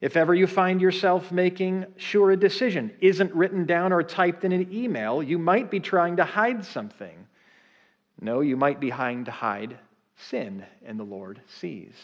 If 0.00 0.16
ever 0.16 0.32
you 0.32 0.46
find 0.46 0.80
yourself 0.80 1.32
making 1.32 1.86
sure 1.96 2.30
a 2.30 2.36
decision 2.36 2.92
isn't 3.00 3.34
written 3.34 3.66
down 3.66 3.92
or 3.92 4.02
typed 4.02 4.44
in 4.44 4.52
an 4.52 4.72
email, 4.72 5.22
you 5.22 5.38
might 5.38 5.70
be 5.70 5.80
trying 5.80 6.16
to 6.16 6.24
hide 6.24 6.64
something. 6.64 7.26
No, 8.20 8.40
you 8.40 8.56
might 8.56 8.78
be 8.78 8.90
trying 8.90 9.24
to 9.24 9.30
hide 9.32 9.76
sin, 10.16 10.64
and 10.84 10.98
the 10.98 11.04
Lord 11.04 11.40
sees. 11.60 11.94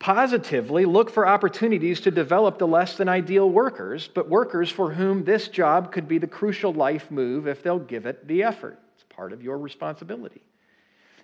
Positively, 0.00 0.84
look 0.84 1.10
for 1.10 1.28
opportunities 1.28 2.00
to 2.00 2.10
develop 2.10 2.58
the 2.58 2.66
less 2.66 2.96
than 2.96 3.08
ideal 3.08 3.48
workers, 3.48 4.08
but 4.12 4.28
workers 4.28 4.68
for 4.68 4.92
whom 4.92 5.22
this 5.22 5.46
job 5.46 5.92
could 5.92 6.08
be 6.08 6.18
the 6.18 6.26
crucial 6.26 6.72
life 6.72 7.08
move 7.08 7.46
if 7.46 7.62
they'll 7.62 7.78
give 7.78 8.06
it 8.06 8.26
the 8.26 8.42
effort. 8.42 8.80
It's 8.96 9.04
part 9.08 9.32
of 9.32 9.44
your 9.44 9.58
responsibility. 9.58 10.42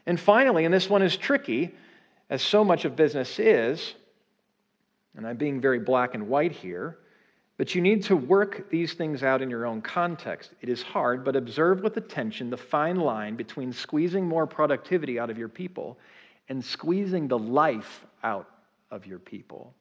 And 0.06 0.18
finally, 0.18 0.64
and 0.64 0.72
this 0.72 0.88
one 0.88 1.02
is 1.02 1.16
tricky, 1.16 1.74
as 2.30 2.40
so 2.40 2.62
much 2.62 2.84
of 2.84 2.94
business 2.94 3.40
is, 3.40 3.94
and 5.18 5.26
I'm 5.26 5.36
being 5.36 5.60
very 5.60 5.80
black 5.80 6.14
and 6.14 6.28
white 6.28 6.52
here, 6.52 6.96
but 7.56 7.74
you 7.74 7.82
need 7.82 8.04
to 8.04 8.14
work 8.14 8.70
these 8.70 8.94
things 8.94 9.24
out 9.24 9.42
in 9.42 9.50
your 9.50 9.66
own 9.66 9.82
context. 9.82 10.52
It 10.60 10.68
is 10.68 10.80
hard, 10.80 11.24
but 11.24 11.34
observe 11.34 11.82
with 11.82 11.96
attention 11.96 12.50
the 12.50 12.56
fine 12.56 13.00
line 13.00 13.34
between 13.34 13.72
squeezing 13.72 14.24
more 14.24 14.46
productivity 14.46 15.18
out 15.18 15.28
of 15.28 15.36
your 15.36 15.48
people 15.48 15.98
and 16.48 16.64
squeezing 16.64 17.26
the 17.26 17.38
life 17.38 18.06
out 18.22 18.48
of 18.92 19.06
your 19.06 19.18
people. 19.18 19.74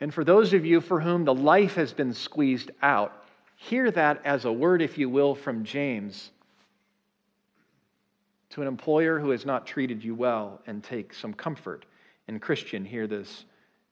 And 0.00 0.12
for 0.12 0.22
those 0.22 0.52
of 0.52 0.66
you 0.66 0.82
for 0.82 1.00
whom 1.00 1.24
the 1.24 1.34
life 1.34 1.76
has 1.76 1.94
been 1.94 2.12
squeezed 2.12 2.70
out, 2.82 3.24
hear 3.56 3.90
that 3.90 4.20
as 4.26 4.44
a 4.44 4.52
word, 4.52 4.82
if 4.82 4.98
you 4.98 5.08
will, 5.08 5.34
from 5.34 5.64
James 5.64 6.30
to 8.50 8.60
an 8.60 8.68
employer 8.68 9.18
who 9.18 9.30
has 9.30 9.46
not 9.46 9.66
treated 9.66 10.04
you 10.04 10.14
well 10.14 10.60
and 10.66 10.84
take 10.84 11.14
some 11.14 11.32
comfort. 11.32 11.86
And 12.30 12.40
Christian, 12.40 12.84
hear 12.84 13.08
this 13.08 13.44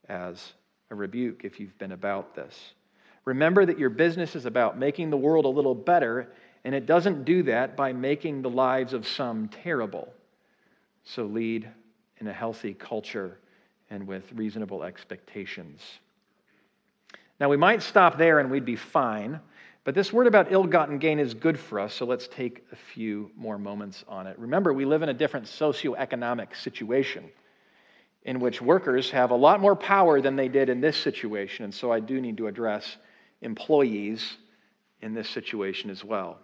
as 0.08 0.52
a 0.92 0.94
rebuke 0.94 1.40
if 1.42 1.58
you've 1.58 1.76
been 1.76 1.90
about 1.90 2.36
this. 2.36 2.56
Remember 3.24 3.66
that 3.66 3.80
your 3.80 3.90
business 3.90 4.36
is 4.36 4.46
about 4.46 4.78
making 4.78 5.10
the 5.10 5.16
world 5.16 5.44
a 5.44 5.48
little 5.48 5.74
better, 5.74 6.28
and 6.62 6.72
it 6.72 6.86
doesn't 6.86 7.24
do 7.24 7.42
that 7.42 7.76
by 7.76 7.92
making 7.92 8.42
the 8.42 8.48
lives 8.48 8.92
of 8.92 9.08
some 9.08 9.48
terrible. 9.48 10.14
So 11.02 11.24
lead 11.24 11.68
in 12.18 12.28
a 12.28 12.32
healthy 12.32 12.74
culture 12.74 13.38
and 13.90 14.06
with 14.06 14.22
reasonable 14.32 14.84
expectations. 14.84 15.82
Now, 17.40 17.48
we 17.48 17.56
might 17.56 17.82
stop 17.82 18.18
there 18.18 18.38
and 18.38 18.52
we'd 18.52 18.64
be 18.64 18.76
fine, 18.76 19.40
but 19.82 19.96
this 19.96 20.12
word 20.12 20.28
about 20.28 20.52
ill 20.52 20.62
gotten 20.62 20.98
gain 20.98 21.18
is 21.18 21.34
good 21.34 21.58
for 21.58 21.80
us, 21.80 21.92
so 21.92 22.06
let's 22.06 22.28
take 22.28 22.64
a 22.70 22.76
few 22.76 23.32
more 23.36 23.58
moments 23.58 24.04
on 24.06 24.28
it. 24.28 24.38
Remember, 24.38 24.72
we 24.72 24.84
live 24.84 25.02
in 25.02 25.08
a 25.08 25.14
different 25.14 25.46
socioeconomic 25.46 26.54
situation 26.54 27.24
in 28.28 28.40
which 28.40 28.60
workers 28.60 29.10
have 29.10 29.30
a 29.30 29.34
lot 29.34 29.58
more 29.58 29.74
power 29.74 30.20
than 30.20 30.36
they 30.36 30.48
did 30.48 30.68
in 30.68 30.82
this 30.82 30.98
situation, 30.98 31.64
and 31.64 31.72
so 31.72 31.90
I 31.90 31.98
do 31.98 32.20
need 32.20 32.36
to 32.36 32.46
address 32.46 32.98
employees 33.40 34.36
in 35.00 35.14
this 35.14 35.30
situation 35.30 35.88
as 35.88 36.04
well. 36.04 36.38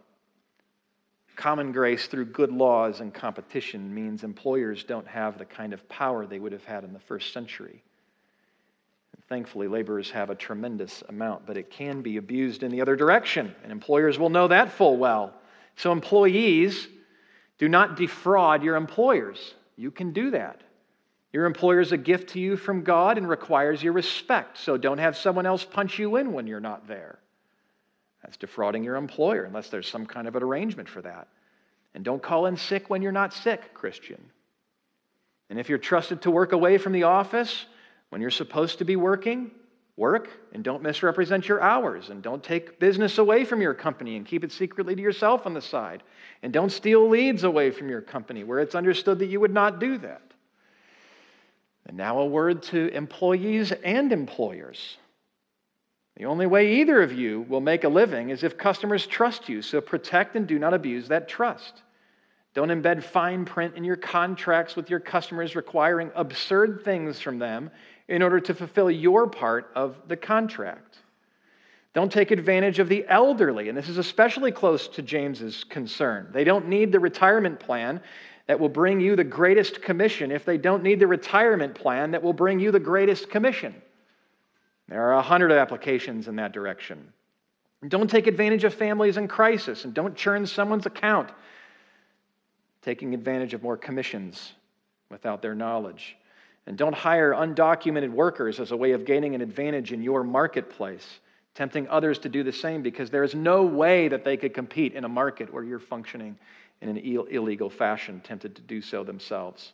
Common 1.36 1.72
grace 1.72 2.06
through 2.06 2.24
good 2.24 2.50
laws 2.50 3.00
and 3.00 3.12
competition 3.12 3.94
means 3.94 4.24
employers 4.24 4.82
don't 4.82 5.06
have 5.06 5.36
the 5.36 5.44
kind 5.44 5.74
of 5.74 5.86
power 5.90 6.24
they 6.24 6.38
would 6.38 6.52
have 6.52 6.64
had 6.64 6.84
in 6.84 6.94
the 6.94 7.00
first 7.00 7.34
century. 7.34 7.82
And 9.14 9.22
thankfully, 9.28 9.68
laborers 9.68 10.10
have 10.10 10.30
a 10.30 10.34
tremendous 10.34 11.02
amount, 11.10 11.44
but 11.44 11.58
it 11.58 11.70
can 11.70 12.00
be 12.00 12.16
abused 12.16 12.62
in 12.62 12.70
the 12.70 12.80
other 12.80 12.96
direction, 12.96 13.54
and 13.62 13.70
employers 13.70 14.18
will 14.18 14.30
know 14.30 14.48
that 14.48 14.72
full 14.72 14.96
well. 14.96 15.34
So, 15.76 15.92
employees, 15.92 16.88
do 17.58 17.68
not 17.68 17.98
defraud 17.98 18.62
your 18.62 18.76
employers. 18.76 19.52
You 19.76 19.90
can 19.90 20.14
do 20.14 20.30
that. 20.30 20.62
Your 21.34 21.46
employer 21.46 21.80
is 21.80 21.90
a 21.90 21.96
gift 21.96 22.28
to 22.30 22.38
you 22.38 22.56
from 22.56 22.84
God 22.84 23.18
and 23.18 23.28
requires 23.28 23.82
your 23.82 23.92
respect, 23.92 24.56
so 24.56 24.76
don't 24.76 24.98
have 24.98 25.16
someone 25.16 25.46
else 25.46 25.64
punch 25.64 25.98
you 25.98 26.14
in 26.14 26.32
when 26.32 26.46
you're 26.46 26.60
not 26.60 26.86
there. 26.86 27.18
That's 28.22 28.36
defrauding 28.36 28.84
your 28.84 28.94
employer 28.94 29.42
unless 29.42 29.68
there's 29.68 29.88
some 29.88 30.06
kind 30.06 30.28
of 30.28 30.36
an 30.36 30.44
arrangement 30.44 30.88
for 30.88 31.02
that. 31.02 31.26
And 31.92 32.04
don't 32.04 32.22
call 32.22 32.46
in 32.46 32.56
sick 32.56 32.88
when 32.88 33.02
you're 33.02 33.10
not 33.10 33.34
sick, 33.34 33.74
Christian. 33.74 34.24
And 35.50 35.58
if 35.58 35.68
you're 35.68 35.76
trusted 35.76 36.22
to 36.22 36.30
work 36.30 36.52
away 36.52 36.78
from 36.78 36.92
the 36.92 37.02
office 37.02 37.66
when 38.10 38.20
you're 38.20 38.30
supposed 38.30 38.78
to 38.78 38.84
be 38.84 38.94
working, 38.94 39.50
work 39.96 40.30
and 40.52 40.62
don't 40.62 40.84
misrepresent 40.84 41.48
your 41.48 41.60
hours 41.60 42.10
and 42.10 42.22
don't 42.22 42.44
take 42.44 42.78
business 42.78 43.18
away 43.18 43.44
from 43.44 43.60
your 43.60 43.74
company 43.74 44.16
and 44.16 44.24
keep 44.24 44.44
it 44.44 44.52
secretly 44.52 44.94
to 44.94 45.02
yourself 45.02 45.46
on 45.46 45.54
the 45.54 45.60
side. 45.60 46.04
And 46.44 46.52
don't 46.52 46.70
steal 46.70 47.08
leads 47.08 47.42
away 47.42 47.72
from 47.72 47.88
your 47.88 48.02
company 48.02 48.44
where 48.44 48.60
it's 48.60 48.76
understood 48.76 49.18
that 49.18 49.26
you 49.26 49.40
would 49.40 49.52
not 49.52 49.80
do 49.80 49.98
that. 49.98 50.33
And 51.86 51.96
now 51.96 52.18
a 52.18 52.26
word 52.26 52.62
to 52.64 52.88
employees 52.88 53.72
and 53.72 54.12
employers. 54.12 54.96
The 56.16 56.26
only 56.26 56.46
way 56.46 56.76
either 56.76 57.02
of 57.02 57.12
you 57.12 57.42
will 57.48 57.60
make 57.60 57.84
a 57.84 57.88
living 57.88 58.30
is 58.30 58.44
if 58.44 58.56
customers 58.56 59.06
trust 59.06 59.48
you, 59.48 59.62
so 59.62 59.80
protect 59.80 60.36
and 60.36 60.46
do 60.46 60.58
not 60.58 60.72
abuse 60.72 61.08
that 61.08 61.28
trust. 61.28 61.82
Don't 62.54 62.68
embed 62.68 63.02
fine 63.02 63.44
print 63.44 63.74
in 63.74 63.82
your 63.82 63.96
contracts 63.96 64.76
with 64.76 64.88
your 64.88 65.00
customers 65.00 65.56
requiring 65.56 66.12
absurd 66.14 66.82
things 66.84 67.20
from 67.20 67.40
them 67.40 67.70
in 68.06 68.22
order 68.22 68.38
to 68.38 68.54
fulfill 68.54 68.90
your 68.90 69.28
part 69.28 69.72
of 69.74 69.96
the 70.06 70.16
contract. 70.16 70.98
Don't 71.94 72.12
take 72.12 72.30
advantage 72.30 72.78
of 72.78 72.88
the 72.88 73.04
elderly, 73.08 73.68
and 73.68 73.76
this 73.76 73.88
is 73.88 73.98
especially 73.98 74.52
close 74.52 74.86
to 74.88 75.02
James's 75.02 75.64
concern. 75.64 76.28
They 76.32 76.44
don't 76.44 76.68
need 76.68 76.92
the 76.92 77.00
retirement 77.00 77.58
plan 77.58 78.00
that 78.46 78.60
will 78.60 78.68
bring 78.68 79.00
you 79.00 79.16
the 79.16 79.24
greatest 79.24 79.82
commission 79.82 80.30
if 80.30 80.44
they 80.44 80.58
don't 80.58 80.82
need 80.82 81.00
the 81.00 81.06
retirement 81.06 81.74
plan 81.74 82.10
that 82.10 82.22
will 82.22 82.32
bring 82.32 82.60
you 82.60 82.70
the 82.70 82.80
greatest 82.80 83.30
commission. 83.30 83.74
There 84.88 85.02
are 85.02 85.14
a 85.14 85.22
hundred 85.22 85.52
applications 85.52 86.28
in 86.28 86.36
that 86.36 86.52
direction. 86.52 87.12
Don't 87.88 88.08
take 88.08 88.26
advantage 88.26 88.64
of 88.64 88.74
families 88.74 89.16
in 89.16 89.28
crisis 89.28 89.84
and 89.84 89.94
don't 89.94 90.16
churn 90.16 90.46
someone's 90.46 90.86
account, 90.86 91.30
taking 92.82 93.14
advantage 93.14 93.54
of 93.54 93.62
more 93.62 93.76
commissions 93.76 94.52
without 95.10 95.42
their 95.42 95.54
knowledge. 95.54 96.16
And 96.66 96.78
don't 96.78 96.94
hire 96.94 97.32
undocumented 97.32 98.10
workers 98.10 98.58
as 98.58 98.72
a 98.72 98.76
way 98.76 98.92
of 98.92 99.04
gaining 99.04 99.34
an 99.34 99.42
advantage 99.42 99.92
in 99.92 100.02
your 100.02 100.24
marketplace, 100.24 101.20
tempting 101.54 101.86
others 101.88 102.18
to 102.20 102.30
do 102.30 102.42
the 102.42 102.52
same 102.52 102.82
because 102.82 103.10
there 103.10 103.22
is 103.22 103.34
no 103.34 103.64
way 103.64 104.08
that 104.08 104.24
they 104.24 104.36
could 104.36 104.54
compete 104.54 104.94
in 104.94 105.04
a 105.04 105.08
market 105.08 105.52
where 105.52 105.62
you're 105.62 105.78
functioning 105.78 106.38
in 106.84 106.90
an 106.90 106.98
Ill- 106.98 107.24
illegal 107.24 107.70
fashion, 107.70 108.20
tempted 108.20 108.54
to 108.56 108.62
do 108.62 108.80
so 108.80 109.02
themselves. 109.02 109.72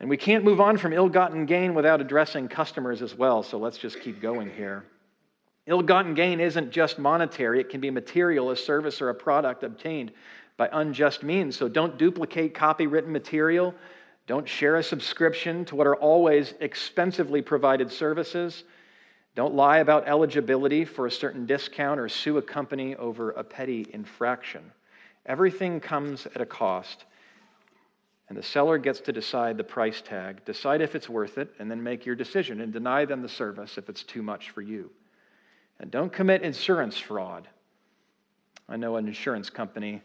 And 0.00 0.08
we 0.08 0.16
can't 0.16 0.44
move 0.44 0.60
on 0.60 0.78
from 0.78 0.92
ill 0.92 1.08
gotten 1.08 1.44
gain 1.46 1.74
without 1.74 2.00
addressing 2.00 2.48
customers 2.48 3.02
as 3.02 3.14
well, 3.14 3.42
so 3.42 3.58
let's 3.58 3.78
just 3.78 4.00
keep 4.00 4.20
going 4.20 4.50
here. 4.50 4.84
Ill 5.66 5.82
gotten 5.82 6.14
gain 6.14 6.40
isn't 6.40 6.70
just 6.70 6.98
monetary, 6.98 7.60
it 7.60 7.68
can 7.68 7.80
be 7.80 7.90
material, 7.90 8.50
a 8.50 8.56
service, 8.56 9.00
or 9.00 9.10
a 9.10 9.14
product 9.14 9.62
obtained 9.62 10.12
by 10.56 10.68
unjust 10.72 11.22
means. 11.22 11.56
So 11.56 11.68
don't 11.68 11.98
duplicate 11.98 12.54
copywritten 12.54 13.08
material. 13.08 13.74
Don't 14.26 14.48
share 14.48 14.76
a 14.76 14.82
subscription 14.82 15.64
to 15.66 15.76
what 15.76 15.86
are 15.86 15.96
always 15.96 16.54
expensively 16.60 17.42
provided 17.42 17.90
services. 17.90 18.64
Don't 19.34 19.54
lie 19.54 19.78
about 19.78 20.06
eligibility 20.06 20.84
for 20.84 21.06
a 21.06 21.10
certain 21.10 21.44
discount 21.44 21.98
or 21.98 22.08
sue 22.08 22.38
a 22.38 22.42
company 22.42 22.94
over 22.94 23.32
a 23.32 23.42
petty 23.42 23.86
infraction. 23.92 24.70
Everything 25.26 25.80
comes 25.80 26.26
at 26.26 26.40
a 26.40 26.46
cost, 26.46 27.04
and 28.28 28.36
the 28.36 28.42
seller 28.42 28.78
gets 28.78 29.00
to 29.00 29.12
decide 29.12 29.56
the 29.56 29.64
price 29.64 30.02
tag, 30.02 30.44
decide 30.44 30.80
if 30.80 30.94
it's 30.94 31.08
worth 31.08 31.38
it, 31.38 31.50
and 31.58 31.70
then 31.70 31.82
make 31.82 32.04
your 32.04 32.14
decision 32.14 32.60
and 32.60 32.72
deny 32.72 33.04
them 33.04 33.22
the 33.22 33.28
service 33.28 33.78
if 33.78 33.88
it's 33.88 34.02
too 34.02 34.22
much 34.22 34.50
for 34.50 34.60
you. 34.60 34.90
And 35.78 35.90
don't 35.90 36.12
commit 36.12 36.42
insurance 36.42 36.98
fraud. 36.98 37.48
I 38.68 38.76
know 38.76 38.96
an 38.96 39.06
insurance 39.06 39.50
company 39.50 40.02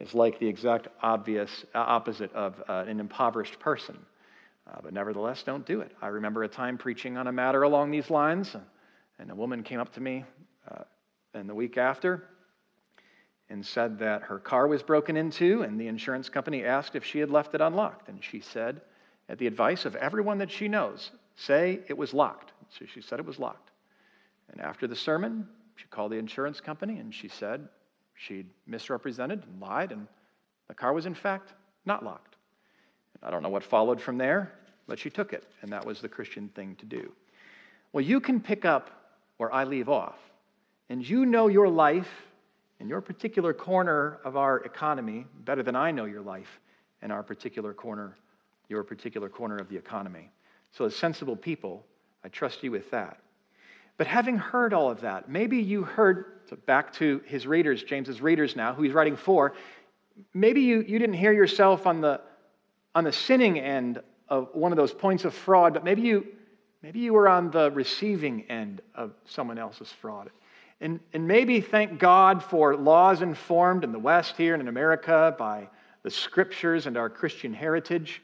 is 0.00 0.14
like 0.14 0.38
the 0.38 0.46
exact 0.46 0.88
obvious 1.02 1.64
uh, 1.74 1.78
opposite 1.78 2.32
of 2.32 2.62
uh, 2.68 2.84
an 2.86 3.00
impoverished 3.00 3.58
person. 3.58 3.98
Uh, 4.66 4.78
but 4.82 4.92
nevertheless, 4.92 5.42
don't 5.42 5.66
do 5.66 5.80
it. 5.80 5.92
I 6.00 6.08
remember 6.08 6.44
a 6.44 6.48
time 6.48 6.78
preaching 6.78 7.16
on 7.16 7.26
a 7.26 7.32
matter 7.32 7.62
along 7.62 7.90
these 7.90 8.10
lines, 8.10 8.54
and 9.18 9.30
a 9.30 9.34
woman 9.34 9.62
came 9.62 9.80
up 9.80 9.92
to 9.94 10.00
me 10.00 10.24
uh, 10.70 10.84
in 11.34 11.46
the 11.46 11.54
week 11.54 11.78
after 11.78 12.22
and 13.50 13.64
said 13.64 13.98
that 13.98 14.22
her 14.22 14.38
car 14.38 14.66
was 14.66 14.82
broken 14.82 15.16
into, 15.16 15.62
and 15.62 15.80
the 15.80 15.88
insurance 15.88 16.28
company 16.28 16.64
asked 16.64 16.94
if 16.94 17.04
she 17.04 17.18
had 17.18 17.30
left 17.30 17.54
it 17.54 17.60
unlocked. 17.60 18.08
And 18.08 18.22
she 18.22 18.40
said, 18.40 18.82
at 19.28 19.38
the 19.38 19.46
advice 19.46 19.84
of 19.84 19.96
everyone 19.96 20.38
that 20.38 20.50
she 20.50 20.68
knows, 20.68 21.10
say 21.36 21.80
it 21.88 21.96
was 21.96 22.12
locked. 22.12 22.52
So 22.78 22.84
she 22.86 23.00
said 23.00 23.18
it 23.18 23.26
was 23.26 23.38
locked. 23.38 23.70
And 24.52 24.60
after 24.60 24.86
the 24.86 24.96
sermon, 24.96 25.46
she 25.76 25.86
called 25.88 26.12
the 26.12 26.16
insurance 26.16 26.60
company 26.60 26.98
and 26.98 27.14
she 27.14 27.28
said 27.28 27.68
she'd 28.14 28.48
misrepresented 28.66 29.44
and 29.44 29.60
lied, 29.60 29.92
and 29.92 30.06
the 30.66 30.74
car 30.74 30.92
was 30.92 31.06
in 31.06 31.14
fact 31.14 31.52
not 31.86 32.04
locked. 32.04 32.36
I 33.22 33.30
don't 33.30 33.42
know 33.42 33.48
what 33.48 33.62
followed 33.62 34.00
from 34.00 34.18
there, 34.18 34.52
but 34.86 34.98
she 34.98 35.10
took 35.10 35.32
it, 35.32 35.44
and 35.62 35.72
that 35.72 35.84
was 35.84 36.00
the 36.00 36.08
Christian 36.08 36.48
thing 36.50 36.76
to 36.76 36.86
do. 36.86 37.12
Well, 37.92 38.04
you 38.04 38.20
can 38.20 38.40
pick 38.40 38.64
up 38.64 38.90
where 39.38 39.52
I 39.52 39.64
leave 39.64 39.88
off, 39.88 40.18
and 40.88 41.08
you 41.08 41.26
know 41.26 41.48
your 41.48 41.68
life 41.68 42.08
in 42.80 42.88
your 42.88 43.00
particular 43.00 43.52
corner 43.52 44.18
of 44.24 44.36
our 44.36 44.58
economy 44.60 45.26
better 45.44 45.62
than 45.62 45.76
I 45.76 45.90
know 45.90 46.04
your 46.04 46.22
life 46.22 46.60
in 47.02 47.10
our 47.10 47.22
particular 47.22 47.74
corner, 47.74 48.16
your 48.68 48.82
particular 48.84 49.28
corner 49.28 49.56
of 49.56 49.68
the 49.68 49.76
economy. 49.76 50.30
So, 50.72 50.84
as 50.84 50.94
sensible 50.94 51.36
people, 51.36 51.84
I 52.24 52.28
trust 52.28 52.62
you 52.62 52.70
with 52.70 52.90
that. 52.90 53.18
But 53.96 54.06
having 54.06 54.36
heard 54.36 54.72
all 54.72 54.90
of 54.90 55.00
that, 55.00 55.28
maybe 55.28 55.58
you 55.58 55.82
heard, 55.82 56.40
so 56.48 56.56
back 56.66 56.92
to 56.94 57.20
his 57.26 57.46
readers, 57.46 57.82
James's 57.82 58.20
readers 58.20 58.54
now, 58.54 58.72
who 58.72 58.82
he's 58.82 58.92
writing 58.92 59.16
for, 59.16 59.54
maybe 60.34 60.60
you, 60.60 60.84
you 60.86 60.98
didn't 60.98 61.16
hear 61.16 61.32
yourself 61.32 61.86
on 61.86 62.00
the, 62.00 62.20
on 62.94 63.04
the 63.04 63.12
sinning 63.12 63.58
end 63.58 64.00
of 64.28 64.50
one 64.52 64.72
of 64.72 64.76
those 64.76 64.92
points 64.92 65.24
of 65.24 65.34
fraud, 65.34 65.74
but 65.74 65.84
maybe 65.84 66.02
you, 66.02 66.26
maybe 66.82 67.00
you 67.00 67.12
were 67.12 67.28
on 67.28 67.50
the 67.50 67.70
receiving 67.72 68.42
end 68.48 68.82
of 68.94 69.14
someone 69.24 69.58
else's 69.58 69.90
fraud. 69.90 70.30
And, 70.80 71.00
and 71.12 71.26
maybe 71.26 71.60
thank 71.60 71.98
God 71.98 72.42
for 72.42 72.76
laws 72.76 73.20
informed 73.20 73.82
in 73.82 73.92
the 73.92 73.98
West 73.98 74.36
here 74.36 74.54
and 74.54 74.60
in 74.60 74.68
America 74.68 75.34
by 75.38 75.68
the 76.02 76.10
scriptures 76.10 76.86
and 76.86 76.96
our 76.96 77.10
Christian 77.10 77.52
heritage 77.52 78.22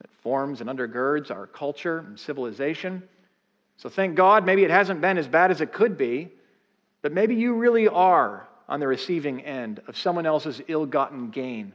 that 0.00 0.10
forms 0.22 0.60
and 0.60 0.68
undergirds 0.68 1.30
our 1.30 1.46
culture 1.46 1.98
and 2.00 2.18
civilization. 2.18 3.02
So 3.78 3.88
thank 3.88 4.16
God, 4.16 4.44
maybe 4.44 4.64
it 4.64 4.70
hasn't 4.70 5.00
been 5.00 5.16
as 5.16 5.26
bad 5.26 5.50
as 5.50 5.60
it 5.60 5.72
could 5.72 5.96
be, 5.96 6.30
but 7.00 7.12
maybe 7.12 7.34
you 7.34 7.54
really 7.54 7.88
are 7.88 8.46
on 8.68 8.80
the 8.80 8.86
receiving 8.86 9.40
end 9.42 9.80
of 9.88 9.96
someone 9.96 10.26
else's 10.26 10.60
ill 10.68 10.84
gotten 10.84 11.30
gain. 11.30 11.72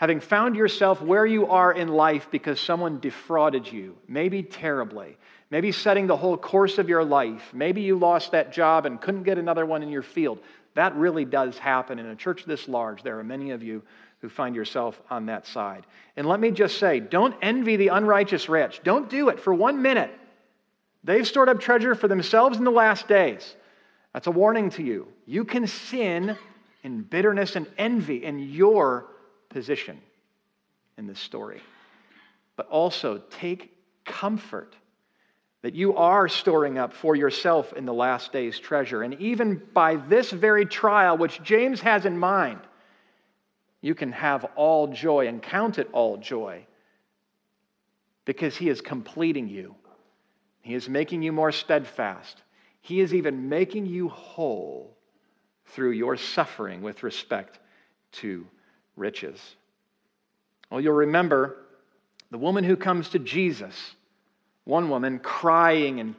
Having 0.00 0.20
found 0.20 0.56
yourself 0.56 1.02
where 1.02 1.26
you 1.26 1.48
are 1.48 1.74
in 1.74 1.88
life 1.88 2.28
because 2.30 2.58
someone 2.58 3.00
defrauded 3.00 3.70
you, 3.70 3.98
maybe 4.08 4.42
terribly, 4.42 5.18
maybe 5.50 5.72
setting 5.72 6.06
the 6.06 6.16
whole 6.16 6.38
course 6.38 6.78
of 6.78 6.88
your 6.88 7.04
life. 7.04 7.50
Maybe 7.52 7.82
you 7.82 7.98
lost 7.98 8.32
that 8.32 8.50
job 8.50 8.86
and 8.86 8.98
couldn't 8.98 9.24
get 9.24 9.36
another 9.36 9.66
one 9.66 9.82
in 9.82 9.90
your 9.90 10.00
field. 10.00 10.38
That 10.72 10.96
really 10.96 11.26
does 11.26 11.58
happen 11.58 11.98
in 11.98 12.06
a 12.06 12.16
church 12.16 12.46
this 12.46 12.66
large. 12.66 13.02
There 13.02 13.18
are 13.18 13.22
many 13.22 13.50
of 13.50 13.62
you 13.62 13.82
who 14.22 14.30
find 14.30 14.56
yourself 14.56 14.98
on 15.10 15.26
that 15.26 15.46
side. 15.46 15.84
And 16.16 16.26
let 16.26 16.40
me 16.40 16.50
just 16.50 16.78
say 16.78 17.00
don't 17.00 17.36
envy 17.42 17.76
the 17.76 17.88
unrighteous 17.88 18.48
rich. 18.48 18.80
Don't 18.82 19.10
do 19.10 19.28
it 19.28 19.38
for 19.38 19.52
one 19.52 19.82
minute. 19.82 20.18
They've 21.04 21.28
stored 21.28 21.50
up 21.50 21.60
treasure 21.60 21.94
for 21.94 22.08
themselves 22.08 22.56
in 22.56 22.64
the 22.64 22.70
last 22.70 23.06
days. 23.06 23.54
That's 24.14 24.28
a 24.28 24.30
warning 24.30 24.70
to 24.70 24.82
you. 24.82 25.08
You 25.26 25.44
can 25.44 25.66
sin 25.66 26.38
in 26.84 27.02
bitterness 27.02 27.54
and 27.54 27.66
envy 27.76 28.24
in 28.24 28.38
your 28.38 29.04
position 29.50 30.00
in 30.96 31.06
this 31.06 31.20
story. 31.20 31.60
But 32.56 32.68
also 32.68 33.22
take 33.30 33.76
comfort 34.04 34.74
that 35.62 35.74
you 35.74 35.94
are 35.96 36.26
storing 36.26 36.78
up 36.78 36.94
for 36.94 37.14
yourself 37.14 37.72
in 37.74 37.84
the 37.84 37.92
last 37.92 38.32
days 38.32 38.58
treasure. 38.58 39.02
And 39.02 39.14
even 39.20 39.60
by 39.74 39.96
this 39.96 40.30
very 40.30 40.64
trial, 40.64 41.18
which 41.18 41.42
James 41.42 41.80
has 41.82 42.06
in 42.06 42.18
mind, 42.18 42.60
you 43.82 43.94
can 43.94 44.12
have 44.12 44.44
all 44.56 44.88
joy 44.88 45.26
and 45.28 45.42
count 45.42 45.78
it 45.78 45.88
all 45.92 46.16
joy 46.16 46.64
because 48.24 48.56
he 48.56 48.68
is 48.68 48.80
completing 48.80 49.48
you. 49.48 49.74
He 50.62 50.74
is 50.74 50.88
making 50.88 51.22
you 51.22 51.32
more 51.32 51.52
steadfast. 51.52 52.42
He 52.80 53.00
is 53.00 53.14
even 53.14 53.48
making 53.48 53.86
you 53.86 54.08
whole 54.08 54.96
through 55.66 55.92
your 55.92 56.16
suffering 56.16 56.82
with 56.82 57.02
respect 57.02 57.58
to 58.12 58.46
riches. 58.96 59.40
Well, 60.70 60.80
you'll 60.80 60.94
remember 60.94 61.56
the 62.30 62.38
woman 62.38 62.64
who 62.64 62.76
comes 62.76 63.08
to 63.10 63.18
Jesus 63.18 63.74
one 64.64 64.88
woman 64.88 65.18
crying 65.18 66.00
and, 66.00 66.14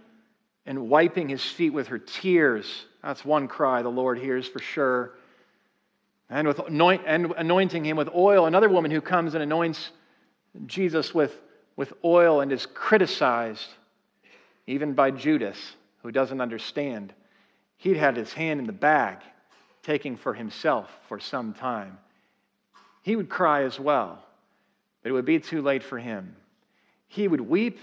and 0.65 0.89
wiping 0.89 1.29
his 1.29 1.43
feet 1.43 1.71
with 1.71 1.87
her 1.87 1.99
tears. 1.99 2.85
That's 3.01 3.23
one 3.23 3.47
cry 3.47 3.81
the 3.81 3.89
Lord 3.89 4.19
hears 4.19 4.47
for 4.47 4.59
sure. 4.59 5.13
And, 6.29 6.47
with 6.47 6.59
anoint, 6.59 7.03
and 7.05 7.33
anointing 7.37 7.85
him 7.85 7.97
with 7.97 8.09
oil. 8.13 8.45
Another 8.45 8.69
woman 8.69 8.91
who 8.91 9.01
comes 9.01 9.33
and 9.33 9.43
anoints 9.43 9.91
Jesus 10.65 11.13
with, 11.13 11.33
with 11.75 11.93
oil 12.03 12.41
and 12.41 12.51
is 12.51 12.65
criticized 12.65 13.67
even 14.67 14.93
by 14.93 15.11
Judas, 15.11 15.57
who 16.03 16.11
doesn't 16.11 16.41
understand. 16.41 17.13
He'd 17.77 17.97
had 17.97 18.15
his 18.15 18.31
hand 18.31 18.59
in 18.59 18.67
the 18.67 18.73
bag, 18.73 19.17
taking 19.83 20.15
for 20.15 20.33
himself 20.33 20.89
for 21.07 21.19
some 21.19 21.53
time. 21.53 21.97
He 23.01 23.15
would 23.15 23.29
cry 23.29 23.63
as 23.63 23.79
well, 23.79 24.23
but 25.01 25.09
it 25.09 25.13
would 25.13 25.25
be 25.25 25.39
too 25.39 25.61
late 25.61 25.83
for 25.83 25.97
him. 25.97 26.35
He 27.07 27.27
would 27.27 27.41
weep 27.41 27.79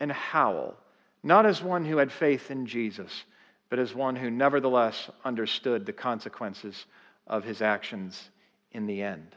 and 0.00 0.10
howl, 0.10 0.74
not 1.22 1.46
as 1.46 1.62
one 1.62 1.84
who 1.84 1.98
had 1.98 2.12
faith 2.12 2.50
in 2.50 2.66
Jesus, 2.66 3.24
but 3.68 3.78
as 3.78 3.94
one 3.94 4.16
who 4.16 4.30
nevertheless 4.30 5.10
understood 5.24 5.86
the 5.86 5.92
consequences 5.92 6.86
of 7.26 7.44
his 7.44 7.62
actions 7.62 8.30
in 8.72 8.86
the 8.86 9.02
end. 9.02 9.34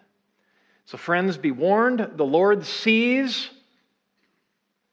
So, 0.86 0.98
friends, 0.98 1.38
be 1.38 1.52
warned 1.52 2.12
the 2.16 2.26
Lord 2.26 2.66
sees 2.66 3.50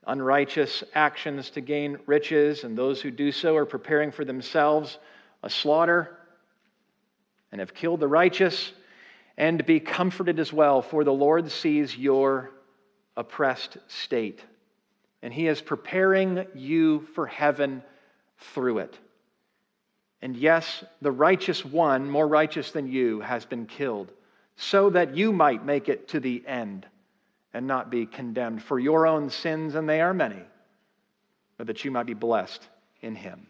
unrighteous 0.06 0.82
actions 0.94 1.50
to 1.50 1.60
gain 1.60 1.98
riches, 2.06 2.64
and 2.64 2.76
those 2.76 3.00
who 3.00 3.10
do 3.10 3.30
so 3.30 3.56
are 3.56 3.66
preparing 3.66 4.10
for 4.10 4.24
themselves 4.24 4.98
a 5.42 5.50
slaughter 5.50 6.16
and 7.50 7.60
have 7.60 7.74
killed 7.74 8.00
the 8.00 8.08
righteous. 8.08 8.72
And 9.36 9.64
be 9.64 9.80
comforted 9.80 10.38
as 10.38 10.52
well, 10.52 10.82
for 10.82 11.04
the 11.04 11.12
Lord 11.12 11.50
sees 11.50 11.96
your 11.96 12.50
oppressed 13.16 13.78
state 13.88 14.40
and 15.22 15.32
He 15.32 15.46
is 15.46 15.60
preparing 15.60 16.46
you 16.54 17.06
for 17.14 17.26
heaven 17.26 17.82
through 18.52 18.78
it. 18.78 18.98
And 20.20 20.36
yes, 20.36 20.84
the 21.00 21.12
righteous 21.12 21.64
one, 21.64 22.10
more 22.10 22.28
righteous 22.28 22.72
than 22.72 22.88
you, 22.88 23.20
has 23.20 23.44
been 23.44 23.66
killed, 23.66 24.12
so 24.56 24.90
that 24.90 25.16
you 25.16 25.32
might 25.32 25.64
make 25.64 25.88
it 25.88 26.08
to 26.08 26.20
the 26.20 26.42
end 26.46 26.86
and 27.54 27.66
not 27.66 27.90
be 27.90 28.06
condemned 28.06 28.62
for 28.62 28.78
your 28.78 29.06
own 29.06 29.30
sins, 29.30 29.74
and 29.74 29.88
they 29.88 30.00
are 30.00 30.14
many, 30.14 30.42
but 31.56 31.66
that 31.66 31.84
you 31.84 31.90
might 31.90 32.06
be 32.06 32.14
blessed 32.14 32.66
in 33.00 33.14
Him. 33.14 33.46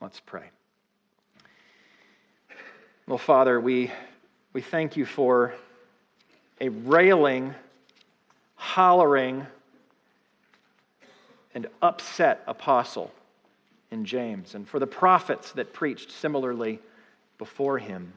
Let's 0.00 0.20
pray. 0.20 0.50
Well, 3.06 3.18
Father, 3.18 3.60
we, 3.60 3.90
we 4.52 4.60
thank 4.60 4.96
you 4.96 5.04
for 5.04 5.54
a 6.60 6.68
railing 6.68 7.54
hollering, 8.60 9.46
and 11.54 11.66
upset 11.80 12.44
apostle 12.46 13.10
in 13.90 14.04
James, 14.04 14.54
and 14.54 14.68
for 14.68 14.78
the 14.78 14.86
prophets 14.86 15.52
that 15.52 15.72
preached 15.72 16.12
similarly 16.12 16.78
before 17.38 17.78
him. 17.78 18.12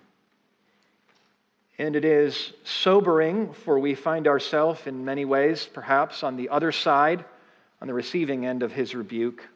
And 1.80 1.96
it 1.96 2.04
is 2.04 2.52
sobering, 2.66 3.54
for 3.54 3.80
we 3.80 3.96
find 3.96 4.28
ourselves 4.28 4.86
in 4.86 5.06
many 5.06 5.24
ways, 5.24 5.68
perhaps, 5.74 6.24
on 6.24 6.36
the 6.36 6.50
other 6.50 6.74
side, 6.74 7.24
on 7.82 7.88
the 7.88 7.94
receiving 7.94 8.46
end 8.46 8.62
of 8.62 8.74
his 8.74 8.94
rebuke. 8.94 9.48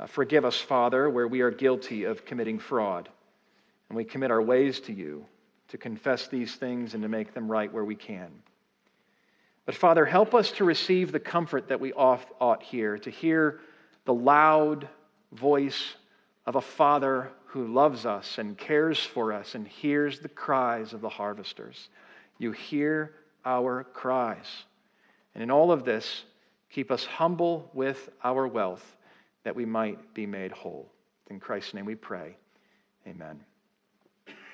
Uh, 0.00 0.06
forgive 0.06 0.44
us, 0.44 0.60
Father, 0.60 1.08
where 1.08 1.28
we 1.28 1.42
are 1.42 1.52
guilty 1.52 2.04
of 2.04 2.24
committing 2.24 2.58
fraud. 2.58 3.08
And 3.88 3.96
we 3.96 4.04
commit 4.04 4.32
our 4.32 4.42
ways 4.42 4.80
to 4.80 4.92
you 4.92 5.24
to 5.68 5.78
confess 5.78 6.28
these 6.28 6.54
things 6.56 6.94
and 6.94 7.02
to 7.02 7.08
make 7.08 7.34
them 7.34 7.50
right 7.50 7.72
where 7.72 7.84
we 7.84 7.94
can. 7.94 8.30
But 9.66 9.74
Father, 9.74 10.06
help 10.06 10.34
us 10.34 10.50
to 10.52 10.64
receive 10.64 11.12
the 11.12 11.20
comfort 11.20 11.68
that 11.68 11.80
we 11.80 11.92
ought 11.92 12.62
hear, 12.62 12.98
to 12.98 13.10
hear 13.10 13.60
the 14.06 14.14
loud 14.14 14.88
voice 15.32 15.94
of 16.46 16.56
a 16.56 16.60
Father 16.60 17.30
who 17.44 17.66
loves 17.66 18.06
us 18.06 18.38
and 18.38 18.56
cares 18.56 18.98
for 18.98 19.32
us 19.32 19.54
and 19.54 19.68
hears 19.68 20.20
the 20.20 20.28
cries 20.28 20.94
of 20.94 21.02
the 21.02 21.08
harvesters. 21.08 21.90
You 22.38 22.52
hear 22.52 23.14
our 23.44 23.84
cries. 23.84 24.46
And 25.34 25.42
in 25.42 25.50
all 25.50 25.70
of 25.70 25.84
this, 25.84 26.24
keep 26.70 26.90
us 26.90 27.04
humble 27.04 27.70
with 27.74 28.08
our 28.24 28.46
wealth 28.46 28.96
that 29.44 29.54
we 29.54 29.64
might 29.64 30.14
be 30.14 30.26
made 30.26 30.52
whole. 30.52 30.90
In 31.28 31.40
Christ's 31.40 31.74
name 31.74 31.84
we 31.84 31.94
pray. 31.94 32.36
Amen. 33.06 33.47